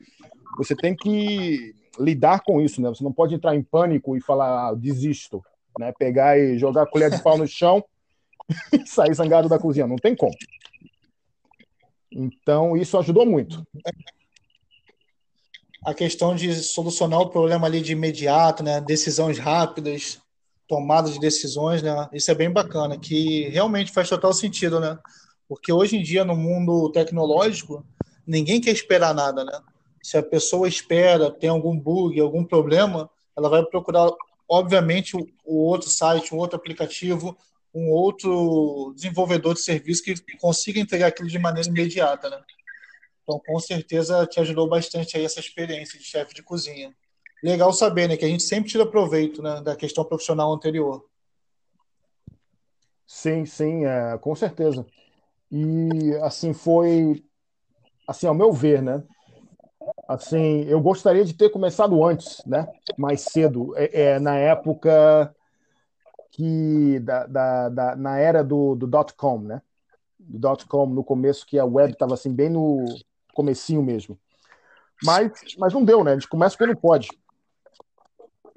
Você 0.57 0.75
tem 0.75 0.95
que 0.95 1.73
lidar 1.99 2.41
com 2.41 2.61
isso, 2.61 2.81
né? 2.81 2.89
Você 2.89 3.03
não 3.03 3.13
pode 3.13 3.33
entrar 3.33 3.55
em 3.55 3.63
pânico 3.63 4.15
e 4.15 4.21
falar, 4.21 4.69
ah, 4.69 4.73
desisto, 4.75 5.43
né? 5.79 5.91
Pegar 5.97 6.37
e 6.37 6.57
jogar 6.57 6.83
a 6.83 6.89
colher 6.89 7.09
de 7.09 7.21
pau 7.21 7.37
no 7.37 7.47
chão 7.47 7.83
e 8.73 8.85
sair 8.87 9.13
zangado 9.13 9.49
da 9.49 9.59
cozinha. 9.59 9.87
Não 9.87 9.95
tem 9.95 10.15
como. 10.15 10.35
Então, 12.11 12.75
isso 12.75 12.97
ajudou 12.97 13.25
muito. 13.25 13.65
A 15.89 15.93
questão 15.95 16.35
de 16.35 16.53
solucionar 16.53 17.19
o 17.19 17.29
problema 17.31 17.65
ali 17.65 17.81
de 17.81 17.93
imediato, 17.93 18.61
né? 18.61 18.79
Decisões 18.79 19.39
rápidas, 19.39 20.19
tomada 20.67 21.09
de 21.09 21.19
decisões, 21.19 21.81
né? 21.81 22.07
Isso 22.13 22.29
é 22.29 22.35
bem 22.35 22.51
bacana, 22.51 22.95
que 22.95 23.49
realmente 23.49 23.91
faz 23.91 24.07
total 24.07 24.31
sentido, 24.31 24.79
né? 24.79 24.99
Porque 25.47 25.73
hoje 25.73 25.97
em 25.97 26.03
dia, 26.03 26.23
no 26.23 26.35
mundo 26.35 26.91
tecnológico, 26.91 27.83
ninguém 28.25 28.61
quer 28.61 28.69
esperar 28.69 29.15
nada, 29.15 29.43
né? 29.43 29.59
Se 30.03 30.15
a 30.15 30.21
pessoa 30.21 30.67
espera, 30.67 31.31
tem 31.31 31.49
algum 31.49 31.75
bug, 31.75 32.19
algum 32.19 32.43
problema, 32.45 33.09
ela 33.35 33.49
vai 33.49 33.65
procurar, 33.65 34.11
obviamente, 34.47 35.17
o 35.43 35.55
outro 35.55 35.89
site, 35.89 36.35
um 36.35 36.37
outro 36.37 36.55
aplicativo, 36.55 37.35
um 37.73 37.89
outro 37.89 38.93
desenvolvedor 38.95 39.55
de 39.55 39.61
serviço 39.61 40.03
que 40.03 40.37
consiga 40.39 40.79
entregar 40.79 41.07
aquilo 41.07 41.27
de 41.27 41.39
maneira 41.39 41.67
imediata, 41.67 42.29
né? 42.29 42.37
Então, 43.29 43.39
com 43.45 43.59
certeza, 43.59 44.25
te 44.25 44.39
ajudou 44.39 44.67
bastante 44.67 45.15
aí 45.15 45.23
essa 45.23 45.39
experiência 45.39 45.99
de 45.99 46.05
chefe 46.05 46.33
de 46.33 46.41
cozinha 46.41 46.91
legal 47.43 47.71
saber, 47.71 48.09
né, 48.09 48.17
que 48.17 48.25
a 48.25 48.27
gente 48.27 48.41
sempre 48.41 48.71
tira 48.71 48.85
proveito 48.85 49.41
né, 49.43 49.61
da 49.61 49.75
questão 49.75 50.03
profissional 50.03 50.51
anterior. 50.51 51.05
Sim, 53.05 53.45
sim, 53.45 53.85
é, 53.85 54.17
com 54.17 54.35
certeza. 54.35 54.83
E 55.51 56.13
assim 56.23 56.53
foi, 56.53 57.23
assim 58.07 58.25
ao 58.25 58.33
meu 58.33 58.51
ver, 58.51 58.81
né? 58.81 59.03
Assim, 60.07 60.63
eu 60.65 60.81
gostaria 60.81 61.23
de 61.23 61.33
ter 61.35 61.49
começado 61.49 62.03
antes, 62.03 62.43
né? 62.45 62.67
Mais 62.97 63.21
cedo, 63.21 63.75
é, 63.77 64.01
é 64.01 64.19
na 64.19 64.37
época 64.37 65.33
que 66.31 66.99
da, 66.99 67.27
da, 67.27 67.69
da, 67.69 67.95
na 67.95 68.17
era 68.17 68.43
do, 68.43 68.75
do 68.75 68.87
dot 68.87 69.13
com, 69.13 69.39
né? 69.39 69.61
Do 70.19 70.39
dot 70.39 70.65
com 70.67 70.85
no 70.87 71.03
começo 71.03 71.45
que 71.45 71.57
a 71.57 71.65
web 71.65 71.93
estava 71.93 72.15
assim 72.15 72.33
bem 72.33 72.49
no 72.49 72.85
comecinho 73.39 73.81
mesmo. 73.81 74.19
Mas, 75.01 75.31
mas 75.57 75.73
não 75.73 75.85
deu, 75.85 76.03
né? 76.03 76.11
A 76.11 76.13
gente 76.15 76.27
começa 76.27 76.57
quando 76.57 76.77
pode. 76.77 77.07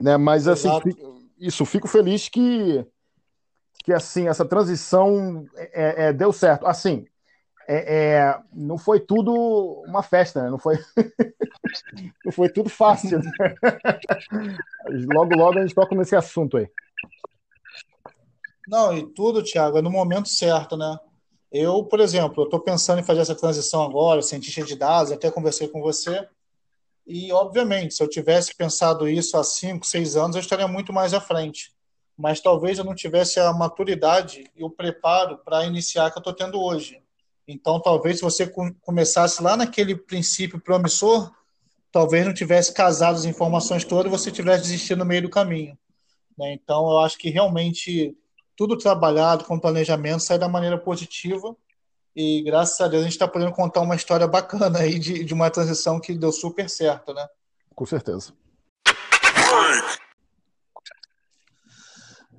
Né? 0.00 0.16
Mas 0.16 0.48
assim, 0.48 0.68
fico, 0.80 1.22
isso, 1.38 1.64
fico 1.64 1.86
feliz 1.86 2.28
que, 2.28 2.84
que 3.84 3.92
assim, 3.92 4.26
essa 4.26 4.44
transição 4.44 5.46
é, 5.54 6.06
é, 6.06 6.12
deu 6.12 6.32
certo. 6.32 6.66
Assim, 6.66 7.06
é, 7.68 8.16
é, 8.16 8.40
não 8.52 8.76
foi 8.76 8.98
tudo 8.98 9.32
uma 9.86 10.02
festa, 10.02 10.42
né? 10.42 10.50
não, 10.50 10.58
foi, 10.58 10.76
não 12.24 12.32
foi 12.32 12.48
tudo 12.48 12.68
fácil. 12.68 13.20
Né? 13.20 13.30
logo, 15.14 15.36
logo 15.36 15.58
a 15.58 15.62
gente 15.62 15.76
toca 15.76 15.94
nesse 15.94 16.16
assunto 16.16 16.56
aí. 16.56 16.68
Não, 18.66 18.96
e 18.96 19.06
tudo, 19.14 19.44
Thiago, 19.44 19.78
é 19.78 19.82
no 19.82 19.90
momento 19.90 20.28
certo, 20.28 20.76
né? 20.76 20.98
Eu, 21.52 21.84
por 21.84 22.00
exemplo, 22.00 22.44
estou 22.44 22.60
pensando 22.60 23.00
em 23.00 23.04
fazer 23.04 23.20
essa 23.20 23.34
transição 23.34 23.82
agora, 23.82 24.22
cientista 24.22 24.64
de 24.64 24.74
dados, 24.74 25.12
até 25.12 25.30
conversei 25.30 25.68
com 25.68 25.82
você. 25.82 26.26
E, 27.06 27.30
obviamente, 27.30 27.92
se 27.92 28.02
eu 28.02 28.08
tivesse 28.08 28.54
pensado 28.54 29.06
isso 29.06 29.36
há 29.36 29.44
cinco, 29.44 29.86
seis 29.86 30.16
anos, 30.16 30.34
eu 30.34 30.40
estaria 30.40 30.66
muito 30.66 30.94
mais 30.94 31.12
à 31.12 31.20
frente. 31.20 31.70
Mas 32.16 32.40
talvez 32.40 32.78
eu 32.78 32.84
não 32.84 32.94
tivesse 32.94 33.38
a 33.38 33.52
maturidade 33.52 34.50
e 34.56 34.64
o 34.64 34.70
preparo 34.70 35.38
para 35.44 35.66
iniciar 35.66 36.10
que 36.10 36.16
eu 36.16 36.20
estou 36.20 36.32
tendo 36.32 36.58
hoje. 36.58 37.02
Então, 37.46 37.78
talvez 37.80 38.16
se 38.16 38.22
você 38.22 38.50
começasse 38.80 39.42
lá 39.42 39.54
naquele 39.54 39.94
princípio 39.94 40.58
promissor, 40.58 41.30
talvez 41.90 42.24
não 42.24 42.32
tivesse 42.32 42.72
casado 42.72 43.16
as 43.16 43.26
informações 43.26 43.84
todas 43.84 44.06
e 44.06 44.16
você 44.16 44.30
tivesse 44.30 44.62
desistido 44.62 45.00
no 45.00 45.04
meio 45.04 45.22
do 45.22 45.28
caminho. 45.28 45.76
Né? 46.38 46.54
Então, 46.54 46.90
eu 46.90 46.98
acho 47.00 47.18
que 47.18 47.28
realmente 47.28 48.16
tudo 48.62 48.78
trabalhado 48.78 49.44
com 49.44 49.58
planejamento 49.58 50.22
sai 50.22 50.38
da 50.38 50.48
maneira 50.48 50.78
positiva 50.78 51.56
e 52.14 52.42
graças 52.42 52.80
a 52.80 52.86
Deus 52.86 53.00
a 53.00 53.04
gente 53.06 53.14
está 53.14 53.26
podendo 53.26 53.50
contar 53.50 53.80
uma 53.80 53.96
história 53.96 54.24
bacana 54.24 54.78
aí 54.78 55.00
de, 55.00 55.24
de 55.24 55.34
uma 55.34 55.50
transição 55.50 55.98
que 55.98 56.14
deu 56.14 56.30
super 56.30 56.70
certo, 56.70 57.12
né? 57.12 57.26
Com 57.74 57.84
certeza. 57.84 58.32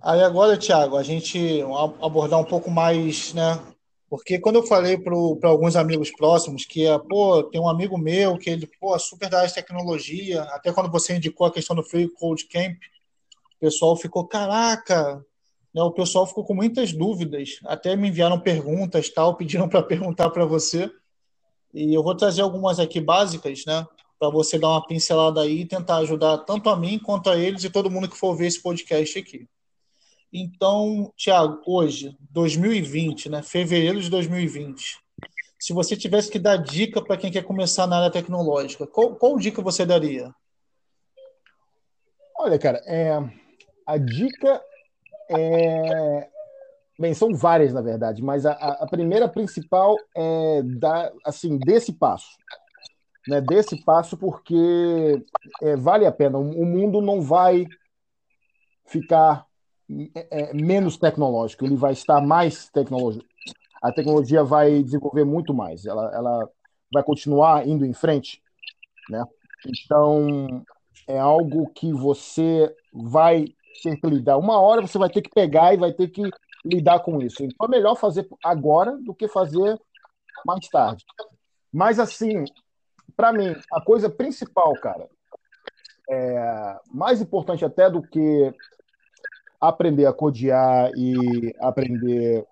Aí 0.02 0.24
agora, 0.24 0.58
Thiago, 0.58 0.96
a 0.96 1.04
gente 1.04 1.62
abordar 2.02 2.40
um 2.40 2.46
pouco 2.46 2.72
mais, 2.72 3.34
né? 3.34 3.62
Porque 4.10 4.40
quando 4.40 4.60
eu 4.60 4.64
falei 4.64 4.98
para 4.98 5.50
alguns 5.50 5.76
amigos 5.76 6.10
próximos 6.10 6.64
que, 6.64 6.86
é, 6.86 6.98
pô, 6.98 7.44
tem 7.44 7.60
um 7.60 7.68
amigo 7.68 7.98
meu 7.98 8.38
que 8.38 8.50
ele, 8.50 8.66
pô, 8.80 8.98
super 8.98 9.28
da 9.28 9.40
área 9.40 9.50
de 9.50 9.56
tecnologia, 9.56 10.44
até 10.44 10.72
quando 10.72 10.90
você 10.90 11.18
indicou 11.18 11.48
a 11.48 11.52
questão 11.52 11.76
do 11.76 11.84
Free 11.84 12.08
Code 12.08 12.46
Camp, 12.46 12.78
o 13.58 13.60
pessoal 13.60 13.98
ficou, 13.98 14.26
caraca, 14.26 15.22
o 15.82 15.92
pessoal 15.92 16.28
ficou 16.28 16.46
com 16.46 16.54
muitas 16.54 16.94
dúvidas, 16.94 17.60
até 17.66 17.96
me 17.96 18.10
enviaram 18.10 18.40
perguntas, 18.40 19.10
tal, 19.10 19.36
pediram 19.38 19.68
para 19.68 19.82
perguntar 19.82 20.30
para 20.30 20.46
você. 20.46 20.92
E 21.74 21.94
eu 21.94 22.04
vou 22.04 22.16
trazer 22.16 22.42
algumas 22.42 22.80
aqui 22.80 23.02
básicas, 23.02 23.64
né, 23.66 23.86
para 24.20 24.30
você 24.30 24.60
dar 24.60 24.70
uma 24.70 24.86
pincelada 24.86 25.42
aí 25.42 25.62
e 25.62 25.66
tentar 25.66 25.98
ajudar 25.98 26.38
tanto 26.40 26.70
a 26.70 26.78
mim 26.78 27.00
quanto 27.00 27.30
a 27.30 27.38
eles 27.38 27.64
e 27.64 27.70
todo 27.70 27.90
mundo 27.90 28.08
que 28.08 28.18
for 28.18 28.36
ver 28.36 28.48
esse 28.48 28.62
podcast 28.62 29.18
aqui. 29.18 29.48
Então, 30.32 31.12
Tiago, 31.16 31.62
hoje, 31.66 32.16
2020, 32.32 33.30
né, 33.30 33.42
fevereiro 33.42 34.00
de 34.00 34.10
2020, 34.10 34.98
se 35.60 35.74
você 35.74 35.96
tivesse 35.96 36.30
que 36.30 36.38
dar 36.38 36.58
dica 36.58 37.02
para 37.02 37.18
quem 37.18 37.32
quer 37.32 37.44
começar 37.44 37.88
na 37.88 37.98
área 37.98 38.12
tecnológica, 38.12 38.86
qual, 38.86 39.16
qual 39.16 39.38
dica 39.38 39.62
você 39.62 39.86
daria? 39.86 40.34
Olha, 42.38 42.60
cara, 42.60 42.82
é, 42.86 43.18
a 43.88 43.98
dica 43.98 44.62
é... 45.38 46.30
Bem, 47.00 47.14
são 47.14 47.34
várias, 47.34 47.74
na 47.74 47.82
verdade, 47.82 48.22
mas 48.22 48.46
a, 48.46 48.52
a 48.52 48.88
primeira 48.88 49.28
principal 49.28 49.96
é 50.16 50.62
dar, 50.64 51.12
assim, 51.26 51.58
desse 51.58 51.92
passo. 51.92 52.38
Né, 53.28 53.40
desse 53.40 53.82
passo, 53.84 54.18
porque 54.18 55.24
é, 55.62 55.76
vale 55.78 56.06
a 56.06 56.12
pena. 56.12 56.38
O 56.38 56.66
mundo 56.66 57.02
não 57.02 57.22
vai 57.22 57.66
ficar 58.86 59.46
é, 60.16 60.52
é, 60.52 60.54
menos 60.54 60.98
tecnológico, 60.98 61.66
ele 61.66 61.76
vai 61.76 61.94
estar 61.94 62.22
mais 62.22 62.70
tecnológico. 62.70 63.26
A 63.82 63.92
tecnologia 63.92 64.44
vai 64.44 64.82
desenvolver 64.84 65.26
muito 65.26 65.54
mais, 65.54 65.86
ela, 65.86 66.12
ela 66.14 66.50
vai 66.92 67.04
continuar 67.04 67.68
indo 67.68 67.86
em 67.86 67.94
frente, 67.94 68.42
né? 69.10 69.24
Então, 69.66 70.64
é 71.08 71.20
algo 71.20 71.70
que 71.74 71.92
você 71.92 72.74
vai 72.94 73.46
ter 73.82 74.00
que 74.00 74.08
lidar. 74.08 74.38
Uma 74.38 74.60
hora 74.60 74.82
você 74.82 74.98
vai 74.98 75.10
ter 75.10 75.22
que 75.22 75.30
pegar 75.30 75.74
e 75.74 75.78
vai 75.78 75.92
ter 75.92 76.08
que 76.10 76.30
lidar 76.66 77.00
com 77.00 77.22
isso. 77.22 77.44
Então, 77.44 77.68
é 77.68 77.70
melhor 77.70 77.96
fazer 77.96 78.28
agora 78.44 78.98
do 78.98 79.14
que 79.14 79.28
fazer 79.28 79.80
mais 80.46 80.68
tarde. 80.70 81.04
Mas, 81.72 82.00
assim, 82.00 82.46
para 83.16 83.34
mim, 83.34 83.56
a 83.72 83.82
coisa 83.82 84.10
principal, 84.10 84.74
cara, 84.74 85.08
é 86.10 86.80
mais 86.92 87.22
importante 87.22 87.66
até 87.66 87.90
do 87.90 88.02
que 88.02 88.54
aprender 89.60 90.06
a 90.06 90.14
codear 90.14 90.92
e 90.96 91.56
aprender 91.60 92.46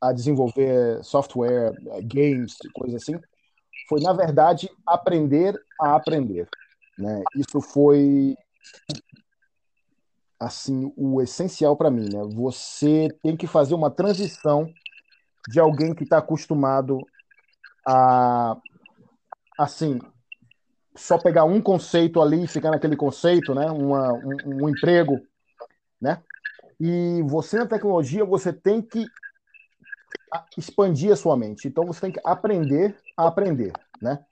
a 0.00 0.12
desenvolver 0.12 1.02
software, 1.02 1.72
games, 2.02 2.56
coisas 2.74 3.02
assim, 3.02 3.18
foi, 3.88 4.00
na 4.00 4.12
verdade, 4.12 4.70
aprender 4.86 5.58
a 5.80 5.96
aprender. 5.96 6.48
Né? 6.98 7.22
Isso 7.36 7.60
foi 7.60 8.36
assim 10.38 10.92
o 10.96 11.20
essencial 11.20 11.76
para 11.76 11.90
mim. 11.90 12.08
Né? 12.08 12.22
Você 12.34 13.08
tem 13.22 13.36
que 13.36 13.46
fazer 13.46 13.74
uma 13.74 13.90
transição 13.90 14.72
de 15.48 15.60
alguém 15.60 15.94
que 15.94 16.04
está 16.04 16.18
acostumado 16.18 17.08
a 17.86 18.56
assim 19.56 19.98
só 20.96 21.18
pegar 21.18 21.44
um 21.44 21.60
conceito 21.60 22.20
ali 22.20 22.44
e 22.44 22.48
ficar 22.48 22.70
naquele 22.70 22.96
conceito, 22.96 23.54
né? 23.54 23.70
Uma, 23.70 24.14
um, 24.14 24.62
um 24.64 24.68
emprego, 24.68 25.26
né? 26.00 26.22
E 26.80 27.22
você 27.26 27.58
na 27.58 27.66
tecnologia 27.66 28.24
você 28.24 28.52
tem 28.52 28.82
que 28.82 29.10
expandir 30.56 31.12
a 31.12 31.16
sua 31.16 31.36
mente. 31.36 31.68
Então 31.68 31.86
você 31.86 32.00
tem 32.00 32.12
que 32.12 32.20
aprender 32.24 32.98
a 33.16 33.26
aprender, 33.28 33.72
né? 34.00 34.24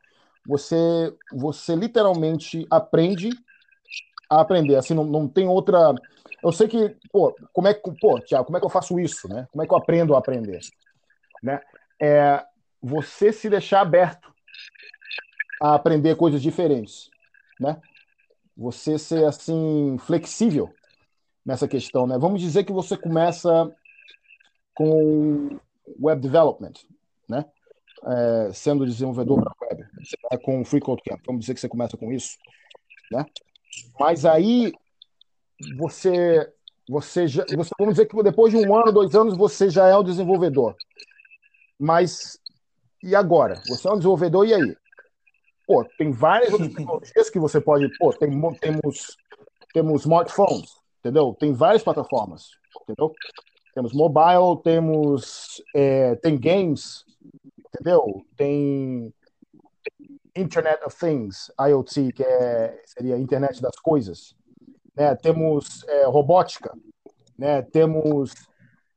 Você 0.46 1.14
você 1.30 1.74
literalmente 1.76 2.66
aprende 2.70 3.30
a 4.28 4.40
aprender. 4.40 4.76
Assim 4.76 4.94
não, 4.94 5.04
não 5.04 5.28
tem 5.28 5.48
outra. 5.48 5.94
Eu 6.42 6.52
sei 6.52 6.68
que 6.68 6.96
pô, 7.12 7.36
como 7.52 7.68
é 7.68 7.74
que 7.74 7.90
pô, 7.92 8.20
Tiago, 8.20 8.44
como 8.44 8.56
é 8.56 8.60
que 8.60 8.66
eu 8.66 8.70
faço 8.70 8.98
isso, 8.98 9.28
né? 9.28 9.46
Como 9.50 9.62
é 9.62 9.66
que 9.66 9.72
eu 9.72 9.78
aprendo 9.78 10.14
a 10.14 10.18
aprender, 10.18 10.60
né? 11.42 11.60
É 12.00 12.44
você 12.82 13.32
se 13.32 13.48
deixar 13.48 13.80
aberto 13.80 14.34
a 15.62 15.74
aprender 15.74 16.16
coisas 16.16 16.42
diferentes, 16.42 17.10
né? 17.58 17.80
Você 18.56 18.98
ser 18.98 19.24
assim 19.24 19.96
flexível 19.98 20.74
nessa 21.44 21.66
questão, 21.66 22.06
né? 22.06 22.18
Vamos 22.18 22.40
dizer 22.40 22.64
que 22.64 22.72
você 22.72 22.96
começa 22.96 23.74
com 24.74 25.58
web 26.00 26.20
development, 26.20 26.74
né? 27.28 27.44
É, 28.06 28.52
sendo 28.52 28.84
desenvolvedor 28.84 29.42
para 29.42 29.68
web, 29.68 29.86
vai 30.28 30.38
com 30.38 30.64
Free 30.64 30.80
Code 30.80 31.02
Camp, 31.02 31.20
vamos 31.24 31.40
dizer 31.40 31.54
que 31.54 31.60
você 31.60 31.68
começa 31.68 31.96
com 31.96 32.12
isso, 32.12 32.36
né? 33.10 33.24
Mas 33.98 34.24
aí 34.24 34.72
você 35.76 36.50
você 36.88 37.26
já, 37.26 37.44
você 37.46 37.70
vamos 37.78 37.94
dizer 37.94 38.06
que 38.06 38.22
depois 38.22 38.52
de 38.52 38.58
um 38.58 38.76
ano, 38.76 38.92
dois 38.92 39.14
anos 39.14 39.36
você 39.36 39.70
já 39.70 39.88
é 39.88 39.96
o 39.96 40.02
desenvolvedor. 40.02 40.76
Mas 41.78 42.38
e 43.02 43.14
agora? 43.14 43.60
Você 43.68 43.88
é 43.88 43.92
um 43.92 43.96
desenvolvedor 43.96 44.46
e 44.46 44.54
aí? 44.54 44.76
Pô, 45.66 45.84
tem 45.96 46.10
várias 46.10 46.52
outras 46.52 46.72
tecnologias 46.74 47.30
que 47.30 47.38
você 47.38 47.60
pode, 47.60 47.88
pô, 47.98 48.12
tem, 48.12 48.30
temos 48.60 49.16
temos 49.72 50.02
smartphones, 50.02 50.70
entendeu? 51.00 51.36
Tem 51.38 51.52
várias 51.52 51.82
plataformas, 51.82 52.50
entendeu? 52.82 53.12
Temos 53.74 53.92
mobile, 53.92 54.62
temos 54.62 55.62
é, 55.74 56.14
tem 56.16 56.38
games, 56.38 57.04
entendeu? 57.58 58.24
Tem 58.36 59.12
Internet 60.36 60.84
of 60.84 60.96
Things, 60.98 61.50
IoT, 61.58 62.12
que 62.12 62.22
é, 62.22 62.82
seria 62.84 63.14
a 63.14 63.18
internet 63.18 63.60
das 63.62 63.76
coisas. 63.76 64.34
Né? 64.96 65.14
Temos 65.16 65.84
é, 65.88 66.04
robótica, 66.06 66.76
né? 67.38 67.62
temos 67.62 68.32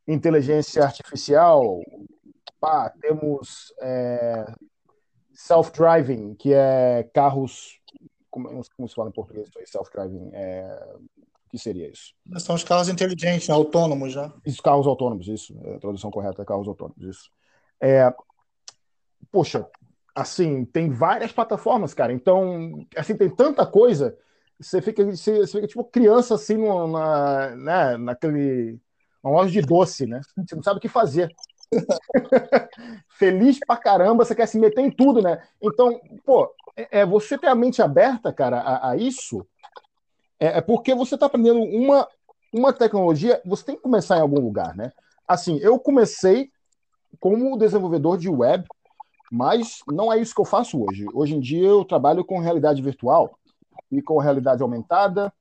inteligência 0.07 0.83
artificial, 0.83 1.79
pá, 2.59 2.89
temos 3.01 3.73
é, 3.81 4.45
self-driving, 5.33 6.35
que 6.35 6.53
é 6.53 7.09
carros. 7.13 7.79
Como, 8.29 8.49
como 8.75 8.87
se 8.87 8.95
fala 8.95 9.09
em 9.09 9.13
português? 9.13 9.49
Self-driving. 9.65 10.31
É, 10.33 10.95
o 10.97 11.49
que 11.49 11.57
seria 11.57 11.89
isso? 11.89 12.13
São 12.39 12.55
os 12.55 12.63
carros 12.63 12.89
inteligentes, 12.89 13.49
autônomos 13.49 14.13
já. 14.13 14.33
Isso, 14.45 14.61
carros 14.61 14.87
autônomos, 14.87 15.27
isso. 15.27 15.57
É, 15.63 15.75
a 15.75 15.79
tradução 15.79 16.11
correta 16.11 16.41
é 16.41 16.45
carros 16.45 16.67
autônomos, 16.67 17.03
isso. 17.03 17.31
É, 17.79 18.13
poxa, 19.31 19.65
assim, 20.17 20.65
tem 20.65 20.89
várias 20.89 21.31
plataformas, 21.31 21.93
cara. 21.93 22.11
Então, 22.11 22.85
assim, 22.95 23.15
tem 23.15 23.29
tanta 23.29 23.65
coisa. 23.65 24.17
Você 24.59 24.81
fica, 24.81 25.05
você, 25.05 25.37
você 25.37 25.51
fica 25.53 25.67
tipo 25.67 25.83
criança 25.83 26.33
assim 26.33 26.57
na, 26.57 27.55
né, 27.55 27.97
naquele 27.97 28.79
uma 29.23 29.33
loja 29.33 29.51
de 29.51 29.61
doce, 29.61 30.07
né? 30.07 30.21
Você 30.35 30.55
não 30.55 30.63
sabe 30.63 30.79
o 30.79 30.81
que 30.81 30.87
fazer. 30.89 31.29
Feliz 33.09 33.59
pra 33.59 33.77
caramba, 33.77 34.25
você 34.25 34.33
quer 34.33 34.47
se 34.47 34.57
meter 34.57 34.81
em 34.81 34.89
tudo, 34.89 35.21
né? 35.21 35.41
Então, 35.61 35.99
pô, 36.25 36.51
é, 36.75 37.01
é 37.01 37.05
você 37.05 37.37
ter 37.37 37.47
a 37.47 37.55
mente 37.55 37.81
aberta, 37.81 38.33
cara, 38.33 38.59
a, 38.59 38.91
a 38.91 38.97
isso, 38.97 39.45
é, 40.39 40.57
é 40.57 40.61
porque 40.61 40.95
você 40.95 41.15
está 41.15 41.27
aprendendo 41.27 41.59
uma, 41.59 42.07
uma 42.51 42.73
tecnologia, 42.73 43.39
você 43.45 43.65
tem 43.65 43.75
que 43.75 43.81
começar 43.81 44.17
em 44.17 44.21
algum 44.21 44.39
lugar, 44.39 44.75
né? 44.75 44.91
Assim, 45.27 45.59
eu 45.59 45.77
comecei 45.77 46.49
como 47.19 47.57
desenvolvedor 47.57 48.17
de 48.17 48.29
web, 48.29 48.65
mas 49.31 49.81
não 49.87 50.11
é 50.11 50.19
isso 50.19 50.33
que 50.33 50.41
eu 50.41 50.45
faço 50.45 50.83
hoje. 50.83 51.05
Hoje 51.13 51.35
em 51.35 51.39
dia 51.39 51.67
eu 51.67 51.83
trabalho 51.83 52.23
com 52.23 52.39
realidade 52.39 52.81
virtual 52.81 53.37
e 53.91 54.01
com 54.01 54.17
realidade 54.17 54.61
aumentada, 54.61 55.31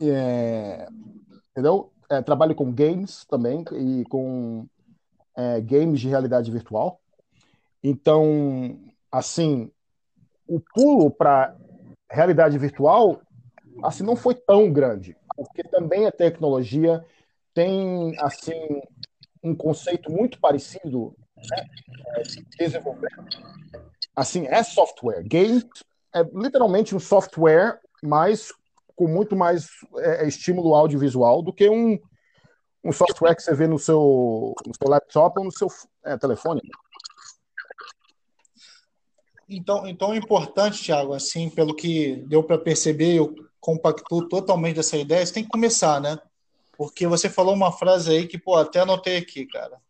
é, 0.00 0.88
entendeu? 1.50 1.92
É, 2.10 2.22
trabalho 2.22 2.54
com 2.54 2.72
games 2.72 3.24
também 3.26 3.64
e 3.72 4.04
com 4.04 4.66
é, 5.36 5.60
games 5.60 6.00
de 6.00 6.08
realidade 6.08 6.50
virtual. 6.50 7.00
Então, 7.82 8.78
assim, 9.10 9.70
o 10.46 10.60
pulo 10.60 11.10
para 11.10 11.56
realidade 12.10 12.56
virtual 12.58 13.20
assim 13.82 14.02
não 14.02 14.16
foi 14.16 14.34
tão 14.34 14.72
grande, 14.72 15.16
porque 15.36 15.62
também 15.64 16.06
a 16.06 16.12
tecnologia 16.12 17.04
tem 17.52 18.16
assim 18.20 18.80
um 19.42 19.54
conceito 19.54 20.10
muito 20.10 20.40
parecido 20.40 21.14
né, 21.50 22.22
de 22.22 22.44
desenvolver. 22.58 23.10
Assim, 24.14 24.46
é 24.46 24.62
software. 24.62 25.22
Game 25.22 25.62
é 26.14 26.22
literalmente 26.34 26.94
um 26.94 27.00
software, 27.00 27.80
mas 28.02 28.52
com 28.94 29.06
muito 29.06 29.36
mais 29.36 29.68
é, 29.98 30.26
estímulo 30.26 30.74
audiovisual 30.74 31.42
do 31.42 31.52
que 31.52 31.68
um, 31.68 31.98
um 32.82 32.92
software 32.92 33.34
que 33.34 33.42
você 33.42 33.54
vê 33.54 33.66
no 33.66 33.78
seu, 33.78 34.54
no 34.66 34.74
seu 34.74 34.88
laptop 34.88 35.38
ou 35.38 35.44
no 35.44 35.52
seu 35.52 35.68
é, 36.04 36.16
telefone. 36.16 36.62
Então, 39.48 39.86
então 39.86 40.12
é 40.12 40.16
importante, 40.16 40.82
Thiago, 40.82 41.12
assim, 41.12 41.48
pelo 41.50 41.74
que 41.74 42.16
deu 42.26 42.42
para 42.42 42.58
perceber, 42.58 43.14
eu 43.14 43.34
compactuo 43.60 44.28
totalmente 44.28 44.76
dessa 44.76 44.96
ideia, 44.96 45.24
você 45.24 45.34
tem 45.34 45.44
que 45.44 45.50
começar, 45.50 46.00
né? 46.00 46.18
Porque 46.76 47.06
você 47.06 47.28
falou 47.28 47.54
uma 47.54 47.72
frase 47.72 48.10
aí 48.10 48.26
que, 48.26 48.38
pô, 48.38 48.56
até 48.56 48.80
anotei 48.80 49.18
aqui, 49.18 49.46
cara, 49.46 49.80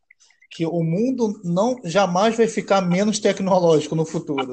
que 0.51 0.65
o 0.67 0.83
mundo 0.83 1.41
não 1.45 1.77
jamais 1.85 2.37
vai 2.37 2.47
ficar 2.47 2.81
menos 2.81 3.19
tecnológico 3.19 3.95
no 3.95 4.05
futuro. 4.05 4.53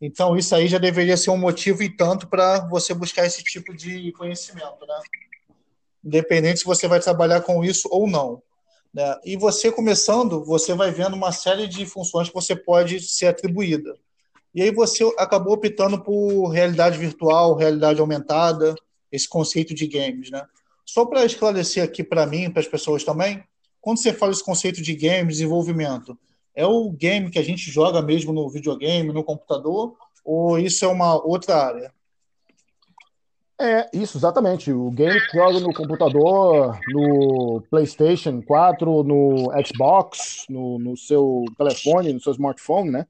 Então, 0.00 0.36
isso 0.36 0.54
aí 0.54 0.68
já 0.68 0.78
deveria 0.78 1.16
ser 1.16 1.30
um 1.30 1.36
motivo 1.36 1.82
e 1.82 1.88
tanto 1.88 2.26
para 2.26 2.66
você 2.68 2.92
buscar 2.92 3.26
esse 3.26 3.42
tipo 3.42 3.74
de 3.74 4.12
conhecimento, 4.12 4.86
né? 4.86 5.00
independente 6.04 6.60
se 6.60 6.64
você 6.64 6.86
vai 6.86 7.00
trabalhar 7.00 7.40
com 7.40 7.64
isso 7.64 7.88
ou 7.90 8.06
não. 8.06 8.40
Né? 8.94 9.16
E 9.24 9.36
você 9.36 9.72
começando, 9.72 10.44
você 10.44 10.72
vai 10.72 10.92
vendo 10.92 11.14
uma 11.14 11.32
série 11.32 11.66
de 11.66 11.84
funções 11.84 12.28
que 12.28 12.34
você 12.34 12.54
pode 12.54 13.00
ser 13.00 13.26
atribuída. 13.26 13.96
E 14.54 14.62
aí 14.62 14.70
você 14.70 15.04
acabou 15.18 15.54
optando 15.54 16.02
por 16.02 16.48
realidade 16.48 16.96
virtual, 16.96 17.56
realidade 17.56 18.00
aumentada, 18.00 18.74
esse 19.10 19.28
conceito 19.28 19.74
de 19.74 19.86
games, 19.86 20.30
né? 20.30 20.46
Só 20.84 21.04
para 21.04 21.24
esclarecer 21.24 21.82
aqui 21.82 22.02
para 22.02 22.26
mim, 22.26 22.50
para 22.50 22.60
as 22.60 22.68
pessoas 22.68 23.04
também, 23.04 23.42
quando 23.86 23.98
você 23.98 24.12
fala 24.12 24.32
esse 24.32 24.42
conceito 24.42 24.82
de 24.82 24.96
game, 24.96 25.28
desenvolvimento, 25.28 26.18
é 26.56 26.66
o 26.66 26.90
game 26.90 27.30
que 27.30 27.38
a 27.38 27.42
gente 27.42 27.70
joga 27.70 28.02
mesmo 28.02 28.32
no 28.32 28.50
videogame, 28.50 29.12
no 29.12 29.22
computador, 29.22 29.96
ou 30.24 30.58
isso 30.58 30.84
é 30.84 30.88
uma 30.88 31.14
outra 31.24 31.54
área? 31.54 31.94
É, 33.56 33.88
isso, 33.92 34.18
exatamente. 34.18 34.72
O 34.72 34.90
game 34.90 35.20
que 35.30 35.38
joga 35.38 35.60
no 35.60 35.72
computador, 35.72 36.76
no 36.88 37.62
PlayStation 37.70 38.42
4, 38.42 39.04
no 39.04 39.52
Xbox, 39.64 40.46
no, 40.50 40.80
no 40.80 40.96
seu 40.96 41.44
telefone, 41.56 42.12
no 42.12 42.20
seu 42.20 42.32
smartphone, 42.32 42.90
né? 42.90 43.06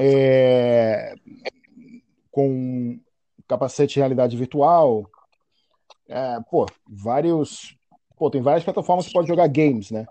É, 0.00 1.14
com 2.32 2.98
capacete 3.46 3.94
de 3.94 4.00
realidade 4.00 4.36
virtual, 4.36 5.08
é, 6.08 6.40
pô, 6.50 6.66
vários. 6.88 7.76
Pô, 8.16 8.30
tem 8.30 8.40
várias 8.40 8.64
plataformas 8.64 9.04
que 9.04 9.10
você 9.10 9.18
pode 9.18 9.28
jogar 9.28 9.46
games, 9.46 9.90
né? 9.90 10.06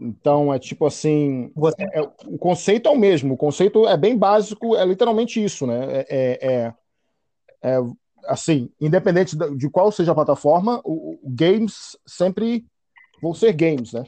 Então 0.00 0.52
é 0.52 0.58
tipo 0.58 0.86
assim. 0.86 1.52
É, 1.78 2.00
é, 2.00 2.02
o 2.26 2.38
conceito 2.38 2.88
é 2.88 2.92
o 2.92 2.98
mesmo, 2.98 3.34
o 3.34 3.36
conceito 3.36 3.86
é 3.86 3.96
bem 3.96 4.16
básico, 4.16 4.76
é 4.76 4.84
literalmente 4.84 5.42
isso, 5.42 5.66
né? 5.66 5.78
É, 5.90 6.06
é, 6.08 6.38
é, 6.40 6.74
é 7.62 7.78
assim, 8.26 8.70
independente 8.80 9.36
de 9.36 9.70
qual 9.70 9.90
seja 9.90 10.12
a 10.12 10.14
plataforma, 10.14 10.80
o, 10.84 11.18
o, 11.22 11.30
games 11.30 11.96
sempre 12.06 12.64
vão 13.22 13.34
ser 13.34 13.52
games, 13.52 13.92
né? 13.92 14.04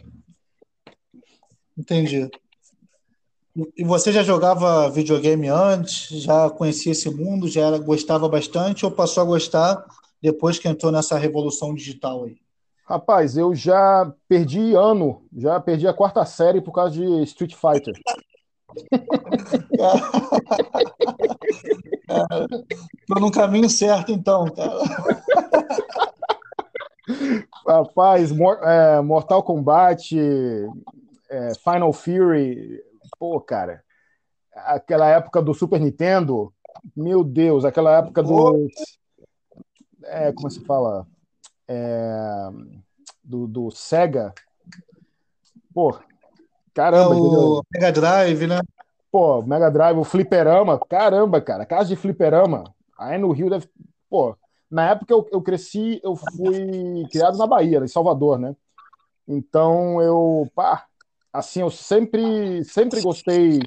Entendi. 1.77 2.29
E 3.77 3.83
você 3.83 4.13
já 4.13 4.23
jogava 4.23 4.89
videogame 4.91 5.49
antes? 5.49 6.09
Já 6.23 6.49
conhecia 6.51 6.93
esse 6.93 7.11
mundo? 7.11 7.49
Já 7.49 7.67
era, 7.67 7.79
gostava 7.79 8.29
bastante 8.29 8.85
ou 8.85 8.93
passou 8.93 9.23
a 9.23 9.27
gostar 9.27 9.85
depois 10.23 10.59
que 10.59 10.69
entrou 10.69 10.93
nessa 10.93 11.19
revolução 11.19 11.75
digital 11.75 12.25
aí? 12.25 12.37
Rapaz, 12.85 13.37
eu 13.37 13.55
já 13.55 14.13
perdi 14.29 14.75
ano, 14.75 15.23
já 15.37 15.61
perdi 15.61 15.87
a 15.87 15.95
quarta 15.95 16.25
série 16.25 16.61
por 16.61 16.73
causa 16.73 16.95
de 16.95 17.23
Street 17.23 17.55
Fighter. 17.55 17.95
Tô 23.07 23.21
no 23.21 23.31
caminho 23.31 23.71
certo, 23.71 24.11
então, 24.11 24.47
cara. 24.47 24.81
Rapaz, 27.67 28.31
é, 28.33 29.01
Mortal 29.01 29.43
Kombat, 29.43 30.17
é, 31.31 31.53
Final 31.63 31.93
Fury, 31.93 32.83
pô, 33.19 33.41
cara, 33.41 33.83
aquela 34.55 35.09
época 35.09 35.41
do 35.41 35.55
Super 35.55 35.81
Nintendo, 35.81 36.53
meu 36.97 37.23
Deus, 37.23 37.65
aquela 37.65 37.99
época 37.99 38.23
do. 38.23 38.67
É, 40.05 40.33
como 40.33 40.51
se 40.51 40.61
fala? 40.65 41.07
é, 41.71 42.51
do, 43.23 43.47
do 43.47 43.71
Sega. 43.71 44.35
Pô, 45.73 45.97
caramba. 46.75 47.15
É 47.15 47.19
o 47.19 47.63
Mega 47.73 47.93
Drive, 47.93 48.47
né? 48.49 48.61
Pô, 49.13 49.41
Mega 49.43 49.71
Drive, 49.71 49.97
o 49.97 50.05
Fliperama, 50.05 50.81
caramba, 50.89 51.41
cara, 51.41 51.65
casa 51.65 51.89
de 51.89 51.97
Fliperama. 51.97 52.65
Aí 52.99 53.19
no 53.19 53.31
Rio 53.31 53.49
deve. 53.49 53.69
Pô, 54.09 54.37
na 54.69 54.91
época 54.91 55.15
eu, 55.15 55.29
eu 55.31 55.41
cresci, 55.41 56.01
eu 56.03 56.17
fui 56.17 57.07
criado 57.11 57.39
na 57.39 57.47
Bahia, 57.47 57.79
em 57.79 57.89
Salvador, 57.89 58.37
né? 58.37 58.57
Então 59.29 60.03
eu, 60.03 60.51
pá, 60.55 60.87
assim, 61.33 61.61
eu 61.61 61.71
sempre, 61.71 62.65
sempre 62.65 63.01
gostei 63.01 63.61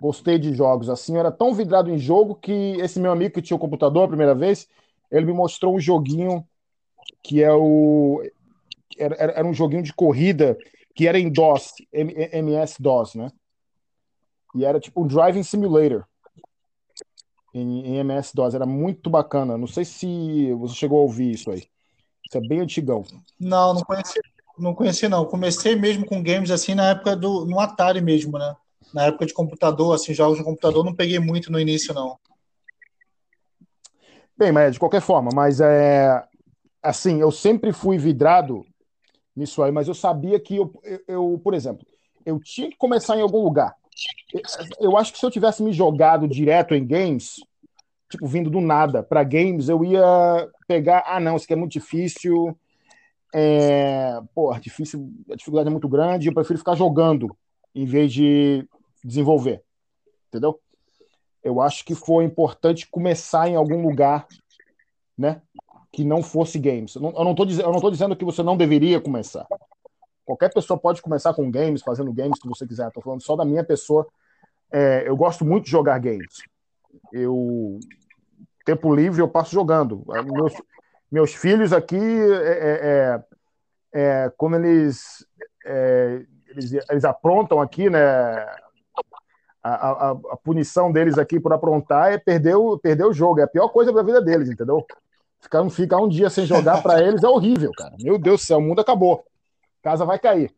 gostei 0.00 0.38
de 0.38 0.52
jogos. 0.52 0.90
Assim, 0.90 1.14
eu 1.14 1.20
era 1.20 1.30
tão 1.30 1.54
vidrado 1.54 1.88
em 1.88 1.98
jogo 1.98 2.34
que 2.34 2.76
esse 2.80 2.98
meu 2.98 3.12
amigo 3.12 3.34
que 3.34 3.42
tinha 3.42 3.56
o 3.56 3.60
computador 3.60 4.04
a 4.04 4.08
primeira 4.08 4.34
vez, 4.34 4.68
ele 5.16 5.26
me 5.26 5.32
mostrou 5.32 5.74
um 5.74 5.80
joguinho 5.80 6.46
que 7.22 7.42
é 7.42 7.52
o 7.52 8.22
era, 8.98 9.14
era 9.16 9.46
um 9.46 9.54
joguinho 9.54 9.82
de 9.82 9.92
corrida 9.92 10.56
que 10.94 11.08
era 11.08 11.18
em 11.18 11.30
DOS, 11.30 11.72
MS-DOS, 11.92 13.14
né? 13.14 13.30
E 14.54 14.64
era 14.64 14.78
tipo 14.78 15.02
um 15.02 15.06
driving 15.06 15.42
simulator 15.42 16.04
em, 17.52 17.86
em 17.86 17.96
MS-DOS. 17.98 18.54
Era 18.54 18.66
muito 18.66 19.10
bacana. 19.10 19.58
Não 19.58 19.66
sei 19.66 19.84
se 19.84 20.52
você 20.52 20.74
chegou 20.74 21.00
a 21.00 21.02
ouvir 21.02 21.32
isso 21.32 21.50
aí. 21.50 21.64
Isso 22.24 22.38
é 22.38 22.40
bem 22.40 22.60
antigão. 22.60 23.04
Não, 23.38 23.74
não 23.74 23.82
conheci, 23.82 24.20
não 24.56 24.74
conheci 24.74 25.08
não. 25.08 25.24
Comecei 25.26 25.74
mesmo 25.74 26.06
com 26.06 26.22
games 26.22 26.50
assim 26.50 26.74
na 26.74 26.90
época 26.90 27.16
do 27.16 27.44
no 27.44 27.58
Atari 27.58 28.00
mesmo, 28.00 28.38
né? 28.38 28.54
Na 28.92 29.06
época 29.06 29.26
de 29.26 29.34
computador, 29.34 29.94
assim, 29.94 30.14
jogos 30.14 30.38
de 30.38 30.44
computador 30.44 30.84
não 30.84 30.94
peguei 30.94 31.18
muito 31.18 31.50
no 31.50 31.58
início 31.58 31.92
não. 31.92 32.16
Bem, 34.36 34.50
mas 34.50 34.74
de 34.74 34.80
qualquer 34.80 35.00
forma, 35.00 35.30
mas 35.32 35.60
é 35.60 36.22
assim, 36.82 37.20
eu 37.20 37.30
sempre 37.30 37.72
fui 37.72 37.96
vidrado 37.96 38.64
nisso 39.34 39.62
aí, 39.62 39.72
mas 39.72 39.88
eu 39.88 39.94
sabia 39.94 40.38
que 40.38 40.56
eu, 40.56 40.72
eu, 41.08 41.40
por 41.42 41.54
exemplo, 41.54 41.86
eu 42.26 42.38
tinha 42.40 42.68
que 42.68 42.76
começar 42.76 43.16
em 43.16 43.22
algum 43.22 43.42
lugar. 43.42 43.74
Eu 44.80 44.96
acho 44.96 45.12
que 45.12 45.18
se 45.18 45.24
eu 45.24 45.30
tivesse 45.30 45.62
me 45.62 45.72
jogado 45.72 46.28
direto 46.28 46.74
em 46.74 46.84
games, 46.84 47.36
tipo, 48.10 48.26
vindo 48.26 48.50
do 48.50 48.60
nada 48.60 49.02
para 49.02 49.22
games, 49.22 49.68
eu 49.68 49.84
ia 49.84 50.48
pegar, 50.66 51.04
ah, 51.06 51.20
não, 51.20 51.36
isso 51.36 51.44
aqui 51.44 51.52
é 51.52 51.56
muito 51.56 51.72
difícil, 51.72 52.56
é, 53.34 54.20
pô, 54.34 54.56
difícil, 54.58 55.10
a 55.30 55.36
dificuldade 55.36 55.68
é 55.68 55.72
muito 55.72 55.88
grande, 55.88 56.28
eu 56.28 56.34
prefiro 56.34 56.58
ficar 56.58 56.74
jogando 56.74 57.34
em 57.74 57.84
vez 57.84 58.12
de 58.12 58.66
desenvolver, 59.02 59.62
entendeu? 60.28 60.60
Eu 61.44 61.60
acho 61.60 61.84
que 61.84 61.94
foi 61.94 62.24
importante 62.24 62.88
começar 62.90 63.48
em 63.48 63.54
algum 63.54 63.86
lugar, 63.86 64.26
né? 65.16 65.42
que 65.94 66.02
não 66.04 66.24
fosse 66.24 66.58
games. 66.58 66.96
Eu 66.96 67.02
não 67.02 67.30
estou 67.30 67.46
dizendo, 67.46 67.68
eu 67.68 67.72
não 67.72 67.80
tô 67.80 67.88
dizendo 67.88 68.16
que 68.16 68.24
você 68.24 68.42
não 68.42 68.56
deveria 68.56 69.00
começar. 69.00 69.46
Qualquer 70.24 70.52
pessoa 70.52 70.76
pode 70.76 71.00
começar 71.00 71.32
com 71.34 71.48
games, 71.48 71.82
fazendo 71.82 72.12
games 72.12 72.40
que 72.40 72.48
você 72.48 72.66
quiser. 72.66 72.88
Estou 72.88 73.02
falando 73.02 73.22
só 73.22 73.36
da 73.36 73.44
minha 73.44 73.62
pessoa. 73.62 74.04
É, 74.72 75.04
eu 75.06 75.16
gosto 75.16 75.44
muito 75.44 75.66
de 75.66 75.70
jogar 75.70 76.00
games. 76.00 76.42
Eu 77.12 77.78
tempo 78.64 78.92
livre 78.92 79.20
eu 79.20 79.28
passo 79.28 79.52
jogando. 79.52 80.04
Meus, 80.32 80.52
meus 81.12 81.34
filhos 81.34 81.72
aqui, 81.72 81.96
é, 81.96 82.48
é, 82.48 83.22
é, 83.92 84.24
é 84.24 84.32
quando 84.36 84.56
eles, 84.56 85.24
é, 85.64 86.26
eles, 86.48 86.72
eles 86.90 87.04
aprontam 87.04 87.60
aqui, 87.60 87.88
né? 87.88 88.00
A, 89.66 89.70
a, 89.70 90.10
a, 90.10 90.36
punição 90.36 90.92
deles 90.92 91.16
aqui 91.16 91.40
por 91.40 91.50
aprontar 91.50 92.12
é 92.12 92.18
perder 92.18 92.54
o, 92.54 92.78
perder 92.78 93.06
o 93.06 93.14
jogo. 93.14 93.40
É 93.40 93.44
a 93.44 93.48
pior 93.48 93.68
coisa 93.68 93.90
da 93.90 94.02
vida 94.02 94.20
deles, 94.20 94.50
entendeu? 94.50 94.84
Ficar, 95.40 95.70
ficar 95.70 95.96
um 95.98 96.08
dia 96.08 96.28
sem 96.28 96.44
jogar 96.44 96.82
para 96.82 97.02
eles 97.02 97.24
é 97.24 97.28
horrível, 97.28 97.70
cara. 97.72 97.96
Meu 97.98 98.18
Deus 98.18 98.42
do 98.42 98.46
céu, 98.46 98.58
o 98.58 98.62
mundo 98.62 98.82
acabou. 98.82 99.24
Casa 99.82 100.04
vai 100.04 100.18
cair. 100.18 100.54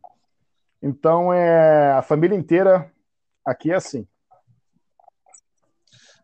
Então, 0.83 1.33
é, 1.33 1.93
a 1.93 2.03
família 2.03 2.37
inteira 2.37 2.91
aqui 3.45 3.71
é 3.71 3.77
assim. 3.77 4.05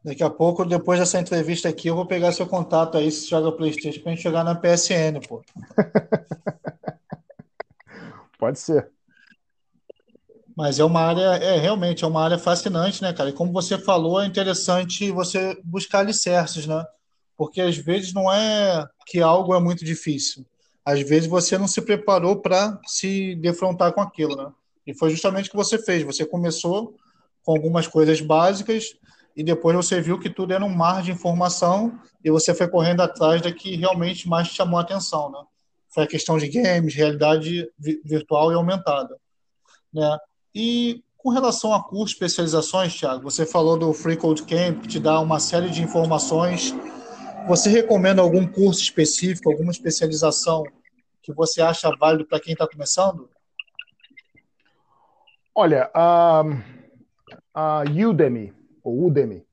Daqui 0.04 0.24
a 0.24 0.30
pouco, 0.30 0.64
depois 0.64 0.98
dessa 0.98 1.20
entrevista 1.20 1.68
aqui, 1.68 1.86
eu 1.86 1.94
vou 1.94 2.06
pegar 2.06 2.32
seu 2.32 2.46
contato 2.46 2.98
aí, 2.98 3.12
se 3.12 3.30
joga 3.30 3.52
Playstation, 3.52 4.02
pra 4.02 4.12
gente 4.12 4.24
jogar 4.24 4.42
na 4.42 4.56
PSN, 4.56 5.20
pô. 5.28 5.40
Pode 8.36 8.58
ser. 8.58 8.90
Mas 10.56 10.78
é 10.78 10.84
uma 10.84 11.00
área, 11.00 11.36
é 11.36 11.58
realmente 11.58 12.04
é 12.04 12.06
uma 12.06 12.22
área 12.22 12.38
fascinante, 12.38 13.02
né, 13.02 13.12
cara? 13.12 13.30
E 13.30 13.32
como 13.32 13.52
você 13.52 13.78
falou, 13.78 14.20
é 14.20 14.26
interessante 14.26 15.10
você 15.10 15.58
buscar 15.64 16.00
alicerces, 16.00 16.66
né? 16.66 16.84
porque 17.42 17.60
às 17.60 17.76
vezes 17.76 18.12
não 18.12 18.32
é 18.32 18.86
que 19.04 19.20
algo 19.20 19.52
é 19.52 19.58
muito 19.58 19.84
difícil. 19.84 20.46
Às 20.84 21.00
vezes 21.02 21.28
você 21.28 21.58
não 21.58 21.66
se 21.66 21.82
preparou 21.82 22.40
para 22.40 22.78
se 22.86 23.34
defrontar 23.34 23.92
com 23.92 24.00
aquilo, 24.00 24.36
né? 24.36 24.52
E 24.86 24.94
foi 24.94 25.10
justamente 25.10 25.48
o 25.48 25.50
que 25.50 25.56
você 25.56 25.76
fez. 25.76 26.04
Você 26.04 26.24
começou 26.24 26.96
com 27.42 27.50
algumas 27.50 27.88
coisas 27.88 28.20
básicas 28.20 28.96
e 29.36 29.42
depois 29.42 29.74
você 29.74 30.00
viu 30.00 30.20
que 30.20 30.30
tudo 30.30 30.52
era 30.52 30.64
um 30.64 30.68
mar 30.68 31.02
de 31.02 31.10
informação 31.10 31.98
e 32.24 32.30
você 32.30 32.54
foi 32.54 32.68
correndo 32.68 33.00
atrás 33.00 33.42
da 33.42 33.52
que 33.52 33.74
realmente 33.74 34.28
mais 34.28 34.46
te 34.46 34.54
chamou 34.54 34.78
a 34.78 34.82
atenção, 34.82 35.28
né? 35.30 35.38
Foi 35.88 36.04
a 36.04 36.08
questão 36.08 36.38
de 36.38 36.48
games, 36.48 36.94
realidade 36.94 37.68
virtual 38.04 38.52
e 38.52 38.54
aumentada, 38.54 39.16
né? 39.92 40.16
E 40.54 41.02
com 41.16 41.30
relação 41.30 41.72
a 41.72 41.82
curso, 41.82 42.14
especializações, 42.14 42.94
Thiago, 42.94 43.22
você 43.22 43.46
falou 43.46 43.78
do 43.78 43.92
Free 43.92 44.16
Code 44.16 44.42
Camp, 44.42 44.82
que 44.82 44.88
te 44.88 45.00
dá 45.00 45.20
uma 45.20 45.38
série 45.38 45.70
de 45.70 45.82
informações 45.82 46.74
você 47.46 47.68
recomenda 47.68 48.22
algum 48.22 48.46
curso 48.46 48.80
específico, 48.80 49.50
alguma 49.50 49.72
especialização 49.72 50.62
que 51.22 51.32
você 51.32 51.60
acha 51.60 51.90
válido 51.96 52.26
para 52.26 52.40
quem 52.40 52.52
está 52.52 52.68
começando? 52.68 53.28
Olha, 55.54 55.90
a, 55.92 56.42
a 57.52 57.82
Udemy, 57.82 58.52
ou 58.82 59.06
Udemy, 59.06 59.44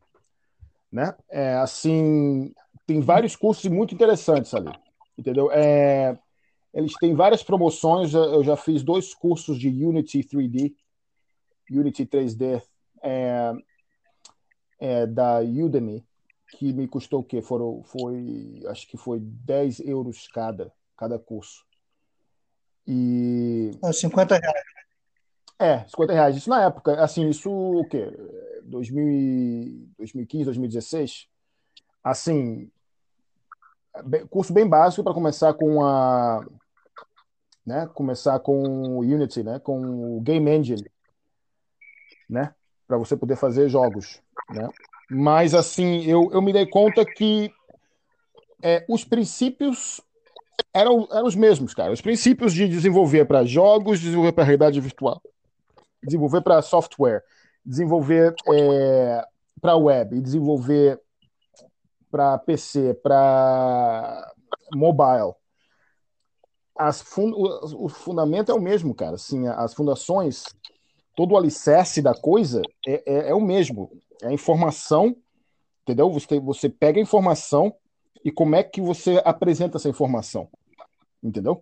né? 0.92 1.16
É, 1.30 1.56
assim, 1.56 2.54
tem 2.86 3.02
vários 3.02 3.36
cursos 3.36 3.70
muito 3.70 3.94
interessantes 3.94 4.54
ali, 4.54 4.72
entendeu? 5.18 5.52
É, 5.52 6.18
eles 6.74 6.94
têm 6.94 7.14
várias 7.16 7.44
promoções, 7.44 8.14
eu 8.14 8.44
já 8.44 8.56
fiz 8.56 8.84
dois 8.84 9.14
cursos 9.14 9.60
de 9.60 9.68
Unity 9.68 10.20
3D, 10.20 10.74
Unity 11.70 12.06
3D, 12.06 12.62
é, 13.02 13.54
é, 14.80 15.06
da 15.08 15.40
Udemy, 15.40 16.06
que 16.52 16.74
me 16.74 16.88
custou 16.88 17.22
o 17.22 17.24
quê? 17.24 17.42
Foram, 17.42 17.84
foi, 17.84 18.62
acho 18.68 18.88
que 18.88 18.98
foi 18.98 19.20
10 19.20 19.82
euros 19.82 20.28
cada, 20.28 20.72
cada 20.98 21.20
curso. 21.20 21.66
E... 22.88 23.72
50 23.94 24.38
reais. 24.38 24.64
É, 25.60 25.86
50 25.88 26.14
reais. 26.14 26.38
Isso 26.38 26.50
na 26.50 26.64
época, 26.64 27.04
assim, 27.04 27.30
isso 27.30 27.52
o 27.52 27.88
quê? 27.88 28.12
2000, 28.64 29.90
2015, 29.98 30.46
2016? 30.46 31.28
Assim, 32.04 32.72
curso 34.30 34.54
bem 34.54 34.68
básico 34.68 35.04
para 35.04 35.14
começar 35.14 35.54
com 35.54 35.84
a 35.84 36.46
né, 37.66 37.88
começar 37.94 38.40
com 38.40 38.64
o 38.64 39.00
Unity, 39.00 39.44
né, 39.44 39.60
com 39.60 40.18
o 40.18 40.22
Game 40.22 40.50
Engine, 40.50 40.90
né, 42.30 42.54
para 42.88 42.98
você 42.98 43.18
poder 43.18 43.36
fazer 43.36 43.70
jogos, 43.70 44.22
né? 44.50 44.70
Mas, 45.10 45.56
assim, 45.56 46.04
eu, 46.04 46.30
eu 46.32 46.42
me 46.42 46.54
dei 46.54 46.68
conta 46.68 47.04
que 47.04 47.52
é, 48.62 48.86
os 48.88 49.04
princípios 49.04 50.00
eram, 50.74 51.08
eram 51.12 51.26
os 51.26 51.36
mesmos, 51.36 51.74
cara. 51.74 51.92
Os 51.92 52.02
princípios 52.02 52.54
de 52.54 52.68
desenvolver 52.68 53.26
para 53.26 53.44
jogos, 53.44 54.00
desenvolver 54.00 54.34
para 54.34 54.44
realidade 54.44 54.80
virtual, 54.80 55.22
desenvolver 56.04 56.42
para 56.42 56.62
software, 56.62 57.24
desenvolver 57.66 58.36
é, 58.54 59.26
para 59.60 59.76
web, 59.76 60.22
desenvolver 60.22 61.02
para 62.12 62.38
PC, 62.38 62.94
para 63.02 64.32
mobile. 64.74 65.34
As 66.78 67.02
fund... 67.02 67.34
o, 67.36 67.86
o 67.86 67.90
fundamento 67.90 68.52
é 68.52 68.56
o 68.56 68.62
mesmo, 68.62 68.96
cara. 68.96 69.16
Assim, 69.16 69.48
as 69.48 69.74
fundações, 69.74 70.46
todo 71.20 71.34
o 71.34 71.38
alicerce 71.38 72.02
da 72.02 72.14
coisa 72.14 72.62
é, 72.88 73.04
é, 73.06 73.30
é 73.32 73.36
o 73.36 73.42
mesmo. 73.42 73.92
É 74.22 74.28
a 74.28 74.32
informação, 74.32 75.14
entendeu? 75.82 76.10
Você, 76.14 76.40
você 76.40 76.70
pega 76.70 76.98
a 76.98 77.04
informação 77.04 77.76
e 78.24 78.32
como 78.32 78.56
é 78.56 78.64
que 78.64 78.80
você 78.80 79.22
apresenta 79.26 79.76
essa 79.76 79.90
informação, 79.90 80.48
entendeu? 81.22 81.62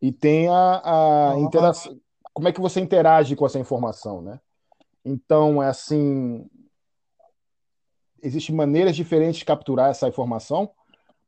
E 0.00 0.12
tem 0.12 0.48
a, 0.48 1.32
a 1.32 1.40
interação. 1.40 1.98
Como 2.32 2.46
é 2.46 2.52
que 2.52 2.60
você 2.60 2.80
interage 2.80 3.34
com 3.34 3.44
essa 3.44 3.58
informação, 3.58 4.22
né? 4.22 4.38
Então, 5.04 5.60
é 5.60 5.66
assim. 5.66 6.48
Existem 8.22 8.54
maneiras 8.54 8.94
diferentes 8.94 9.40
de 9.40 9.44
capturar 9.44 9.90
essa 9.90 10.06
informação, 10.06 10.70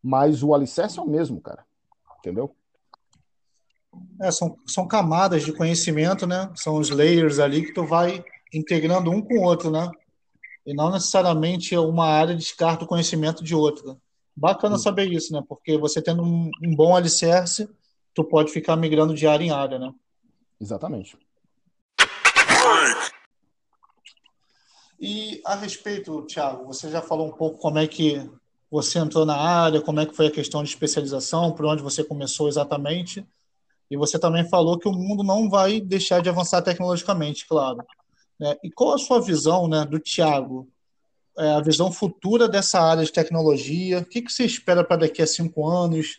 mas 0.01 0.41
o 0.41 0.55
alicerce 0.55 1.01
é 1.01 1.03
o 1.03 1.09
mesmo, 1.09 1.41
cara. 1.41 1.67
Entendeu? 2.21 2.55
É, 4.21 4.31
são, 4.31 4.57
são 4.67 4.87
camadas 4.87 5.45
de 5.45 5.53
conhecimento, 5.53 6.27
né? 6.27 6.51
São 6.55 6.77
os 6.77 6.91
layers 6.91 7.39
ali 7.39 7.65
que 7.65 7.73
tu 7.73 7.85
vai 7.85 8.25
integrando 8.53 9.11
um 9.11 9.21
com 9.21 9.35
o 9.35 9.43
outro, 9.43 9.71
né? 9.71 9.91
E 10.67 10.75
não 10.75 10.91
necessariamente 10.91 11.77
uma 11.77 12.07
área 12.07 12.35
descarta 12.35 12.85
o 12.85 12.89
conhecimento 12.89 13.45
de 13.45 13.55
outra. 13.55 13.97
Bacana 14.35 14.77
Sim. 14.77 14.85
saber 14.85 15.11
isso, 15.11 15.33
né? 15.33 15.43
Porque 15.49 15.79
você 15.79 16.03
tendo 16.03 16.23
um, 16.23 16.51
um, 16.63 16.75
bom 16.75 16.97
alicerce, 16.97 17.69
tu 18.15 18.25
pode 18.25 18.51
ficar 18.51 18.77
migrando 18.77 19.15
de 19.15 19.27
área 19.27 19.45
em 19.45 19.51
área, 19.51 19.79
né? 19.79 19.93
Exatamente. 20.61 21.17
E 24.99 25.41
a 25.45 25.55
respeito, 25.55 26.23
Thiago, 26.23 26.65
você 26.67 26.91
já 26.91 27.03
falou 27.03 27.29
um 27.29 27.33
pouco 27.33 27.59
como 27.59 27.79
é 27.79 27.87
que 27.87 28.29
você 28.71 28.99
entrou 28.99 29.25
na 29.25 29.37
área, 29.37 29.81
como 29.81 30.01
é 30.01 30.07
que 30.07 30.15
foi 30.15 30.27
a 30.27 30.31
questão 30.31 30.63
de 30.63 30.69
especialização, 30.69 31.53
por 31.53 31.67
onde 31.67 31.83
você 31.83 32.03
começou 32.03 32.49
exatamente. 32.49 33.27
E 33.91 33.97
você 33.97 34.19
também 34.19 34.49
falou 34.49 34.79
que 34.79 34.89
o 34.89 34.93
mundo 34.93 35.23
não 35.23 35.49
vai 35.49 35.81
deixar 35.81 36.21
de 36.21 36.29
avançar 36.29 36.63
tecnologicamente, 36.63 37.47
claro. 37.47 37.79
Né? 38.39 38.57
E 38.63 38.71
qual 38.71 38.95
a 38.95 38.99
sua 38.99 39.21
visão 39.21 39.69
né, 39.69 39.85
do 39.85 40.01
Thiago 40.01 40.69
é, 41.39 41.51
a 41.51 41.61
visão 41.61 41.93
futura 41.93 42.49
dessa 42.49 42.81
área 42.81 43.05
de 43.05 43.13
tecnologia? 43.13 43.99
O 44.01 44.05
que, 44.05 44.23
que 44.23 44.33
você 44.33 44.45
espera 44.45 44.83
para 44.83 44.99
daqui 44.99 45.23
a 45.23 45.27
cinco 45.27 45.67
anos? 45.69 46.19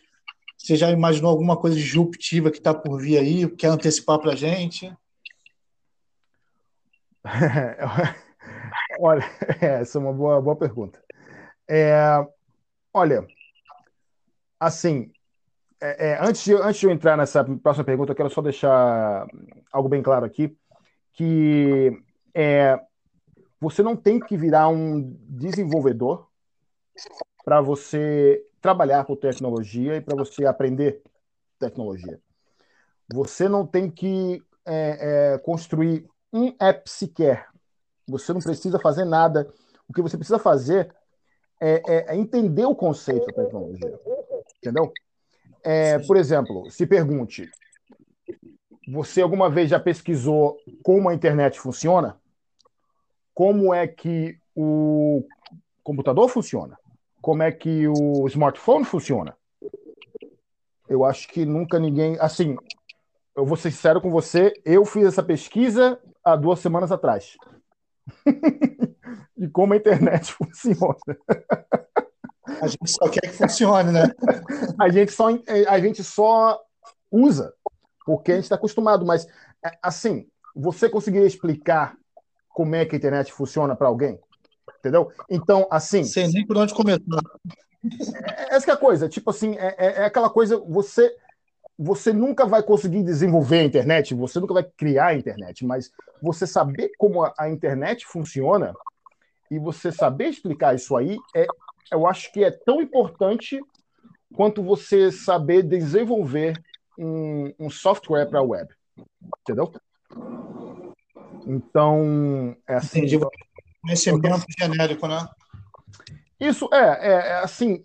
Você 0.56 0.76
já 0.76 0.90
imaginou 0.90 1.30
alguma 1.30 1.56
coisa 1.56 1.76
disruptiva 1.76 2.50
que 2.50 2.58
está 2.58 2.72
por 2.74 3.00
vir 3.00 3.18
aí? 3.18 3.48
Quer 3.56 3.68
antecipar 3.68 4.18
para 4.18 4.32
a 4.32 4.36
gente? 4.36 4.92
olha, 9.00 9.24
essa 9.60 9.98
é 9.98 10.00
uma 10.00 10.12
boa, 10.12 10.40
boa 10.40 10.56
pergunta. 10.56 11.02
É, 11.68 12.26
olha, 12.92 13.26
assim, 14.58 15.12
é, 15.80 16.08
é, 16.08 16.18
antes, 16.20 16.42
de, 16.42 16.54
antes 16.54 16.80
de 16.80 16.86
eu 16.86 16.90
entrar 16.90 17.16
nessa 17.16 17.44
próxima 17.44 17.84
pergunta, 17.84 18.12
eu 18.12 18.16
quero 18.16 18.30
só 18.30 18.42
deixar 18.42 19.26
algo 19.72 19.88
bem 19.88 20.02
claro 20.02 20.24
aqui, 20.24 20.56
que 21.12 21.92
é, 22.34 22.80
você 23.60 23.82
não 23.82 23.96
tem 23.96 24.18
que 24.18 24.36
virar 24.36 24.68
um 24.68 25.16
desenvolvedor 25.28 26.28
para 27.44 27.60
você 27.60 28.44
trabalhar 28.60 29.04
com 29.04 29.14
tecnologia 29.14 29.96
e 29.96 30.00
para 30.00 30.16
você 30.16 30.44
aprender 30.46 31.02
tecnologia. 31.58 32.20
Você 33.12 33.48
não 33.48 33.66
tem 33.66 33.90
que 33.90 34.42
é, 34.66 35.34
é, 35.34 35.38
construir 35.38 36.08
um 36.32 36.54
app 36.60 36.90
sequer. 36.90 37.48
Você 38.06 38.32
não 38.32 38.40
precisa 38.40 38.78
fazer 38.78 39.04
nada. 39.04 39.48
O 39.88 39.92
que 39.92 40.02
você 40.02 40.16
precisa 40.16 40.38
fazer 40.38 40.92
é, 41.60 41.82
é, 41.86 42.14
é 42.14 42.16
entender 42.16 42.64
o 42.64 42.74
conceito 42.74 43.26
da 43.26 43.44
tecnologia. 43.44 43.98
Entendeu? 44.58 44.92
É, 45.64 45.98
por 46.00 46.16
exemplo, 46.16 46.70
se 46.70 46.86
pergunte: 46.86 47.48
você 48.86 49.20
alguma 49.20 49.50
vez 49.50 49.70
já 49.70 49.80
pesquisou 49.80 50.56
como 50.82 51.08
a 51.08 51.14
internet 51.14 51.58
funciona? 51.58 52.18
como 53.38 53.72
é 53.72 53.86
que 53.86 54.36
o 54.52 55.24
computador 55.84 56.28
funciona, 56.28 56.76
como 57.22 57.40
é 57.40 57.52
que 57.52 57.86
o 57.86 58.26
smartphone 58.26 58.84
funciona. 58.84 59.36
Eu 60.88 61.04
acho 61.04 61.28
que 61.28 61.46
nunca 61.46 61.78
ninguém. 61.78 62.18
Assim, 62.18 62.56
eu 63.36 63.46
vou 63.46 63.56
ser 63.56 63.70
sincero 63.70 64.00
com 64.00 64.10
você, 64.10 64.52
eu 64.64 64.84
fiz 64.84 65.04
essa 65.04 65.22
pesquisa 65.22 66.00
há 66.24 66.34
duas 66.34 66.58
semanas 66.58 66.90
atrás. 66.90 67.36
de 69.38 69.48
como 69.50 69.72
a 69.72 69.76
internet 69.76 70.32
funciona. 70.34 70.96
A 72.60 72.66
gente 72.66 72.90
só 72.90 73.08
quer 73.08 73.20
que 73.20 73.28
funcione, 73.28 73.92
né? 73.92 74.04
a, 74.78 74.88
gente 74.88 75.12
só, 75.12 75.28
a 75.68 75.80
gente 75.80 76.02
só 76.04 76.60
usa, 77.10 77.52
porque 78.04 78.32
a 78.32 78.34
gente 78.36 78.44
está 78.44 78.56
acostumado, 78.56 79.04
mas, 79.04 79.26
é, 79.64 79.78
assim, 79.82 80.26
você 80.54 80.88
conseguiria 80.88 81.26
explicar 81.26 81.96
como 82.50 82.74
é 82.74 82.84
que 82.84 82.94
a 82.94 82.98
internet 82.98 83.32
funciona 83.32 83.76
para 83.76 83.88
alguém. 83.88 84.18
Entendeu? 84.78 85.10
Então, 85.30 85.66
assim. 85.70 86.04
Sem 86.04 86.28
nem 86.28 86.46
por 86.46 86.56
onde 86.56 86.74
começar. 86.74 87.02
É, 88.24 88.54
essa 88.54 88.70
é 88.70 88.74
a 88.74 88.76
coisa. 88.76 89.08
Tipo 89.08 89.30
assim, 89.30 89.56
é, 89.56 89.74
é, 89.78 89.86
é 90.02 90.04
aquela 90.04 90.30
coisa. 90.30 90.58
Você 90.58 91.14
você 91.78 92.12
nunca 92.12 92.44
vai 92.44 92.60
conseguir 92.60 93.04
desenvolver 93.04 93.60
a 93.60 93.64
internet, 93.64 94.12
você 94.12 94.40
nunca 94.40 94.52
vai 94.52 94.64
criar 94.64 95.06
a 95.06 95.14
internet, 95.14 95.64
mas 95.64 95.92
você 96.20 96.44
saber 96.44 96.90
como 96.98 97.22
a, 97.22 97.32
a, 97.38 97.48
internet 97.48 98.04
funciona 98.04 98.74
e 99.48 99.60
você 99.60 99.92
saber 99.92 100.26
explicar 100.26 100.74
isso 100.74 100.96
aí, 100.96 101.16
é, 101.36 101.46
eu 101.92 102.06
acho 102.06 102.32
que 102.32 102.44
é 102.44 102.50
tão 102.50 102.80
importante 102.80 103.60
quanto 104.34 104.62
você 104.62 105.10
saber 105.10 105.62
desenvolver 105.62 106.60
um, 106.98 107.52
um 107.58 107.70
software 107.70 108.26
para 108.26 108.40
a 108.40 108.42
web. 108.42 108.68
Entendeu? 109.40 109.72
Então, 111.46 112.56
é 112.66 112.74
assim. 112.74 113.00
Entendi. 113.00 113.18
Conhecimento 113.80 114.44
genérico, 114.58 115.06
né? 115.06 115.26
Isso 116.38 116.68
é, 116.72 116.78
é, 116.78 117.12
é, 117.12 117.32
assim, 117.38 117.82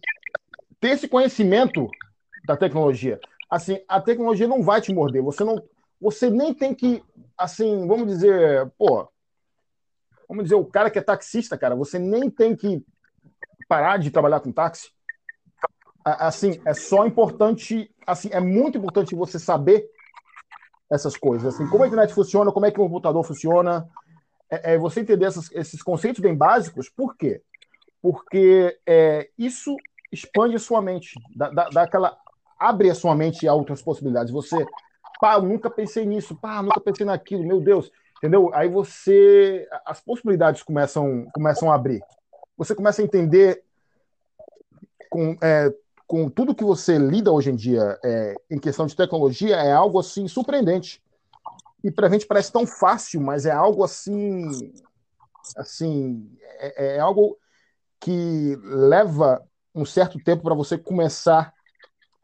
ter 0.79 0.89
esse 0.89 1.07
conhecimento 1.07 1.89
da 2.45 2.57
tecnologia. 2.57 3.19
Assim, 3.49 3.79
a 3.87 4.01
tecnologia 4.01 4.47
não 4.47 4.61
vai 4.61 4.81
te 4.81 4.93
morder. 4.93 5.21
Você 5.23 5.43
não, 5.43 5.63
você 5.99 6.29
nem 6.29 6.53
tem 6.53 6.73
que, 6.73 7.03
assim, 7.37 7.87
vamos 7.87 8.07
dizer, 8.07 8.69
pô, 8.77 9.07
vamos 10.27 10.43
dizer 10.43 10.55
o 10.55 10.65
cara 10.65 10.89
que 10.89 10.99
é 10.99 11.01
taxista, 11.01 11.57
cara, 11.57 11.75
você 11.75 11.97
nem 11.97 12.29
tem 12.29 12.55
que 12.55 12.83
parar 13.67 13.97
de 13.97 14.11
trabalhar 14.11 14.39
com 14.39 14.51
táxi. 14.51 14.89
Assim, 16.03 16.61
é 16.65 16.73
só 16.73 17.05
importante, 17.07 17.89
assim, 18.05 18.29
é 18.31 18.39
muito 18.39 18.77
importante 18.77 19.15
você 19.15 19.39
saber 19.39 19.89
essas 20.91 21.15
coisas. 21.15 21.55
Assim, 21.55 21.67
como 21.67 21.83
a 21.83 21.87
internet 21.87 22.13
funciona, 22.13 22.51
como 22.51 22.65
é 22.65 22.71
que 22.71 22.79
o 22.79 22.83
computador 22.83 23.23
funciona. 23.23 23.87
É, 24.49 24.73
é 24.73 24.77
você 24.77 24.99
entender 24.99 25.25
essas, 25.25 25.49
esses 25.51 25.81
conceitos 25.81 26.21
bem 26.21 26.35
básicos. 26.35 26.89
Por 26.89 27.15
quê? 27.15 27.41
Porque 28.01 28.77
é, 28.85 29.29
isso 29.37 29.75
expande 30.11 30.55
a 30.55 30.59
sua 30.59 30.81
mente, 30.81 31.19
dá, 31.35 31.49
dá, 31.49 31.69
dá, 31.69 31.81
aquela, 31.83 32.15
abre 32.59 32.89
a 32.89 32.95
sua 32.95 33.15
mente 33.15 33.47
a 33.47 33.53
outras 33.53 33.81
possibilidades. 33.81 34.31
Você, 34.31 34.63
pá, 35.19 35.41
nunca 35.41 35.69
pensei 35.69 36.05
nisso, 36.05 36.35
pá, 36.35 36.61
nunca 36.61 36.79
pensei 36.79 37.05
naquilo, 37.05 37.43
meu 37.43 37.59
Deus, 37.59 37.91
entendeu? 38.17 38.51
Aí 38.53 38.69
você, 38.69 39.67
as 39.85 39.99
possibilidades 39.99 40.61
começam, 40.61 41.25
começam 41.33 41.71
a 41.71 41.75
abrir. 41.75 42.01
Você 42.57 42.75
começa 42.75 43.01
a 43.01 43.05
entender 43.05 43.63
com, 45.09 45.37
é, 45.41 45.73
com 46.07 46.29
tudo 46.29 46.55
que 46.55 46.63
você 46.63 46.97
lida 46.97 47.31
hoje 47.31 47.49
em 47.49 47.55
dia 47.55 47.99
é, 48.03 48.35
em 48.49 48.59
questão 48.59 48.85
de 48.85 48.95
tecnologia 48.95 49.55
é 49.55 49.71
algo 49.71 49.99
assim 49.99 50.27
surpreendente. 50.27 51.01
E 51.83 51.91
para 51.91 52.07
a 52.07 52.09
gente 52.09 52.25
parece 52.25 52.51
tão 52.51 52.65
fácil, 52.65 53.19
mas 53.19 53.45
é 53.45 53.51
algo 53.51 53.83
assim, 53.83 54.73
assim, 55.57 56.31
é, 56.59 56.95
é 56.95 56.99
algo 56.99 57.37
que 57.99 58.57
leva 58.63 59.43
um 59.75 59.85
certo 59.85 60.17
tempo 60.23 60.43
para 60.43 60.55
você 60.55 60.77
começar 60.77 61.53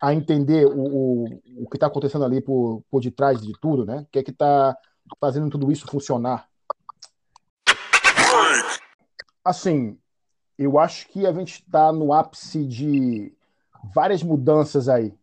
a 0.02 0.14
entender 0.14 0.66
o, 0.66 0.80
o, 0.80 1.24
o 1.64 1.70
que 1.70 1.76
está 1.76 1.88
acontecendo 1.88 2.24
ali 2.24 2.42
por, 2.42 2.84
por 2.90 3.02
detrás 3.02 3.42
de 3.42 3.52
tudo, 3.60 3.86
né? 3.86 4.02
O 4.02 4.06
que 4.06 4.20
é 4.20 4.24
que 4.24 4.32
está 4.32 4.78
fazendo 5.20 5.50
tudo 5.50 5.72
isso 5.72 5.88
funcionar? 5.88 6.48
Assim, 9.44 9.98
eu 10.60 10.78
acho 10.78 11.08
que 11.08 11.26
a 11.26 11.32
gente 11.32 11.62
está 11.62 11.90
no 11.94 12.12
ápice 12.12 12.66
de 12.66 13.34
várias 13.96 14.22
mudanças 14.22 14.90
aí, 14.90 15.18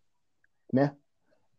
né? 0.73 0.97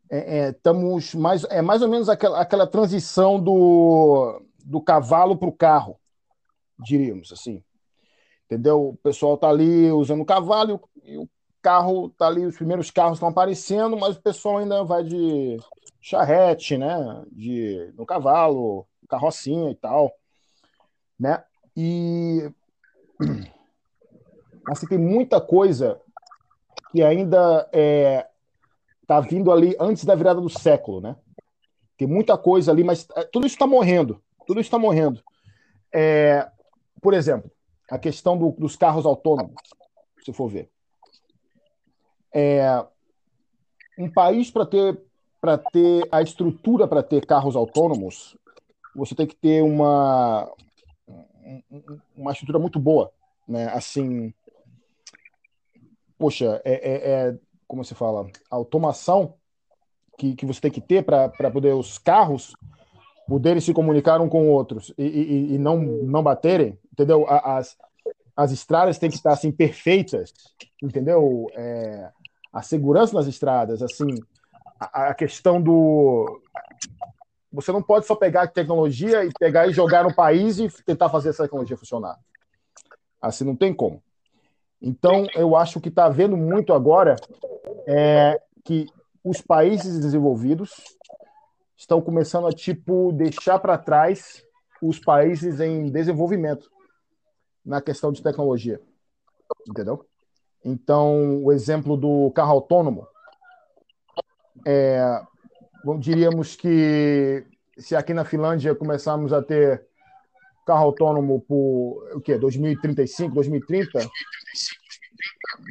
É, 0.09 0.39
é, 0.39 0.49
estamos 0.49 1.13
mais 1.13 1.43
é 1.45 1.61
mais 1.61 1.81
ou 1.83 1.87
menos 1.87 2.09
aquela, 2.09 2.41
aquela 2.41 2.65
transição 2.65 3.39
do, 3.39 4.41
do 4.65 4.81
cavalo 4.81 5.37
para 5.37 5.47
o 5.47 5.55
carro, 5.55 5.99
diríamos 6.79 7.31
assim. 7.31 7.63
Entendeu? 8.45 8.89
O 8.89 8.97
pessoal 8.97 9.37
tá 9.37 9.49
ali 9.49 9.91
usando 9.91 10.21
o 10.21 10.25
cavalo 10.25 10.81
e 11.03 11.17
o, 11.17 11.29
carro 11.61 12.09
tá 12.11 12.27
ali, 12.27 12.45
os 12.45 12.55
primeiros 12.55 12.89
carros 12.89 13.17
estão 13.17 13.29
aparecendo, 13.29 13.97
mas 13.97 14.15
o 14.15 14.21
pessoal 14.21 14.57
ainda 14.57 14.83
vai 14.85 15.03
de 15.03 15.57
charrete, 15.99 16.77
né? 16.77 17.25
De 17.31 17.93
no 17.95 18.05
cavalo, 18.05 18.87
carrocinha 19.07 19.69
e 19.69 19.75
tal, 19.75 20.11
né? 21.19 21.43
E 21.75 22.49
assim 24.67 24.87
tem 24.87 24.97
muita 24.97 25.39
coisa 25.39 25.99
que 26.91 27.01
ainda 27.01 27.67
é, 27.71 28.27
tá 29.05 29.19
vindo 29.19 29.51
ali 29.51 29.75
antes 29.79 30.05
da 30.05 30.15
virada 30.15 30.41
do 30.41 30.49
século, 30.49 31.01
né? 31.01 31.15
Tem 31.97 32.07
muita 32.07 32.37
coisa 32.37 32.71
ali, 32.71 32.83
mas 32.83 33.07
é, 33.15 33.23
tudo 33.23 33.47
isso 33.47 33.55
está 33.55 33.65
morrendo. 33.65 34.21
Tudo 34.45 34.59
isso 34.59 34.67
está 34.67 34.77
morrendo. 34.77 35.21
É, 35.93 36.47
por 37.01 37.13
exemplo, 37.13 37.49
a 37.89 37.97
questão 37.97 38.37
do, 38.37 38.51
dos 38.51 38.75
carros 38.75 39.05
autônomos, 39.05 39.55
se 40.23 40.31
for 40.33 40.47
ver. 40.47 40.69
É, 42.33 42.85
um 43.97 44.11
país 44.11 44.51
para 44.51 44.65
ter 44.65 45.01
para 45.39 45.57
ter 45.57 46.07
a 46.11 46.21
estrutura 46.21 46.87
para 46.87 47.03
ter 47.03 47.25
carros 47.25 47.55
autônomos, 47.55 48.35
você 48.95 49.15
tem 49.15 49.25
que 49.25 49.35
ter 49.35 49.63
uma 49.63 50.51
uma 52.15 52.31
estrutura 52.31 52.59
muito 52.59 52.79
boa, 52.79 53.11
né? 53.47 53.67
Assim, 53.69 54.33
poxa, 56.17 56.61
é, 56.63 56.73
é, 56.73 57.11
é 57.11 57.37
como 57.67 57.83
se 57.83 57.93
fala, 57.93 58.27
automação 58.49 59.35
que, 60.17 60.35
que 60.35 60.45
você 60.45 60.61
tem 60.61 60.71
que 60.71 60.81
ter 60.81 61.03
para 61.03 61.51
poder 61.51 61.73
os 61.73 61.97
carros 61.97 62.53
poderem 63.27 63.59
se 63.59 63.73
comunicar 63.73 64.21
um 64.21 64.29
com 64.29 64.49
outros 64.49 64.93
e, 64.97 65.03
e, 65.03 65.53
e 65.55 65.57
não, 65.57 65.77
não 65.77 66.23
baterem, 66.23 66.79
entendeu? 66.91 67.25
As, 67.27 67.77
as 68.35 68.51
estradas 68.51 68.97
têm 68.97 69.09
que 69.09 69.17
estar 69.17 69.33
assim 69.33 69.51
perfeitas, 69.51 70.33
entendeu? 70.81 71.45
É, 71.53 72.09
a 72.53 72.61
segurança 72.61 73.13
nas 73.13 73.27
estradas, 73.27 73.81
assim, 73.81 74.07
a, 74.79 75.09
a, 75.09 75.13
questão 75.13 75.61
do 75.61 76.41
você 77.51 77.71
não 77.71 77.81
pode 77.81 78.05
só 78.05 78.15
pegar 78.15 78.47
tecnologia 78.47 79.25
e 79.25 79.31
pegar 79.37 79.67
e 79.67 79.73
jogar 79.73 80.03
no 80.03 80.13
país 80.13 80.57
e 80.59 80.69
tentar 80.83 81.09
fazer 81.09 81.29
essa 81.29 81.43
tecnologia 81.43 81.77
funcionar. 81.77 82.17
Assim 83.21 83.43
não 83.43 83.55
tem 83.55 83.73
como. 83.73 84.01
Então, 84.81 85.27
eu 85.35 85.55
acho 85.55 85.81
que 85.81 85.89
está 85.89 86.05
havendo 86.05 86.37
muito 86.37 86.73
agora 86.73 87.15
é 87.87 88.39
que 88.63 88.85
os 89.23 89.41
países 89.41 89.99
desenvolvidos 89.99 90.71
estão 91.75 92.01
começando 92.01 92.47
a 92.47 92.51
tipo 92.51 93.11
deixar 93.11 93.59
para 93.59 93.77
trás 93.77 94.43
os 94.81 94.99
países 94.99 95.59
em 95.59 95.89
desenvolvimento 95.89 96.69
na 97.65 97.81
questão 97.81 98.11
de 98.11 98.21
tecnologia, 98.21 98.79
entendeu? 99.67 100.05
Então, 100.63 101.43
o 101.43 101.51
exemplo 101.51 101.97
do 101.97 102.31
carro 102.31 102.51
autônomo, 102.51 103.07
é, 104.65 105.21
diríamos 105.99 106.55
que 106.55 107.45
se 107.77 107.95
aqui 107.95 108.13
na 108.13 108.25
Finlândia 108.25 108.75
começarmos 108.75 109.31
a 109.31 109.41
ter 109.41 109.86
carro 110.67 110.83
autônomo 110.83 111.39
por 111.47 112.11
o 112.13 112.21
que 112.21 112.37
2035, 112.37 113.33
2030, 113.33 113.99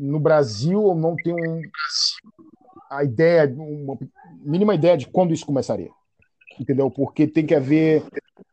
no 0.00 0.18
Brasil 0.18 0.88
eu 0.88 0.94
não 0.94 1.14
tenho 1.14 1.36
a 2.90 3.04
ideia, 3.04 3.46
uma 3.54 3.98
mínima 4.40 4.74
ideia 4.74 4.96
de 4.96 5.06
quando 5.06 5.34
isso 5.34 5.44
começaria. 5.44 5.90
Entendeu? 6.58 6.90
Porque 6.90 7.26
tem 7.26 7.44
que 7.44 7.54
haver 7.54 8.02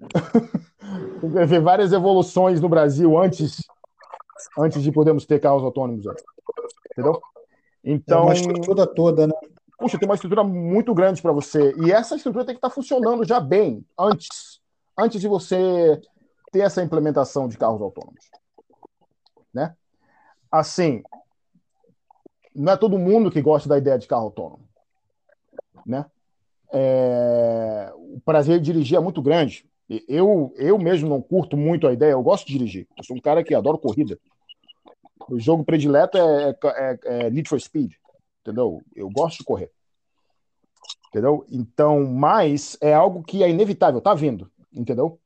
tem 1.22 1.32
que 1.32 1.40
haver 1.40 1.62
várias 1.62 1.94
evoluções 1.94 2.60
no 2.60 2.68
Brasil 2.68 3.18
antes 3.18 3.64
antes 4.60 4.84
de 4.84 4.92
podermos 4.92 5.26
ter 5.26 5.40
carros 5.40 5.64
autônomos. 5.64 6.06
Entendeu? 6.92 7.22
Então, 7.84 8.24
é 8.24 8.24
uma 8.24 8.34
estrutura 8.34 8.86
toda, 8.86 9.28
né? 9.28 9.34
Puxa, 9.80 9.98
tem 9.98 10.08
uma 10.08 10.16
estrutura 10.16 10.44
muito 10.44 10.94
grande 10.94 11.22
para 11.22 11.32
você. 11.32 11.74
E 11.84 11.92
essa 11.92 12.16
estrutura 12.16 12.46
tem 12.46 12.56
que 12.56 12.60
estar 12.60 12.70
tá 12.70 12.76
funcionando 12.76 13.26
já 13.26 13.40
bem 13.40 13.86
antes, 13.98 14.60
antes 14.98 15.20
de 15.20 15.28
você 15.28 16.00
ter 16.54 16.60
essa 16.60 16.84
implementação 16.84 17.48
de 17.48 17.58
carros 17.58 17.82
autônomos. 17.82 18.30
Né? 19.52 19.76
Assim, 20.52 21.02
não 22.56 22.72
é 22.72 22.78
todo 22.78 23.00
mundo 23.00 23.32
que 23.32 23.42
gosta 23.42 23.68
da 23.68 23.78
ideia 23.78 23.98
de 23.98 24.08
carro 24.08 24.26
autônomo. 24.26 24.70
Né? 25.84 26.06
É... 26.72 27.92
O 27.96 28.22
prazer 28.24 28.60
de 28.60 28.66
dirigir 28.66 28.96
é 28.96 29.02
muito 29.02 29.22
grande. 29.22 29.68
Eu, 30.08 30.54
eu 30.56 30.78
mesmo 30.78 31.10
não 31.10 31.22
curto 31.22 31.58
muito 31.58 31.88
a 31.88 31.94
ideia, 31.94 32.12
eu 32.12 32.22
gosto 32.22 32.46
de 32.46 32.54
dirigir. 32.54 32.88
Eu 32.96 33.04
sou 33.04 33.18
um 33.18 33.22
cara 33.22 33.44
que 33.44 33.56
adoro 33.56 33.80
corrida. 33.80 34.18
O 35.28 35.40
jogo 35.40 35.64
predileto 35.64 36.18
é, 36.18 36.50
é, 36.50 36.56
é, 36.64 37.00
é 37.26 37.30
Need 37.32 37.50
for 37.50 37.60
Speed, 37.60 37.94
entendeu? 38.42 38.82
Eu 38.96 39.10
gosto 39.10 39.40
de 39.40 39.44
correr. 39.44 39.72
Entendeu? 41.10 41.46
Então, 41.50 42.06
mas 42.06 42.78
é 42.80 42.94
algo 42.94 43.24
que 43.24 43.44
é 43.44 43.50
inevitável, 43.50 44.02
tá 44.02 44.14
vindo, 44.14 44.52
entendeu? 44.72 45.20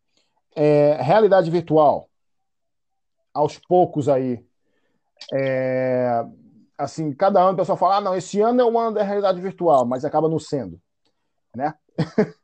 É, 0.59 0.99
realidade 1.01 1.51
virtual, 1.51 2.09
aos 3.31 3.59
poucos 3.59 4.09
aí, 4.09 4.43
é, 5.31 6.25
assim, 6.75 7.13
cada 7.13 7.39
ano 7.39 7.53
o 7.53 7.57
pessoal 7.57 7.77
fala, 7.77 7.97
ah, 7.97 8.01
não, 8.01 8.15
esse 8.15 8.41
ano 8.41 8.61
é 8.61 8.65
o 8.65 8.79
ano 8.79 8.95
da 8.95 9.03
realidade 9.03 9.39
virtual, 9.39 9.85
mas 9.85 10.03
acaba 10.03 10.27
não 10.27 10.39
sendo, 10.39 10.81
né? 11.55 11.75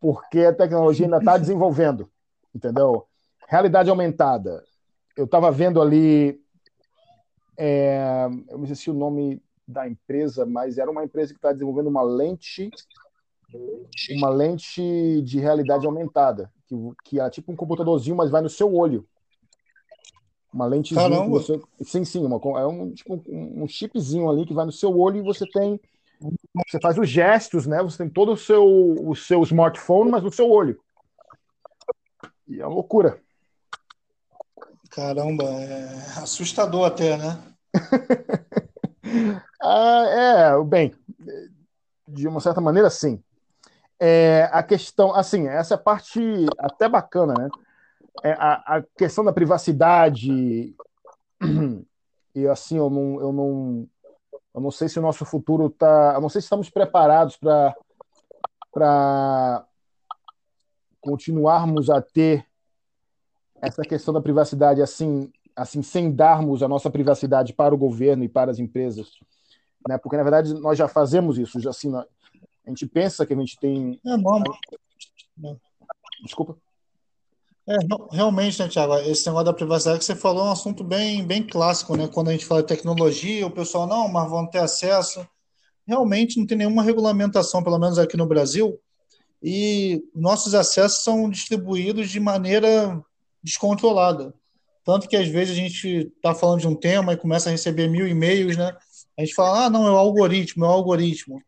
Porque 0.00 0.40
a 0.40 0.54
tecnologia 0.54 1.04
ainda 1.04 1.18
está 1.18 1.36
desenvolvendo, 1.36 2.10
entendeu? 2.54 3.06
Realidade 3.46 3.90
aumentada. 3.90 4.64
Eu 5.14 5.26
estava 5.26 5.50
vendo 5.50 5.82
ali, 5.82 6.40
é, 7.58 8.26
eu 8.48 8.66
sei 8.66 8.76
se 8.76 8.90
o 8.90 8.94
nome 8.94 9.42
da 9.68 9.86
empresa, 9.86 10.46
mas 10.46 10.78
era 10.78 10.90
uma 10.90 11.04
empresa 11.04 11.34
que 11.34 11.38
está 11.38 11.52
desenvolvendo 11.52 11.88
uma 11.88 12.02
lente, 12.02 12.70
uma 14.16 14.30
lente 14.30 15.20
de 15.22 15.38
realidade 15.38 15.84
aumentada, 15.84 16.50
que, 16.70 16.76
que 17.04 17.20
é 17.20 17.28
tipo 17.28 17.50
um 17.50 17.56
computadorzinho, 17.56 18.16
mas 18.16 18.30
vai 18.30 18.40
no 18.40 18.48
seu 18.48 18.72
olho. 18.72 19.06
Uma 20.52 20.66
lentezinha 20.66 21.22
que 21.22 21.28
você. 21.28 21.60
Sim, 21.82 22.04
sim, 22.04 22.24
uma, 22.24 22.40
é 22.58 22.66
um, 22.66 22.92
tipo, 22.92 23.22
um, 23.28 23.66
chipzinho 23.68 24.28
ali 24.28 24.44
que 24.44 24.54
vai 24.54 24.64
no 24.64 24.72
seu 24.72 24.96
olho 24.96 25.18
e 25.18 25.22
você 25.22 25.46
tem. 25.46 25.80
Você 26.68 26.78
faz 26.80 26.98
os 26.98 27.08
gestos, 27.08 27.66
né? 27.66 27.82
Você 27.82 27.98
tem 27.98 28.08
todo 28.08 28.32
o 28.32 28.36
seu, 28.36 28.64
o 28.64 29.14
seu 29.14 29.42
smartphone, 29.42 30.10
mas 30.10 30.22
no 30.22 30.32
seu 30.32 30.50
olho. 30.50 30.78
E 32.46 32.60
é 32.60 32.66
uma 32.66 32.74
loucura. 32.74 33.20
Caramba, 34.90 35.44
é 35.44 35.84
assustador 36.20 36.84
até, 36.84 37.16
né? 37.16 37.40
ah, 39.62 40.04
é, 40.08 40.64
bem, 40.64 40.92
de 42.08 42.26
uma 42.26 42.40
certa 42.40 42.60
maneira, 42.60 42.90
sim. 42.90 43.22
É, 44.00 44.48
a 44.50 44.62
questão, 44.62 45.14
assim, 45.14 45.46
essa 45.46 45.74
é 45.74 45.76
a 45.76 45.78
parte 45.78 46.20
até 46.58 46.88
bacana, 46.88 47.34
né? 47.38 47.48
é, 48.22 48.32
a, 48.32 48.76
a, 48.76 48.82
questão 48.96 49.24
da 49.24 49.32
privacidade 49.32 50.74
e 52.34 52.46
assim 52.46 52.76
eu 52.76 52.90
não, 52.90 53.20
eu 53.20 53.32
não 53.32 53.88
eu 54.54 54.60
não 54.60 54.70
sei 54.70 54.88
se 54.88 54.98
o 54.98 55.02
nosso 55.02 55.24
futuro 55.24 55.66
está 55.66 56.14
eu 56.14 56.20
não 56.20 56.28
sei 56.28 56.40
se 56.40 56.46
estamos 56.46 56.68
preparados 56.68 57.36
para 57.36 57.74
para 58.72 59.64
continuarmos 61.00 61.90
a 61.90 62.00
ter 62.00 62.46
essa 63.60 63.82
questão 63.82 64.12
da 64.12 64.20
privacidade 64.20 64.82
assim 64.82 65.30
assim 65.56 65.82
sem 65.82 66.12
darmos 66.12 66.62
a 66.62 66.68
nossa 66.68 66.90
privacidade 66.90 67.52
para 67.52 67.74
o 67.74 67.78
governo 67.78 68.24
e 68.24 68.28
para 68.28 68.50
as 68.50 68.58
empresas 68.58 69.18
né 69.88 69.98
porque 69.98 70.16
na 70.16 70.22
verdade 70.22 70.54
nós 70.54 70.76
já 70.76 70.88
fazemos 70.88 71.38
isso 71.38 71.58
já 71.60 71.70
assim 71.70 71.92
a 72.66 72.70
gente 72.70 72.86
pensa 72.86 73.26
que 73.26 73.32
a 73.32 73.36
gente 73.36 73.58
tem 73.58 74.00
é, 74.06 74.16
não. 74.16 74.42
desculpa 76.22 76.56
é, 77.70 77.76
realmente, 78.10 78.58
né, 78.58 78.68
Tiago, 78.68 78.96
esse 78.98 79.24
negócio 79.26 79.44
da 79.44 79.52
privacidade 79.52 80.00
que 80.00 80.04
você 80.04 80.16
falou 80.16 80.44
é 80.44 80.48
um 80.48 80.52
assunto 80.52 80.82
bem, 80.82 81.24
bem 81.24 81.40
clássico, 81.40 81.96
né? 81.96 82.08
Quando 82.08 82.28
a 82.28 82.32
gente 82.32 82.44
fala 82.44 82.62
de 82.62 82.66
tecnologia, 82.66 83.46
o 83.46 83.50
pessoal, 83.50 83.86
não, 83.86 84.08
mas 84.08 84.28
vão 84.28 84.44
ter 84.44 84.58
acesso. 84.58 85.24
Realmente 85.86 86.36
não 86.36 86.46
tem 86.46 86.58
nenhuma 86.58 86.82
regulamentação, 86.82 87.62
pelo 87.62 87.78
menos 87.78 87.96
aqui 87.96 88.16
no 88.16 88.26
Brasil, 88.26 88.76
e 89.40 90.02
nossos 90.12 90.52
acessos 90.52 91.04
são 91.04 91.30
distribuídos 91.30 92.10
de 92.10 92.18
maneira 92.18 93.00
descontrolada. 93.40 94.34
Tanto 94.84 95.08
que 95.08 95.16
às 95.16 95.28
vezes 95.28 95.52
a 95.52 95.56
gente 95.56 96.12
está 96.16 96.34
falando 96.34 96.60
de 96.60 96.66
um 96.66 96.74
tema 96.74 97.12
e 97.12 97.16
começa 97.16 97.48
a 97.48 97.52
receber 97.52 97.86
mil 97.86 98.08
e-mails, 98.08 98.56
né? 98.56 98.76
A 99.16 99.24
gente 99.24 99.34
fala, 99.34 99.66
ah, 99.66 99.70
não, 99.70 99.86
é 99.86 99.92
o 99.92 99.96
algoritmo, 99.96 100.64
é 100.64 100.68
o 100.68 100.72
algoritmo. 100.72 101.40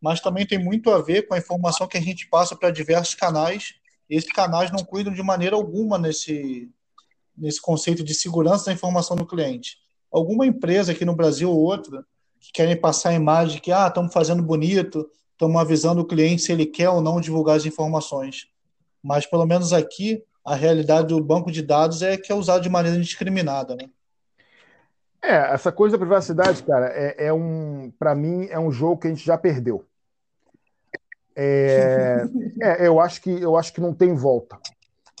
Mas 0.00 0.20
também 0.20 0.46
tem 0.46 0.58
muito 0.58 0.90
a 0.90 1.00
ver 1.00 1.26
com 1.28 1.34
a 1.34 1.38
informação 1.38 1.86
que 1.86 1.98
a 1.98 2.00
gente 2.00 2.28
passa 2.28 2.56
para 2.56 2.70
diversos 2.70 3.14
canais 3.14 3.80
esses 4.10 4.30
canais 4.32 4.72
não 4.72 4.84
cuidam 4.84 5.12
de 5.12 5.22
maneira 5.22 5.54
alguma 5.54 5.96
nesse, 5.96 6.68
nesse 7.38 7.62
conceito 7.62 8.02
de 8.02 8.12
segurança 8.12 8.66
da 8.66 8.72
informação 8.72 9.16
do 9.16 9.24
cliente. 9.24 9.78
Alguma 10.10 10.44
empresa 10.44 10.90
aqui 10.90 11.04
no 11.04 11.14
Brasil 11.14 11.48
ou 11.48 11.56
outra 11.56 12.04
que 12.40 12.52
querem 12.52 12.76
passar 12.76 13.10
a 13.10 13.14
imagem 13.14 13.56
de 13.56 13.60
que 13.60 13.70
ah, 13.70 13.86
estamos 13.86 14.12
fazendo 14.12 14.42
bonito, 14.42 15.08
estamos 15.32 15.60
avisando 15.60 16.00
o 16.00 16.06
cliente 16.06 16.42
se 16.42 16.50
ele 16.50 16.66
quer 16.66 16.88
ou 16.88 17.00
não 17.00 17.20
divulgar 17.20 17.56
as 17.56 17.66
informações. 17.66 18.48
Mas 19.00 19.26
pelo 19.26 19.46
menos 19.46 19.72
aqui 19.72 20.24
a 20.44 20.56
realidade 20.56 21.08
do 21.08 21.22
banco 21.22 21.52
de 21.52 21.62
dados 21.62 22.02
é 22.02 22.16
que 22.16 22.32
é 22.32 22.34
usado 22.34 22.62
de 22.62 22.68
maneira 22.68 22.98
indiscriminada, 22.98 23.76
né? 23.76 23.88
É, 25.22 25.52
essa 25.52 25.70
coisa 25.70 25.96
da 25.96 26.04
privacidade, 26.04 26.62
cara, 26.62 26.86
é, 26.86 27.26
é 27.26 27.32
um, 27.32 27.92
para 27.98 28.14
mim, 28.14 28.46
é 28.50 28.58
um 28.58 28.72
jogo 28.72 29.02
que 29.02 29.06
a 29.06 29.10
gente 29.10 29.24
já 29.24 29.36
perdeu. 29.36 29.86
É, 31.42 32.22
é, 32.60 32.86
eu 32.86 33.00
acho 33.00 33.22
que 33.22 33.30
eu 33.30 33.56
acho 33.56 33.72
que 33.72 33.80
não 33.80 33.94
tem 33.94 34.14
volta. 34.14 34.58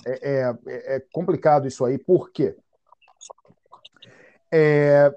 É, 0.06 0.54
é, 0.66 0.96
é 0.96 1.00
complicado 1.12 1.66
isso 1.66 1.82
aí, 1.82 1.96
por 1.96 2.30
quê? 2.30 2.54
É, 4.52 5.14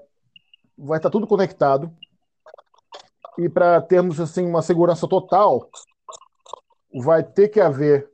vai 0.78 0.98
estar 0.98 1.10
tudo 1.10 1.26
conectado 1.26 1.94
e 3.36 3.50
para 3.50 3.82
termos 3.82 4.18
assim 4.18 4.46
uma 4.46 4.62
segurança 4.62 5.06
total, 5.06 5.68
vai 6.94 7.22
ter 7.22 7.48
que 7.48 7.60
haver 7.60 8.08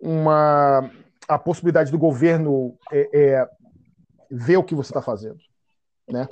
uma 0.00 0.90
a 1.28 1.38
possibilidade 1.38 1.92
do 1.92 1.98
governo 1.98 2.76
é, 2.90 3.48
ver 4.28 4.56
o 4.56 4.64
que 4.64 4.74
você 4.74 4.90
está 4.90 5.00
fazendo, 5.00 5.38
né? 6.08 6.26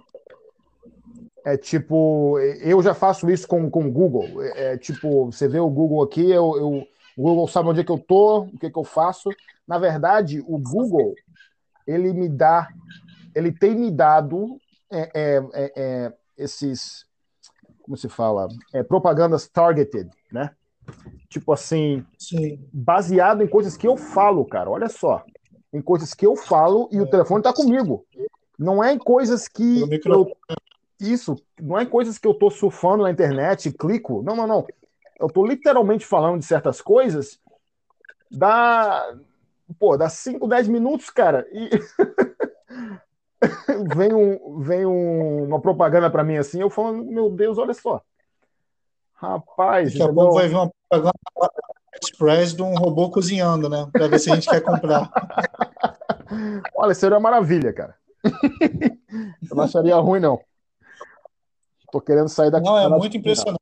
É 1.49 1.57
tipo, 1.57 2.39
eu 2.61 2.83
já 2.83 2.93
faço 2.93 3.31
isso 3.31 3.49
com 3.49 3.65
o 3.65 3.91
Google. 3.91 4.43
É, 4.43 4.73
é, 4.75 4.77
tipo, 4.77 5.33
você 5.33 5.49
vê 5.49 5.59
o 5.59 5.71
Google 5.71 6.03
aqui, 6.03 6.31
eu, 6.31 6.55
eu, 6.59 6.87
o 7.17 7.23
Google 7.23 7.49
sabe 7.49 7.71
onde 7.71 7.81
é 7.81 7.85
que 7.85 7.91
eu 7.91 7.99
tô, 7.99 8.41
o 8.41 8.59
que, 8.59 8.69
que 8.69 8.79
eu 8.79 8.85
faço. 8.85 9.31
Na 9.67 9.79
verdade, 9.79 10.45
o 10.47 10.59
Google 10.59 11.15
ele 11.87 12.13
me 12.13 12.29
dá, 12.29 12.69
ele 13.35 13.51
tem 13.51 13.75
me 13.75 13.91
dado 13.91 14.61
é, 14.93 15.11
é, 15.15 15.43
é, 15.55 15.73
é 15.75 16.13
esses, 16.37 17.07
como 17.81 17.97
se 17.97 18.11
fala, 18.11 18.49
é, 18.75 18.83
propagandas 18.83 19.49
targeted, 19.49 20.11
né? 20.31 20.51
Tipo 21.31 21.55
assim, 21.55 22.05
Sim. 22.19 22.63
baseado 22.71 23.43
em 23.43 23.49
coisas 23.49 23.75
que 23.75 23.89
eu 23.89 23.97
falo, 23.97 24.45
cara. 24.45 24.69
Olha 24.69 24.91
só, 24.91 25.25
em 25.73 25.81
coisas 25.81 26.13
que 26.13 26.27
eu 26.27 26.37
falo 26.37 26.91
e 26.93 27.01
o 27.01 27.09
telefone 27.09 27.41
está 27.41 27.55
comigo. 27.55 28.05
Não 28.59 28.85
é 28.85 28.93
em 28.93 28.99
coisas 28.99 29.49
que 29.49 29.81
eu, 30.05 30.37
isso, 31.01 31.37
não 31.61 31.79
é 31.79 31.87
coisas 31.87 32.19
que 32.19 32.27
eu 32.27 32.35
tô 32.35 32.51
surfando 32.51 33.05
na 33.05 33.11
internet, 33.11 33.73
clico. 33.73 34.23
Não, 34.23 34.35
não, 34.35 34.47
não. 34.47 34.67
Eu 35.19 35.29
tô 35.29 35.47
literalmente 35.47 36.07
falando 36.07 36.39
de 36.39 36.45
certas 36.45 36.81
coisas. 36.81 37.41
Dá, 38.31 39.15
pô, 39.79 39.97
dá 39.97 40.09
5, 40.09 40.47
10 40.47 40.69
minutos, 40.69 41.11
cara, 41.11 41.47
e 41.51 41.71
vem, 43.97 44.13
um, 44.13 44.61
vem 44.61 44.85
um, 44.85 45.45
uma 45.45 45.61
propaganda 45.61 46.11
para 46.11 46.25
mim 46.25 46.37
assim, 46.37 46.61
eu 46.61 46.69
falando, 46.69 47.05
meu 47.05 47.31
Deus, 47.31 47.57
olha 47.59 47.73
só. 47.73 48.03
Rapaz, 49.15 49.93
daqui 49.93 50.03
a 50.03 50.13
pouco 50.13 50.35
vai 50.35 50.49
vir 50.49 50.55
uma 50.55 50.71
propaganda 50.89 51.13
Express 52.03 52.55
de 52.55 52.63
um 52.63 52.75
robô 52.75 53.11
cozinhando, 53.11 53.69
né? 53.69 53.89
Para 53.93 54.09
ver 54.09 54.19
se 54.19 54.31
a 54.31 54.35
gente 54.35 54.49
quer 54.49 54.61
comprar. 54.61 55.11
Olha, 56.77 56.95
seria 56.95 57.17
uma 57.17 57.21
maravilha, 57.21 57.73
cara. 57.73 57.97
Eu 59.51 59.57
não 59.57 59.65
acharia 59.65 59.97
ruim, 59.97 60.21
não. 60.21 60.41
Tô 61.91 62.01
querendo 62.01 62.29
sair 62.29 62.51
daqui. 62.51 62.67
Não, 62.67 62.79
é 62.79 62.89
muito 62.89 63.17
impressionante. 63.17 63.61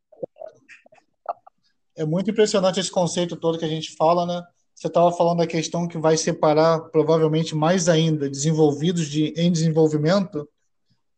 É 1.97 2.05
muito 2.05 2.31
impressionante 2.31 2.81
esse 2.81 2.91
conceito 2.91 3.37
todo 3.37 3.59
que 3.59 3.64
a 3.64 3.68
gente 3.68 3.95
fala, 3.97 4.27
né? 4.27 4.43
Você 4.74 4.89
estava 4.89 5.11
falando 5.11 5.39
da 5.39 5.47
questão 5.47 5.89
que 5.89 5.97
vai 5.97 6.18
separar, 6.18 6.81
provavelmente 6.91 7.55
mais 7.55 7.89
ainda, 7.89 8.29
desenvolvidos 8.29 9.09
de, 9.09 9.33
em 9.37 9.51
desenvolvimento. 9.51 10.47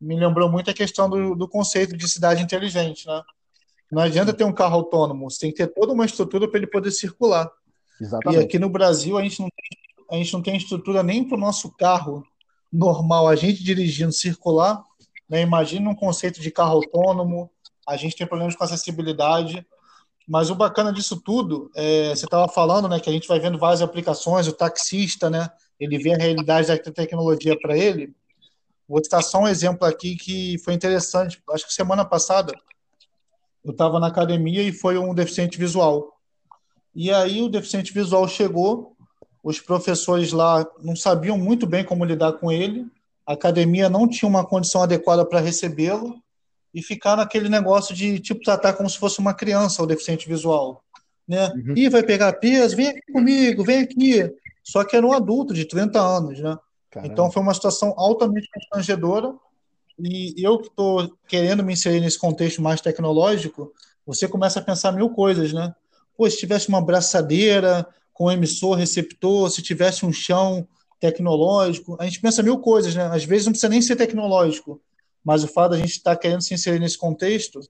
Me 0.01 0.15
lembrou 0.15 0.49
muito 0.49 0.71
a 0.71 0.75
questão 0.75 1.11
do, 1.11 1.35
do 1.35 1.49
conceito 1.49 1.97
de 1.97 2.09
cidade 2.09 2.41
inteligente, 2.41 3.07
né? 3.09 3.21
Não 3.91 4.03
adianta 4.03 4.33
ter 4.33 4.45
um 4.45 4.53
carro 4.53 4.77
autônomo, 4.77 5.29
você 5.29 5.41
tem 5.41 5.51
que 5.51 5.57
ter 5.57 5.67
toda 5.67 5.93
uma 5.93 6.05
estrutura 6.05 6.47
para 6.47 6.59
ele 6.59 6.67
poder 6.67 6.91
circular. 6.93 7.51
Exatamente. 8.01 8.41
E 8.41 8.45
aqui 8.45 8.59
no 8.59 8.69
Brasil 8.69 9.19
a 9.19 9.23
gente 9.23 9.41
não 9.41 9.49
tem, 9.49 9.79
a 10.11 10.23
gente 10.23 10.33
não 10.33 10.43
tem 10.43 10.57
estrutura 10.57 11.03
nem 11.03 11.27
para 11.27 11.37
o 11.37 11.41
nosso 11.41 11.75
carro 11.77 12.23
normal, 12.73 13.27
a 13.27 13.35
gente 13.35 13.65
dirigindo 13.65 14.13
circular. 14.13 14.85
Né? 15.29 15.43
Imagina 15.43 15.91
um 15.91 15.95
conceito 15.95 16.41
de 16.41 16.51
carro 16.51 16.73
autônomo, 16.77 17.51
a 17.87 17.97
gente 17.97 18.17
tem 18.17 18.27
problemas 18.27 18.55
com 18.57 18.65
acessibilidade. 18.65 19.67
Mas 20.27 20.51
o 20.51 20.55
bacana 20.55 20.93
disso 20.93 21.21
tudo, 21.23 21.71
é, 21.75 22.11
você 22.11 22.27
estava 22.27 22.47
falando, 22.49 22.87
né, 22.87 23.01
que 23.01 23.09
a 23.09 23.13
gente 23.13 23.27
vai 23.27 23.41
vendo 23.41 23.59
várias 23.59 23.81
aplicações, 23.81 24.47
o 24.47 24.53
taxista, 24.53 25.31
né, 25.31 25.49
ele 25.81 25.97
vê 25.97 26.13
a 26.13 26.19
realidade 26.19 26.69
da 26.69 26.93
tecnologia 26.93 27.59
para 27.59 27.79
ele. 27.79 28.15
Vou 28.87 29.03
citar 29.03 29.23
só 29.23 29.41
um 29.41 29.49
exemplo 29.49 29.87
aqui 29.87 30.17
que 30.17 30.59
foi 30.59 30.75
interessante. 30.75 31.43
Acho 31.51 31.67
que 31.67 31.73
semana 31.73 32.05
passada 32.05 32.53
eu 33.65 33.73
estava 33.73 33.99
na 33.99 34.09
academia 34.09 34.63
e 34.63 34.73
foi 34.73 34.99
um 34.99 35.15
deficiente 35.15 35.59
visual. 35.59 36.19
E 36.95 37.11
aí 37.11 37.41
o 37.41 37.49
deficiente 37.49 37.93
visual 37.93 38.27
chegou, 38.29 38.97
os 39.43 39.61
professores 39.61 40.33
lá 40.33 40.67
não 40.83 40.97
sabiam 40.97 41.39
muito 41.39 41.67
bem 41.67 41.85
como 41.85 42.05
lidar 42.05 42.33
com 42.35 42.51
ele, 42.51 42.87
a 43.29 43.35
academia 43.35 43.91
não 43.91 44.09
tinha 44.09 44.27
uma 44.27 44.43
condição 44.43 44.83
adequada 44.83 45.23
para 45.23 45.39
recebê-lo 45.39 46.19
e 46.73 46.83
ficar 46.83 47.15
naquele 47.15 47.51
negócio 47.51 47.95
de 47.95 48.19
tipo 48.19 48.41
tratar 48.43 48.73
como 48.73 48.89
se 48.89 48.97
fosse 48.97 49.19
uma 49.19 49.35
criança 49.35 49.83
o 49.83 49.87
deficiente 49.87 50.27
visual, 50.27 50.83
né? 51.29 51.49
Uhum. 51.49 51.75
E 51.77 51.91
vai 51.91 52.03
pegar 52.03 52.33
peso, 52.33 52.75
vem 52.75 52.89
aqui 52.89 53.13
comigo, 53.13 53.63
vem 53.63 53.81
aqui. 53.81 54.35
Só 54.65 54.83
que 54.83 54.97
era 54.97 55.07
um 55.07 55.13
adulto 55.13 55.53
de 55.53 55.67
30 55.67 56.01
anos, 56.01 56.41
né? 56.41 56.57
Caramba. 56.91 57.13
Então 57.13 57.31
foi 57.31 57.43
uma 57.43 57.53
situação 57.53 57.93
altamente 57.99 58.49
constrangedora 58.51 59.35
e 59.99 60.35
eu 60.39 60.57
que 60.59 60.69
estou 60.69 61.15
querendo 61.29 61.63
me 61.63 61.75
inserir 61.75 62.01
nesse 62.01 62.19
contexto 62.19 62.63
mais 62.63 62.81
tecnológico, 62.81 63.75
você 64.07 64.27
começa 64.27 64.59
a 64.59 64.63
pensar 64.63 64.91
mil 64.93 65.11
coisas, 65.11 65.53
né? 65.53 65.75
Pô, 66.17 66.29
se 66.31 66.39
tivesse 66.39 66.71
uma 66.71 66.81
braçadeira 66.81 67.87
com 68.11 68.33
emissor, 68.33 68.75
receptor, 68.75 69.51
se 69.51 69.61
tivesse 69.61 70.07
um 70.07 70.13
chão 70.15 70.67
tecnológico, 71.01 71.97
a 72.01 72.05
gente 72.05 72.21
pensa 72.21 72.43
mil 72.43 72.59
coisas, 72.59 72.95
né? 72.95 73.05
Às 73.05 73.25
vezes 73.25 73.47
não 73.47 73.53
precisa 73.53 73.69
nem 73.69 73.81
ser 73.81 73.97
tecnológico, 73.97 74.81
mas 75.25 75.45
o 75.45 75.49
fato 75.49 75.73
de 75.73 75.77
a 75.77 75.81
gente 75.81 75.93
estar 75.93 76.17
tá 76.17 76.21
querendo 76.21 76.43
se 76.43 76.55
inserir 76.55 76.79
nesse 76.79 76.99
contexto, 76.99 77.61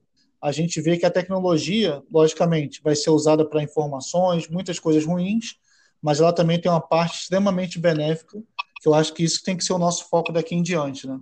a 0.41 0.51
gente 0.51 0.79
vê 0.81 0.97
que 0.97 1.05
a 1.05 1.11
tecnologia, 1.11 2.01
logicamente, 2.11 2.81
vai 2.81 2.95
ser 2.95 3.09
usada 3.09 3.45
para 3.45 3.61
informações, 3.63 4.47
muitas 4.47 4.79
coisas 4.79 5.05
ruins, 5.05 5.59
mas 6.01 6.21
ela 6.21 6.31
também 6.31 6.59
tem 6.59 6.71
uma 6.71 6.81
parte 6.81 7.21
extremamente 7.21 7.77
benéfica, 7.77 8.41
que 8.81 8.87
eu 8.87 8.93
acho 8.93 9.13
que 9.13 9.23
isso 9.23 9.43
tem 9.43 9.57
que 9.57 9.63
ser 9.63 9.73
o 9.73 9.77
nosso 9.77 10.07
foco 10.07 10.31
daqui 10.31 10.55
em 10.55 10.63
diante, 10.63 11.05
né? 11.05 11.19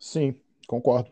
Sim, 0.00 0.34
concordo. 0.66 1.10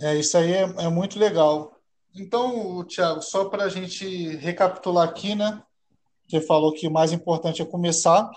É, 0.00 0.16
isso 0.18 0.36
aí 0.38 0.52
é, 0.52 0.62
é 0.62 0.88
muito 0.88 1.18
legal. 1.18 1.79
Então, 2.14 2.84
Thiago, 2.84 3.22
só 3.22 3.44
para 3.44 3.64
a 3.64 3.68
gente 3.68 4.36
recapitular 4.36 5.08
aqui, 5.08 5.34
né? 5.34 5.62
Você 6.28 6.40
falou 6.40 6.72
que 6.72 6.86
o 6.86 6.90
mais 6.90 7.12
importante 7.12 7.62
é 7.62 7.64
começar. 7.64 8.30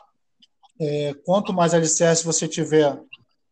É, 0.80 1.14
quanto 1.26 1.54
mais 1.54 1.74
alicerce 1.74 2.26
você 2.26 2.48
tiver, 2.48 3.00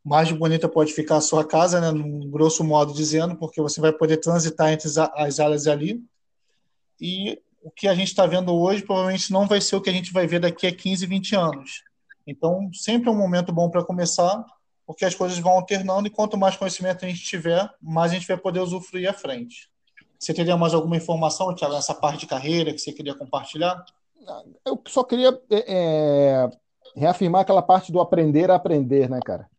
mais 0.03 0.31
bonita 0.31 0.67
pode 0.67 0.93
ficar 0.93 1.17
a 1.17 1.21
sua 1.21 1.45
casa, 1.45 1.79
né? 1.79 1.91
Num 1.91 2.29
grosso 2.29 2.63
modo 2.63 2.93
dizendo, 2.93 3.35
porque 3.35 3.61
você 3.61 3.79
vai 3.79 3.91
poder 3.91 4.17
transitar 4.17 4.71
entre 4.71 4.87
as 4.87 5.39
áreas 5.39 5.67
ali. 5.67 6.03
E 6.99 7.41
o 7.63 7.71
que 7.71 7.87
a 7.87 7.95
gente 7.95 8.07
está 8.07 8.25
vendo 8.25 8.53
hoje 8.53 8.83
provavelmente 8.83 9.31
não 9.31 9.47
vai 9.47 9.61
ser 9.61 9.75
o 9.75 9.81
que 9.81 9.89
a 9.89 9.93
gente 9.93 10.11
vai 10.11 10.27
ver 10.27 10.39
daqui 10.39 10.67
a 10.67 10.75
15, 10.75 11.05
20 11.05 11.35
anos. 11.35 11.83
Então, 12.25 12.69
sempre 12.73 13.09
é 13.09 13.11
um 13.11 13.17
momento 13.17 13.51
bom 13.51 13.69
para 13.69 13.83
começar, 13.83 14.43
porque 14.85 15.05
as 15.05 15.15
coisas 15.15 15.37
vão 15.39 15.53
alternando 15.53 16.07
e 16.07 16.11
quanto 16.11 16.37
mais 16.37 16.55
conhecimento 16.55 17.05
a 17.05 17.07
gente 17.07 17.23
tiver, 17.23 17.69
mais 17.81 18.11
a 18.11 18.15
gente 18.15 18.27
vai 18.27 18.37
poder 18.37 18.59
usufruir 18.59 19.09
à 19.09 19.13
frente. 19.13 19.70
Você 20.21 20.35
teria 20.35 20.55
mais 20.55 20.71
alguma 20.75 20.95
informação, 20.95 21.53
Tiago, 21.55 21.73
nessa 21.73 21.95
parte 21.95 22.19
de 22.19 22.27
carreira 22.27 22.71
que 22.71 22.77
você 22.77 22.93
queria 22.93 23.15
compartilhar? 23.15 23.83
Eu 24.63 24.79
só 24.87 25.03
queria 25.03 25.29
é, 25.49 25.65
é, 25.67 26.49
reafirmar 26.95 27.41
aquela 27.41 27.63
parte 27.63 27.91
do 27.91 27.99
aprender 27.99 28.51
a 28.51 28.55
aprender, 28.55 29.09
né, 29.09 29.19
cara? 29.25 29.49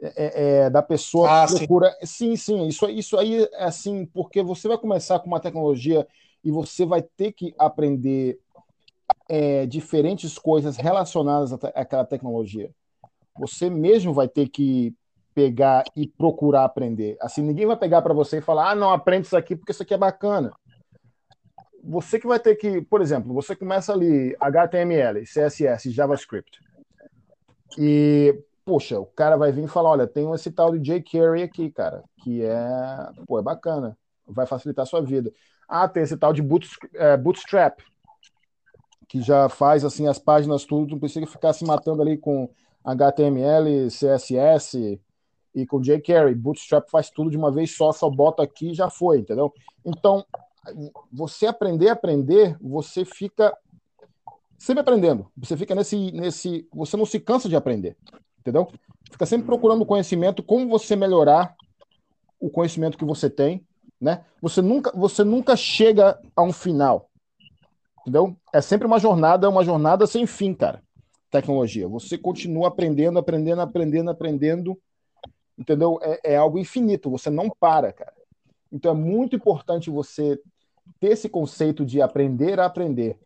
É, 0.00 0.12
é, 0.16 0.58
é 0.66 0.70
da 0.70 0.82
pessoa 0.82 1.42
ah, 1.42 1.46
procura. 1.48 1.90
Sim. 2.04 2.36
sim, 2.36 2.36
sim, 2.36 2.66
isso, 2.68 2.88
isso 2.88 3.18
aí 3.18 3.42
é 3.52 3.64
assim, 3.64 4.06
porque 4.06 4.40
você 4.40 4.68
vai 4.68 4.78
começar 4.78 5.18
com 5.18 5.26
uma 5.26 5.40
tecnologia 5.40 6.06
e 6.44 6.50
você 6.52 6.86
vai 6.86 7.02
ter 7.02 7.32
que 7.32 7.52
aprender 7.58 8.38
é, 9.28 9.66
diferentes 9.66 10.38
coisas 10.38 10.76
relacionadas 10.76 11.52
àquela 11.74 12.04
tecnologia. 12.04 12.70
Você 13.36 13.68
mesmo 13.68 14.14
vai 14.14 14.28
ter 14.28 14.48
que 14.48 14.94
pegar 15.38 15.84
e 15.94 16.08
procurar 16.08 16.64
aprender. 16.64 17.16
Assim, 17.20 17.42
ninguém 17.42 17.64
vai 17.64 17.76
pegar 17.76 18.02
para 18.02 18.12
você 18.12 18.38
e 18.38 18.42
falar: 18.42 18.72
ah, 18.72 18.74
não, 18.74 18.90
aprende 18.90 19.28
isso 19.28 19.36
aqui 19.36 19.54
porque 19.54 19.70
isso 19.70 19.84
aqui 19.84 19.94
é 19.94 19.98
bacana. 19.98 20.52
Você 21.84 22.18
que 22.18 22.26
vai 22.26 22.40
ter 22.40 22.56
que, 22.56 22.82
por 22.82 23.00
exemplo, 23.00 23.32
você 23.32 23.54
começa 23.54 23.92
ali 23.92 24.36
HTML, 24.40 25.22
CSS, 25.22 25.92
JavaScript. 25.92 26.58
E, 27.78 28.36
poxa, 28.64 28.98
o 28.98 29.06
cara 29.06 29.36
vai 29.36 29.52
vir 29.52 29.66
e 29.66 29.68
falar: 29.68 29.90
olha, 29.90 30.08
tem 30.08 30.28
esse 30.32 30.50
tal 30.50 30.76
de 30.76 30.80
jQuery 30.80 31.44
aqui, 31.44 31.70
cara, 31.70 32.02
que 32.24 32.42
é, 32.44 33.10
pô, 33.24 33.38
é 33.38 33.42
bacana, 33.42 33.96
vai 34.26 34.44
facilitar 34.44 34.82
a 34.82 34.86
sua 34.86 35.02
vida. 35.02 35.32
Ah, 35.68 35.86
tem 35.86 36.02
esse 36.02 36.16
tal 36.16 36.32
de 36.32 36.42
é, 36.94 37.16
Bootstrap, 37.16 37.78
que 39.06 39.22
já 39.22 39.48
faz 39.48 39.84
assim 39.84 40.08
as 40.08 40.18
páginas 40.18 40.64
tudo, 40.64 40.90
não 40.90 40.98
precisa 40.98 41.24
ficar 41.28 41.52
se 41.52 41.64
matando 41.64 42.02
ali 42.02 42.18
com 42.18 42.50
HTML, 42.84 43.86
CSS 43.86 45.00
e 45.54 45.66
com 45.66 45.80
jQuery. 45.80 46.34
Bootstrap 46.34 46.88
faz 46.90 47.10
tudo 47.10 47.30
de 47.30 47.36
uma 47.36 47.50
vez 47.50 47.76
só, 47.76 47.92
só 47.92 48.08
bota 48.08 48.42
aqui 48.42 48.70
e 48.70 48.74
já 48.74 48.90
foi, 48.90 49.18
entendeu? 49.18 49.52
Então, 49.84 50.24
você 51.12 51.46
aprender 51.46 51.88
a 51.88 51.92
aprender, 51.92 52.56
você 52.60 53.04
fica 53.04 53.56
sempre 54.58 54.80
aprendendo. 54.80 55.30
Você 55.36 55.56
fica 55.56 55.74
nesse, 55.74 56.12
nesse. 56.12 56.68
Você 56.72 56.96
não 56.96 57.06
se 57.06 57.20
cansa 57.20 57.48
de 57.48 57.56
aprender. 57.56 57.96
Entendeu? 58.40 58.68
Fica 59.10 59.26
sempre 59.26 59.46
procurando 59.46 59.86
conhecimento, 59.86 60.42
como 60.42 60.68
você 60.68 60.96
melhorar 60.96 61.54
o 62.40 62.50
conhecimento 62.50 62.98
que 62.98 63.04
você 63.04 63.28
tem, 63.28 63.66
né? 64.00 64.24
Você 64.40 64.62
nunca, 64.62 64.92
você 64.96 65.24
nunca 65.24 65.56
chega 65.56 66.18
a 66.36 66.42
um 66.42 66.52
final. 66.52 67.08
Entendeu? 68.00 68.36
É 68.52 68.60
sempre 68.60 68.86
uma 68.86 68.98
jornada, 68.98 69.48
uma 69.48 69.64
jornada 69.64 70.06
sem 70.06 70.26
fim, 70.26 70.54
cara. 70.54 70.82
Tecnologia. 71.30 71.86
Você 71.88 72.16
continua 72.16 72.68
aprendendo, 72.68 73.18
aprendendo, 73.18 73.60
aprendendo, 73.60 74.10
aprendendo. 74.10 74.78
Entendeu? 75.58 75.98
É, 76.02 76.34
é 76.34 76.36
algo 76.36 76.58
infinito. 76.58 77.10
Você 77.10 77.28
não 77.28 77.50
para, 77.50 77.92
cara. 77.92 78.12
Então 78.72 78.92
é 78.92 78.94
muito 78.94 79.34
importante 79.34 79.90
você 79.90 80.38
ter 81.00 81.08
esse 81.08 81.28
conceito 81.28 81.84
de 81.84 82.00
aprender 82.00 82.60
a 82.60 82.66
aprender. 82.66 83.18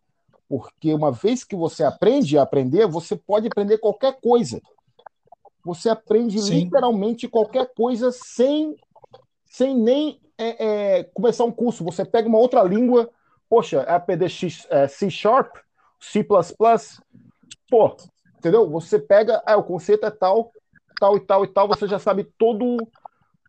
Porque 0.49 0.93
uma 0.93 1.11
vez 1.11 1.43
que 1.43 1.55
você 1.55 1.83
aprende 1.83 2.37
a 2.37 2.43
aprender, 2.43 2.87
você 2.87 3.15
pode 3.15 3.47
aprender 3.47 3.77
qualquer 3.77 4.19
coisa. 4.19 4.61
Você 5.63 5.89
aprende 5.89 6.41
Sim. 6.41 6.65
literalmente 6.65 7.27
qualquer 7.27 7.73
coisa 7.73 8.11
sem, 8.11 8.75
sem 9.45 9.75
nem 9.75 10.19
é, 10.37 10.97
é, 10.99 11.03
começar 11.05 11.45
um 11.45 11.51
curso. 11.51 11.83
Você 11.83 12.03
pega 12.03 12.27
uma 12.27 12.37
outra 12.37 12.61
língua, 12.63 13.09
poxa, 13.49 13.81
APDX, 13.83 14.67
é, 14.69 14.87
C 14.87 15.09
Sharp, 15.09 15.55
C++, 15.99 16.25
pô, 17.69 17.95
entendeu? 18.37 18.69
Você 18.69 18.99
pega, 18.99 19.41
ah, 19.45 19.55
o 19.55 19.63
conceito 19.63 20.05
é 20.05 20.11
tal, 20.11 20.51
tal 21.03 21.17
e 21.17 21.19
tal 21.19 21.43
e 21.43 21.47
tal, 21.47 21.67
você 21.67 21.85
já 21.85 21.99
sabe 21.99 22.23
todo 22.23 22.77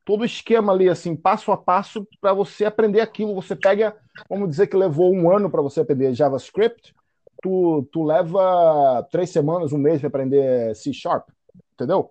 todo 0.05 0.21
o 0.21 0.25
esquema 0.27 0.71
ali, 0.71 0.87
assim, 0.87 1.17
passo 1.17 1.51
a 1.51 1.57
passo, 1.57 2.07
para 2.21 2.35
você 2.35 2.67
aprender 2.67 3.01
aquilo. 3.01 3.35
Você 3.35 3.57
pega, 3.57 3.97
vamos 4.29 4.51
dizer 4.51 4.67
que 4.67 4.77
levou 4.77 5.11
um 5.15 5.35
ano 5.35 5.49
para 5.49 5.63
você 5.63 5.81
aprender 5.81 6.13
JavaScript, 6.13 6.95
tu, 7.43 7.89
tu 7.91 8.03
leva 8.03 9.07
três 9.11 9.31
semanas, 9.31 9.73
um 9.73 9.79
mês 9.79 10.01
para 10.01 10.09
aprender 10.09 10.77
C 10.77 10.93
Sharp, 10.93 11.27
entendeu? 11.73 12.11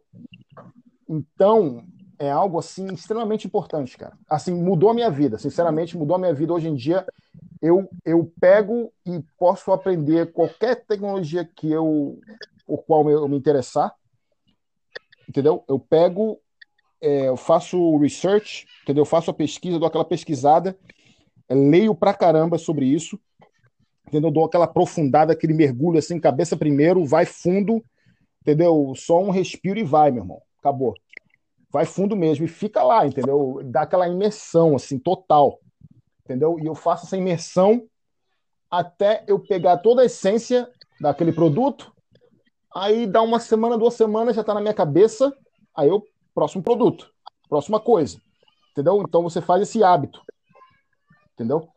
Então, 1.08 1.84
é 2.18 2.32
algo 2.32 2.58
assim 2.58 2.88
extremamente 2.88 3.46
importante, 3.46 3.96
cara. 3.96 4.18
Assim, 4.28 4.56
mudou 4.56 4.90
a 4.90 4.94
minha 4.96 5.12
vida, 5.12 5.38
sinceramente, 5.38 5.96
mudou 5.96 6.16
a 6.16 6.20
minha 6.20 6.34
vida. 6.34 6.52
Hoje 6.52 6.70
em 6.70 6.74
dia, 6.74 7.06
eu, 7.62 7.88
eu 8.04 8.32
pego 8.42 8.92
e 9.06 9.24
posso 9.38 9.72
aprender 9.72 10.32
qualquer 10.32 10.84
tecnologia 10.84 11.46
que 11.46 11.72
eu 11.72 12.18
por 12.66 12.84
qual 12.86 13.08
eu 13.10 13.28
me 13.28 13.38
interessar, 13.38 13.94
entendeu? 15.28 15.64
Eu 15.68 15.80
pego, 15.80 16.40
é, 17.02 17.28
eu 17.28 17.38
faço 17.38 17.98
research, 17.98 18.66
entendeu? 18.84 19.02
Eu 19.02 19.06
faço 19.06 19.32
a 19.32 19.34
pesquisa, 19.34 19.80
dou 19.80 19.88
aquela 19.88 20.06
pesquisada, 20.06 20.78
leio 21.50 21.94
pra 21.94 22.14
caramba 22.14 22.58
sobre 22.58 22.86
isso, 22.86 23.20
entendeu? 24.08 24.30
Eu 24.30 24.34
dou 24.34 24.46
aquela 24.46 24.66
aprofundada, 24.66 25.34
aquele 25.34 25.54
mergulho 25.54 26.00
assim, 26.00 26.20
cabeça 26.20 26.58
primeiro, 26.58 27.06
vai 27.06 27.26
fundo, 27.26 27.84
entendeu? 28.42 28.94
Só 28.96 29.22
um 29.22 29.30
respiro 29.30 29.80
e 29.80 29.84
vai, 29.84 30.12
meu 30.12 30.24
irmão. 30.24 30.42
Acabou 30.60 30.96
vai 31.74 31.86
fundo 31.88 32.16
mesmo 32.16 32.46
e 32.46 32.48
fica 32.48 32.84
lá, 32.84 33.06
entendeu? 33.08 33.60
Dá 33.66 33.82
aquela 33.82 34.08
imersão, 34.08 34.76
assim, 34.76 35.00
total, 35.00 35.60
entendeu? 36.24 36.60
E 36.60 36.68
eu 36.68 36.76
faço 36.76 37.08
essa 37.08 37.18
imersão 37.18 37.84
até 38.70 39.24
eu 39.28 39.40
pegar 39.40 39.80
toda 39.80 40.04
a 40.04 40.06
essência 40.06 40.70
daquele 41.02 41.34
produto, 41.34 41.92
aí 42.76 43.06
dá 43.06 43.22
uma 43.22 43.40
semana, 43.40 43.78
duas 43.78 43.94
semanas, 43.94 44.36
já 44.36 44.42
está 44.42 44.54
na 44.54 44.62
minha 44.62 44.74
cabeça, 44.74 45.36
aí 45.76 45.88
eu, 45.88 46.04
próximo 46.34 46.64
produto, 46.64 47.10
próxima 47.48 47.80
coisa, 47.80 48.18
entendeu? 48.72 49.04
Então 49.08 49.24
você 49.24 49.42
faz 49.42 49.62
esse 49.62 49.84
hábito, 49.84 50.22
entendeu? 51.34 51.68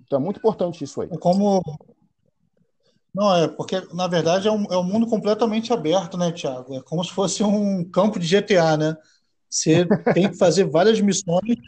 Então 0.00 0.18
é 0.18 0.22
muito 0.22 0.38
importante 0.38 0.84
isso 0.84 1.00
aí. 1.00 1.08
É 1.10 1.18
como... 1.18 1.62
Não, 3.14 3.34
é 3.34 3.46
porque, 3.46 3.78
na 3.92 4.06
verdade, 4.06 4.48
é 4.48 4.50
um, 4.50 4.64
é 4.70 4.76
um 4.76 4.82
mundo 4.82 5.06
completamente 5.06 5.70
aberto, 5.72 6.16
né, 6.16 6.32
Tiago? 6.32 6.74
É 6.74 6.82
como 6.82 7.04
se 7.04 7.12
fosse 7.12 7.42
um 7.44 7.84
campo 7.84 8.18
de 8.18 8.26
GTA, 8.26 8.76
né? 8.76 8.96
Você 9.50 9.86
tem 10.14 10.30
que 10.30 10.38
fazer 10.38 10.64
várias 10.64 10.98
missões 11.00 11.58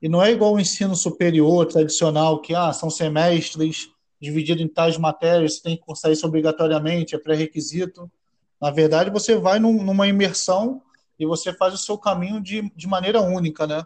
e 0.00 0.08
não 0.08 0.22
é 0.22 0.30
igual 0.30 0.54
o 0.54 0.60
ensino 0.60 0.94
superior 0.94 1.66
tradicional, 1.66 2.40
que 2.40 2.54
ah, 2.54 2.72
são 2.72 2.88
semestres 2.88 3.88
dividido 4.26 4.60
em 4.62 4.68
tais 4.68 4.98
matérias, 4.98 5.54
você 5.54 5.62
tem 5.62 5.76
que 5.76 5.82
cursar 5.82 6.10
isso 6.10 6.26
obrigatoriamente, 6.26 7.14
é 7.14 7.18
pré-requisito. 7.18 8.10
Na 8.60 8.70
verdade, 8.70 9.10
você 9.10 9.36
vai 9.36 9.58
num, 9.58 9.82
numa 9.82 10.08
imersão 10.08 10.82
e 11.18 11.24
você 11.24 11.52
faz 11.52 11.72
o 11.74 11.78
seu 11.78 11.96
caminho 11.96 12.40
de, 12.40 12.70
de 12.74 12.86
maneira 12.86 13.20
única, 13.20 13.66
né? 13.66 13.84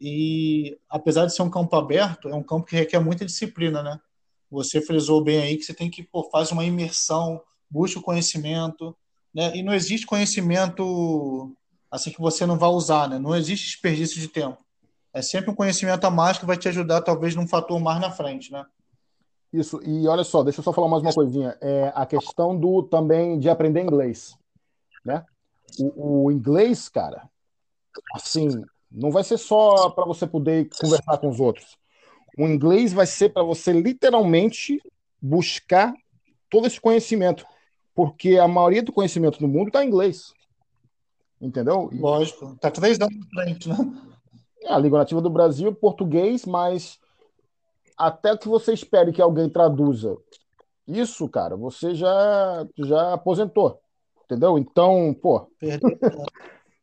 E 0.00 0.76
apesar 0.88 1.26
de 1.26 1.34
ser 1.34 1.42
um 1.42 1.50
campo 1.50 1.74
aberto, 1.76 2.28
é 2.28 2.34
um 2.34 2.42
campo 2.42 2.66
que 2.66 2.76
requer 2.76 2.98
muita 2.98 3.24
disciplina, 3.24 3.82
né? 3.82 4.00
Você 4.50 4.80
frisou 4.80 5.22
bem 5.22 5.40
aí 5.40 5.56
que 5.56 5.62
você 5.62 5.74
tem 5.74 5.90
que 5.90 6.02
pô, 6.02 6.28
faz 6.30 6.50
uma 6.50 6.64
imersão, 6.64 7.40
busca 7.70 8.00
o 8.00 8.02
conhecimento, 8.02 8.96
né? 9.32 9.56
E 9.56 9.62
não 9.62 9.74
existe 9.74 10.06
conhecimento 10.06 11.54
assim 11.90 12.10
que 12.10 12.20
você 12.20 12.44
não 12.44 12.58
vai 12.58 12.70
usar, 12.70 13.08
né? 13.08 13.18
Não 13.18 13.36
existe 13.36 13.66
desperdício 13.66 14.20
de 14.20 14.28
tempo. 14.28 14.58
É 15.12 15.22
sempre 15.22 15.50
um 15.50 15.54
conhecimento 15.54 16.04
a 16.04 16.10
mais 16.10 16.38
que 16.38 16.46
vai 16.46 16.56
te 16.56 16.68
ajudar, 16.68 17.02
talvez, 17.02 17.34
num 17.34 17.48
fator 17.48 17.78
mais 17.80 18.00
na 18.00 18.10
frente, 18.10 18.52
né? 18.52 18.64
Isso, 19.52 19.80
e 19.82 20.06
olha 20.06 20.24
só, 20.24 20.42
deixa 20.42 20.60
eu 20.60 20.64
só 20.64 20.72
falar 20.72 20.88
mais 20.88 21.02
uma 21.02 21.12
coisinha. 21.12 21.56
É 21.60 21.90
a 21.94 22.04
questão 22.04 22.58
do 22.58 22.82
também 22.82 23.38
de 23.38 23.48
aprender 23.48 23.82
inglês, 23.82 24.36
né? 25.04 25.24
O, 25.78 26.24
o 26.24 26.30
inglês, 26.30 26.88
cara, 26.88 27.28
assim, 28.14 28.48
não 28.90 29.10
vai 29.10 29.24
ser 29.24 29.38
só 29.38 29.90
para 29.90 30.04
você 30.04 30.26
poder 30.26 30.68
conversar 30.80 31.18
com 31.18 31.28
os 31.28 31.40
outros. 31.40 31.76
O 32.38 32.46
inglês 32.46 32.92
vai 32.92 33.06
ser 33.06 33.30
para 33.30 33.42
você 33.42 33.72
literalmente 33.72 34.80
buscar 35.20 35.94
todo 36.50 36.66
esse 36.66 36.80
conhecimento, 36.80 37.44
porque 37.94 38.38
a 38.38 38.46
maioria 38.46 38.82
do 38.82 38.92
conhecimento 38.92 39.40
no 39.40 39.48
mundo 39.48 39.68
está 39.68 39.82
em 39.82 39.88
inglês. 39.88 40.32
Entendeu? 41.40 41.88
Lógico. 41.92 42.56
Tá 42.60 42.70
três 42.70 43.00
anos 43.00 43.16
na 43.16 43.42
frente, 43.42 43.68
né? 43.68 43.76
É, 44.62 44.72
a 44.72 44.78
língua 44.78 44.98
nativa 44.98 45.20
do 45.20 45.30
Brasil 45.30 45.68
é 45.68 45.74
português, 45.74 46.44
mas 46.44 46.98
até 47.98 48.36
que 48.36 48.48
você 48.48 48.72
espere 48.72 49.12
que 49.12 49.20
alguém 49.20 49.48
traduza 49.48 50.16
isso, 50.88 51.28
cara, 51.28 51.54
você 51.54 51.94
já, 51.94 52.66
já 52.78 53.12
aposentou. 53.12 53.78
Entendeu? 54.24 54.58
Então, 54.58 55.14
pô. 55.20 55.50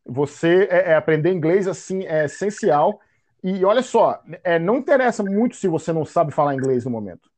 você 0.05 0.67
é, 0.69 0.91
é, 0.91 0.95
aprender 0.95 1.33
inglês 1.33 1.67
assim 1.67 2.03
é 2.05 2.25
essencial. 2.25 2.99
E 3.43 3.65
olha 3.65 3.81
só, 3.81 4.21
é, 4.43 4.59
não 4.59 4.77
interessa 4.77 5.23
muito 5.23 5.55
se 5.55 5.67
você 5.67 5.91
não 5.91 6.05
sabe 6.05 6.31
falar 6.31 6.53
inglês 6.53 6.85
no 6.85 6.91
momento. 6.91 7.29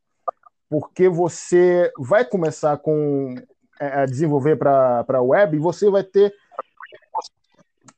Porque 0.69 1.07
você 1.07 1.91
vai 1.97 2.25
começar 2.25 2.78
com 2.78 3.36
é, 3.80 4.01
a 4.01 4.05
desenvolver 4.05 4.57
para 4.57 5.05
a 5.07 5.21
web 5.21 5.55
e 5.55 5.59
você 5.59 5.89
vai 5.89 6.03
ter 6.03 6.34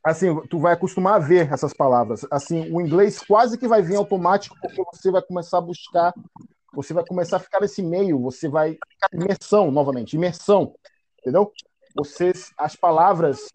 assim, 0.04 0.36
tu 0.48 0.60
vai 0.60 0.74
acostumar 0.74 1.16
a 1.16 1.20
ver 1.20 1.52
essas 1.52 1.74
palavras. 1.74 2.26
Assim, 2.32 2.72
o 2.72 2.82
inglês 2.82 3.20
quase 3.20 3.58
que 3.58 3.68
vai 3.68 3.82
vir 3.82 3.96
automático 3.96 4.56
porque 4.62 4.84
você 4.94 5.12
vai 5.12 5.22
começar 5.22 5.58
a 5.58 5.62
buscar, 5.62 6.14
você 6.74 6.94
vai 6.94 7.06
começar 7.06 7.38
a 7.38 7.42
ficar 7.42 7.60
nesse 7.60 7.82
meio, 7.82 8.20
você 8.20 8.48
vai 8.48 8.78
imersão 9.14 9.72
novamente, 9.72 10.16
imersão, 10.16 10.74
entendeu? 11.20 11.52
Você 11.96 12.32
as 12.58 12.76
palavras, 12.76 13.50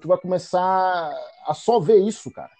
tu 0.00 0.08
vai 0.08 0.18
começar 0.18 1.12
a 1.46 1.54
só 1.54 1.80
ver 1.80 1.98
isso, 1.98 2.30
cara. 2.30 2.52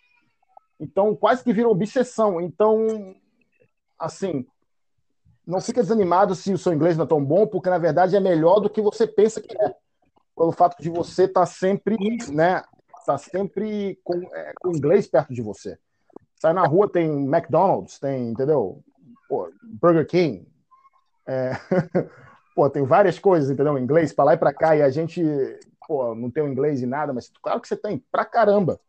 Então, 0.80 1.14
quase 1.14 1.42
que 1.42 1.52
vira 1.52 1.68
obsessão. 1.68 2.40
Então, 2.40 3.14
assim, 3.98 4.46
não 5.46 5.60
fica 5.60 5.82
desanimado 5.82 6.34
se 6.34 6.52
o 6.52 6.58
seu 6.58 6.72
inglês 6.72 6.96
não 6.96 7.04
é 7.04 7.08
tão 7.08 7.24
bom, 7.24 7.46
porque 7.46 7.70
na 7.70 7.78
verdade 7.78 8.16
é 8.16 8.20
melhor 8.20 8.60
do 8.60 8.68
que 8.68 8.80
você 8.80 9.06
pensa 9.06 9.40
que 9.40 9.56
é. 9.56 9.74
Pelo 10.36 10.52
fato 10.52 10.82
de 10.82 10.90
você 10.90 11.24
estar 11.24 11.40
tá 11.40 11.46
sempre, 11.46 11.96
né, 12.30 12.62
está 13.06 13.16
sempre 13.16 13.98
com, 14.02 14.18
é, 14.34 14.52
com 14.60 14.72
inglês 14.72 15.06
perto 15.06 15.32
de 15.32 15.40
você. 15.40 15.78
Sai 16.34 16.52
na 16.52 16.66
rua, 16.66 16.90
tem 16.90 17.08
McDonald's, 17.08 17.98
tem, 17.98 18.28
entendeu? 18.28 18.82
Pô, 19.28 19.48
Burger 19.62 20.06
King. 20.06 20.46
É... 21.26 21.52
pô, 22.54 22.68
tem 22.68 22.84
várias 22.84 23.18
coisas, 23.18 23.48
entendeu? 23.48 23.78
Inglês, 23.78 24.12
para 24.12 24.24
lá 24.26 24.34
e 24.34 24.38
para 24.38 24.52
cá, 24.52 24.76
e 24.76 24.82
a 24.82 24.90
gente, 24.90 25.22
pô, 25.86 26.14
não 26.14 26.30
tem 26.30 26.42
o 26.42 26.48
inglês 26.48 26.82
e 26.82 26.86
nada, 26.86 27.12
mas 27.12 27.30
claro 27.42 27.60
que 27.60 27.68
você 27.68 27.76
tem, 27.76 28.02
pra 28.10 28.24
caramba. 28.24 28.80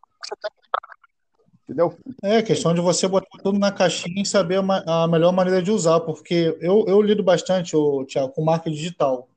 Entendeu? 1.63 1.97
É 2.23 2.41
questão 2.41 2.73
de 2.73 2.81
você 2.81 3.07
botar 3.07 3.37
tudo 3.43 3.59
na 3.59 3.71
caixinha 3.71 4.21
e 4.21 4.25
saber 4.25 4.61
a 4.87 5.07
melhor 5.07 5.33
maneira 5.33 5.61
de 5.61 5.69
usar, 5.69 5.99
porque 5.99 6.57
eu, 6.61 6.85
eu 6.87 7.01
lido 7.01 7.21
bastante, 7.21 7.75
o 7.75 8.05
Thiago, 8.05 8.31
com 8.31 8.43
marca 8.43 8.69
digital. 8.69 9.27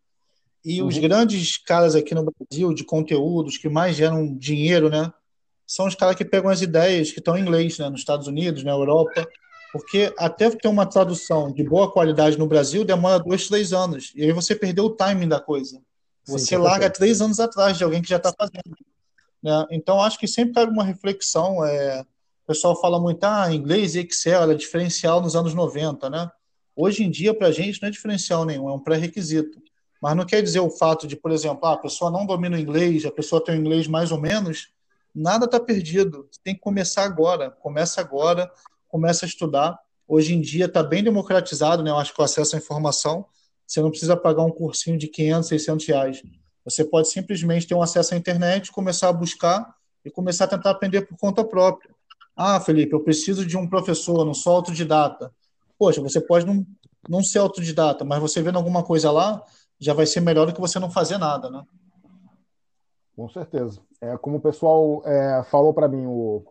E 0.65 0.81
uhum. 0.81 0.89
os 0.89 0.99
grandes 0.99 1.57
caras 1.57 1.95
aqui 1.95 2.15
no 2.15 2.25
Brasil 2.25 2.75
de 2.75 2.85
conteúdos 2.85 3.57
que 3.57 3.69
mais 3.69 3.97
geram 3.97 4.37
dinheiro, 4.37 4.89
né? 4.89 5.13
São 5.67 5.87
os 5.87 5.95
caras 5.95 6.17
que 6.17 6.25
pegam 6.25 6.51
as 6.51 6.63
ideias 6.63 7.11
que 7.13 7.19
estão 7.19 7.37
em 7.37 7.43
inglês, 7.43 7.79
né? 7.79 7.89
Nos 7.89 8.01
Estados 8.01 8.27
Unidos, 8.27 8.63
na 8.65 8.73
Europa. 8.73 9.27
Porque 9.73 10.13
até 10.19 10.51
ter 10.51 10.69
uma 10.69 10.85
tradução 10.85 11.53
de 11.53 11.63
boa 11.63 11.91
qualidade 11.91 12.37
no 12.37 12.47
Brasil 12.47 12.85
demora 12.85 13.23
dois, 13.23 13.47
três 13.47 13.73
anos. 13.73 14.13
E 14.17 14.25
aí 14.25 14.33
você 14.33 14.55
perdeu 14.55 14.87
o 14.87 14.91
timing 14.91 15.29
da 15.29 15.41
coisa. 15.41 15.81
Você 16.27 16.57
Sim, 16.57 16.57
larga 16.57 16.91
três 16.91 17.21
anos 17.21 17.39
atrás 17.39 17.79
de 17.79 17.85
alguém 17.85 18.03
que 18.03 18.09
já 18.09 18.17
está 18.17 18.33
fazendo. 18.37 18.77
Né? 19.43 19.67
Então, 19.71 20.03
acho 20.03 20.19
que 20.19 20.27
sempre 20.27 20.55
cabe 20.55 20.73
uma 20.73 20.85
reflexão. 20.85 21.65
É... 21.65 22.01
O 22.45 22.47
pessoal 22.49 22.81
fala 22.81 23.01
muito, 23.01 23.23
ah, 23.23 23.53
inglês 23.55 23.95
e 23.95 24.01
Excel 24.01 24.43
era 24.43 24.57
diferencial 24.57 25.21
nos 25.21 25.37
anos 25.37 25.55
90, 25.55 26.11
né? 26.11 26.29
hoje 26.81 27.05
em 27.05 27.11
dia, 27.11 27.35
para 27.35 27.49
a 27.49 27.53
gente, 27.53 27.81
não 27.81 27.89
é 27.89 27.93
diferencial 27.93 28.45
nenhum, 28.45 28.69
é 28.69 28.73
um 28.73 28.79
pré-requisito. 28.79 29.63
Mas 30.01 30.17
não 30.17 30.25
quer 30.25 30.43
dizer 30.43 30.61
o 30.61 30.71
fato 30.71 31.07
de, 31.07 31.15
por 31.15 31.31
exemplo, 31.31 31.67
ah, 31.67 31.75
a 31.75 31.79
pessoa 31.79 32.11
não 32.11 32.25
domina 32.25 32.57
o 32.57 32.61
inglês, 32.61 33.05
a 33.05 33.11
pessoa 33.11 33.45
tem 33.45 33.57
o 33.57 33.61
inglês 33.61 33.87
mais 33.87 34.11
ou 34.11 34.19
menos, 34.19 34.69
nada 35.15 35.45
está 35.45 35.61
perdido. 35.61 36.29
Tem 36.43 36.55
que 36.55 36.61
começar 36.61 37.05
agora. 37.05 37.51
Começa 37.51 38.01
agora, 38.01 38.51
começa 38.89 39.27
a 39.27 39.29
estudar. 39.29 39.79
Hoje 40.09 40.35
em 40.35 40.41
dia 40.41 40.65
está 40.65 40.83
bem 40.83 41.05
democratizado, 41.05 41.83
né? 41.83 41.91
Eu 41.91 41.99
acho 41.99 42.15
que 42.15 42.21
o 42.21 42.25
acesso 42.25 42.57
à 42.57 42.59
informação. 42.59 43.27
Você 43.67 43.81
não 43.81 43.91
precisa 43.91 44.17
pagar 44.17 44.43
um 44.43 44.51
cursinho 44.51 44.99
de 44.99 45.07
500, 45.07 45.49
600 45.49 45.87
reais. 45.87 46.23
Você 46.65 46.85
pode 46.85 47.09
simplesmente 47.09 47.67
ter 47.67 47.75
um 47.75 47.83
acesso 47.83 48.15
à 48.15 48.17
internet, 48.17 48.73
começar 48.73 49.09
a 49.09 49.13
buscar 49.13 49.75
e 50.05 50.11
começar 50.11 50.45
a 50.45 50.49
tentar 50.49 50.71
aprender 50.71 51.03
por 51.03 51.17
conta 51.17 51.45
própria. 51.45 51.95
Ah, 52.37 52.59
Felipe, 52.61 52.95
eu 52.95 53.01
preciso 53.01 53.45
de 53.45 53.57
um 53.57 53.69
professor, 53.69 54.25
não 54.25 54.35
sou 54.35 54.57
autodidata. 54.57 55.33
Poxa, 55.79 56.01
você 56.01 56.21
pode 56.21 56.47
não, 56.47 56.67
não 57.09 57.23
ser 57.23 57.39
autodidata, 57.39 58.05
mas 58.05 58.21
você 58.21 58.43
vendo 58.43 58.57
alguma 58.57 58.83
coisa 58.83 59.11
lá, 59.11 59.43
já 59.81 59.95
vai 59.95 60.07
ser 60.07 60.21
melhor 60.21 60.47
do 60.47 60.53
que 60.53 60.61
você 60.61 60.79
não 60.79 60.91
fazer 60.91 61.19
nada, 61.19 61.51
né? 61.51 61.65
Com 63.17 63.29
certeza. 63.29 63.81
É, 64.01 64.17
como 64.19 64.37
o 64.37 64.41
pessoal 64.41 65.03
é, 65.05 65.43
falou 65.45 65.73
para 65.73 65.89
mim, 65.89 66.07
o, 66.07 66.45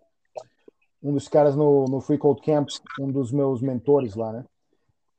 um 1.01 1.13
dos 1.13 1.27
caras 1.27 1.55
no, 1.55 1.85
no 1.85 2.01
Free 2.01 2.17
Code 2.17 2.41
Camp, 2.41 2.69
um 2.99 3.11
dos 3.11 3.31
meus 3.31 3.61
mentores 3.61 4.15
lá, 4.15 4.31
né? 4.31 4.45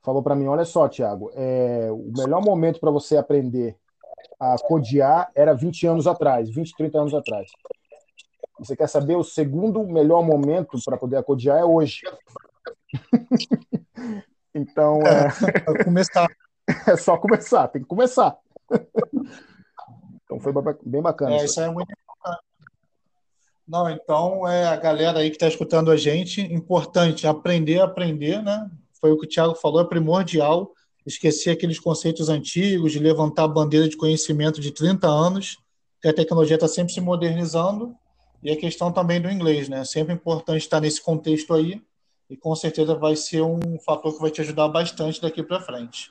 Falou 0.03 0.23
para 0.23 0.35
mim: 0.35 0.47
olha 0.47 0.65
só, 0.65 0.89
Thiago, 0.89 1.31
é, 1.35 1.89
o 1.91 2.11
melhor 2.17 2.43
momento 2.43 2.81
para 2.81 2.91
você 2.91 3.17
aprender 3.17 3.77
a 4.39 4.57
codear 4.59 5.31
era 5.35 5.55
20 5.55 5.87
anos 5.87 6.07
atrás, 6.07 6.51
20, 6.51 6.75
30 6.77 6.99
anos 6.99 7.15
atrás. 7.15 7.51
Você 8.59 8.77
quer 8.77 8.89
saber 8.89 9.17
o 9.17 9.25
segundo 9.25 9.87
melhor 9.87 10.23
momento 10.23 10.79
para 10.85 10.97
poder 10.97 11.23
codear 11.23 11.59
é 11.59 11.65
hoje. 11.65 12.01
então, 14.55 15.01
é, 15.03 15.29
é 15.81 15.85
começar. 15.85 16.27
É 16.87 16.97
só 16.97 17.16
começar, 17.16 17.68
tem 17.68 17.83
que 17.83 17.89
começar. 17.89 18.37
então 20.25 20.41
foi 20.41 20.53
bem 20.85 21.03
bacana. 21.03 21.37
É, 21.37 21.45
isso 21.45 21.61
é 21.61 21.71
muito 21.71 21.91
importante. 21.93 22.45
Não, 23.66 23.89
então 23.89 24.49
é 24.49 24.66
a 24.66 24.77
galera 24.77 25.21
aí 25.21 25.31
que 25.31 25.37
está 25.37 25.47
escutando 25.47 25.91
a 25.91 25.97
gente, 25.97 26.41
importante 26.41 27.27
aprender 27.27 27.81
a 27.81 27.85
aprender, 27.85 28.43
né? 28.43 28.68
Foi 29.01 29.12
o 29.12 29.18
que 29.18 29.27
o 29.27 29.29
Thiago 29.29 29.55
falou, 29.55 29.81
é 29.81 29.85
primordial 29.85 30.73
esquecer 31.07 31.51
aqueles 31.51 31.79
conceitos 31.79 32.29
antigos, 32.29 32.93
de 32.93 32.99
levantar 32.99 33.45
a 33.45 33.49
bandeira 33.49 33.89
de 33.89 33.97
conhecimento 33.97 34.61
de 34.61 34.71
30 34.71 35.07
anos, 35.07 35.59
que 36.01 36.09
a 36.09 36.12
tecnologia 36.12 36.57
está 36.57 36.68
sempre 36.68 36.93
se 36.93 37.01
modernizando, 37.01 37.95
e 38.43 38.51
a 38.51 38.57
questão 38.57 38.93
também 38.93 39.21
do 39.21 39.31
inglês, 39.31 39.68
né? 39.68 39.85
Sempre 39.85 40.14
importante 40.14 40.62
estar 40.62 40.81
nesse 40.81 41.03
contexto 41.03 41.55
aí, 41.55 41.83
e 42.29 42.37
com 42.37 42.55
certeza 42.55 42.95
vai 42.95 43.16
ser 43.16 43.43
um 43.43 43.79
fator 43.85 44.14
que 44.14 44.21
vai 44.21 44.31
te 44.31 44.41
ajudar 44.41 44.68
bastante 44.68 45.21
daqui 45.21 45.43
para 45.43 45.61
frente. 45.61 46.11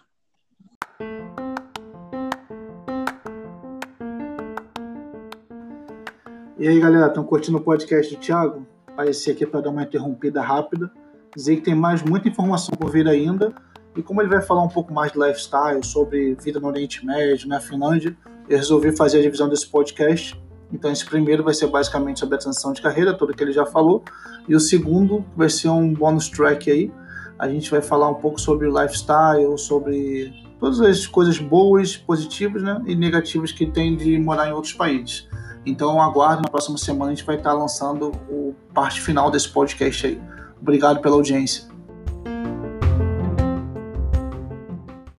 E 6.57 6.67
aí, 6.67 6.77
galera, 6.77 7.07
estão 7.07 7.23
curtindo 7.23 7.57
o 7.57 7.61
podcast 7.61 8.13
do 8.13 8.19
Thiago? 8.19 8.67
Apareci 8.85 9.31
aqui 9.31 9.45
para 9.45 9.61
dar 9.61 9.69
uma 9.69 9.83
interrompida 9.83 10.41
rápida, 10.41 10.91
dizer 11.33 11.55
que 11.55 11.61
tem 11.61 11.73
mais 11.73 12.03
muita 12.03 12.27
informação 12.27 12.75
por 12.75 12.91
vir 12.91 13.07
ainda, 13.07 13.55
e 13.95 14.03
como 14.03 14.21
ele 14.21 14.27
vai 14.27 14.41
falar 14.41 14.61
um 14.61 14.67
pouco 14.67 14.93
mais 14.93 15.13
de 15.13 15.19
lifestyle, 15.19 15.81
sobre 15.85 16.35
vida 16.35 16.59
no 16.59 16.67
Oriente 16.67 17.05
Médio, 17.05 17.47
na 17.47 17.61
Finlândia, 17.61 18.17
eu 18.49 18.57
resolvi 18.57 18.93
fazer 18.93 19.19
a 19.19 19.21
divisão 19.21 19.47
desse 19.47 19.69
podcast. 19.69 20.37
Então, 20.69 20.91
esse 20.91 21.05
primeiro 21.05 21.45
vai 21.45 21.53
ser 21.53 21.67
basicamente 21.67 22.19
sobre 22.19 22.35
a 22.35 22.37
transição 22.37 22.73
de 22.73 22.81
carreira, 22.81 23.17
tudo 23.17 23.33
que 23.33 23.41
ele 23.41 23.53
já 23.53 23.65
falou, 23.65 24.03
e 24.49 24.53
o 24.53 24.59
segundo 24.59 25.23
vai 25.33 25.49
ser 25.49 25.69
um 25.69 25.93
bonus 25.93 26.27
track 26.27 26.69
aí. 26.69 26.91
A 27.37 27.47
gente 27.47 27.71
vai 27.71 27.81
falar 27.81 28.09
um 28.09 28.15
pouco 28.15 28.37
sobre 28.37 28.67
lifestyle, 28.67 29.57
sobre 29.57 30.48
todas 30.59 30.81
as 30.81 31.07
coisas 31.07 31.37
boas, 31.37 31.95
positivas 31.95 32.61
né, 32.61 32.81
e 32.85 32.95
negativas 32.95 33.51
que 33.51 33.65
tem 33.65 33.95
de 33.95 34.19
morar 34.19 34.47
em 34.47 34.51
outros 34.51 34.73
países. 34.73 35.27
Então 35.65 36.01
aguardo, 36.01 36.41
na 36.41 36.49
próxima 36.49 36.77
semana 36.77 37.11
a 37.11 37.15
gente 37.15 37.25
vai 37.25 37.37
estar 37.37 37.53
lançando 37.53 38.11
o 38.29 38.55
parte 38.73 39.01
final 39.01 39.29
desse 39.31 39.49
podcast 39.49 40.07
aí. 40.07 40.21
Obrigado 40.61 40.99
pela 41.01 41.15
audiência. 41.15 41.69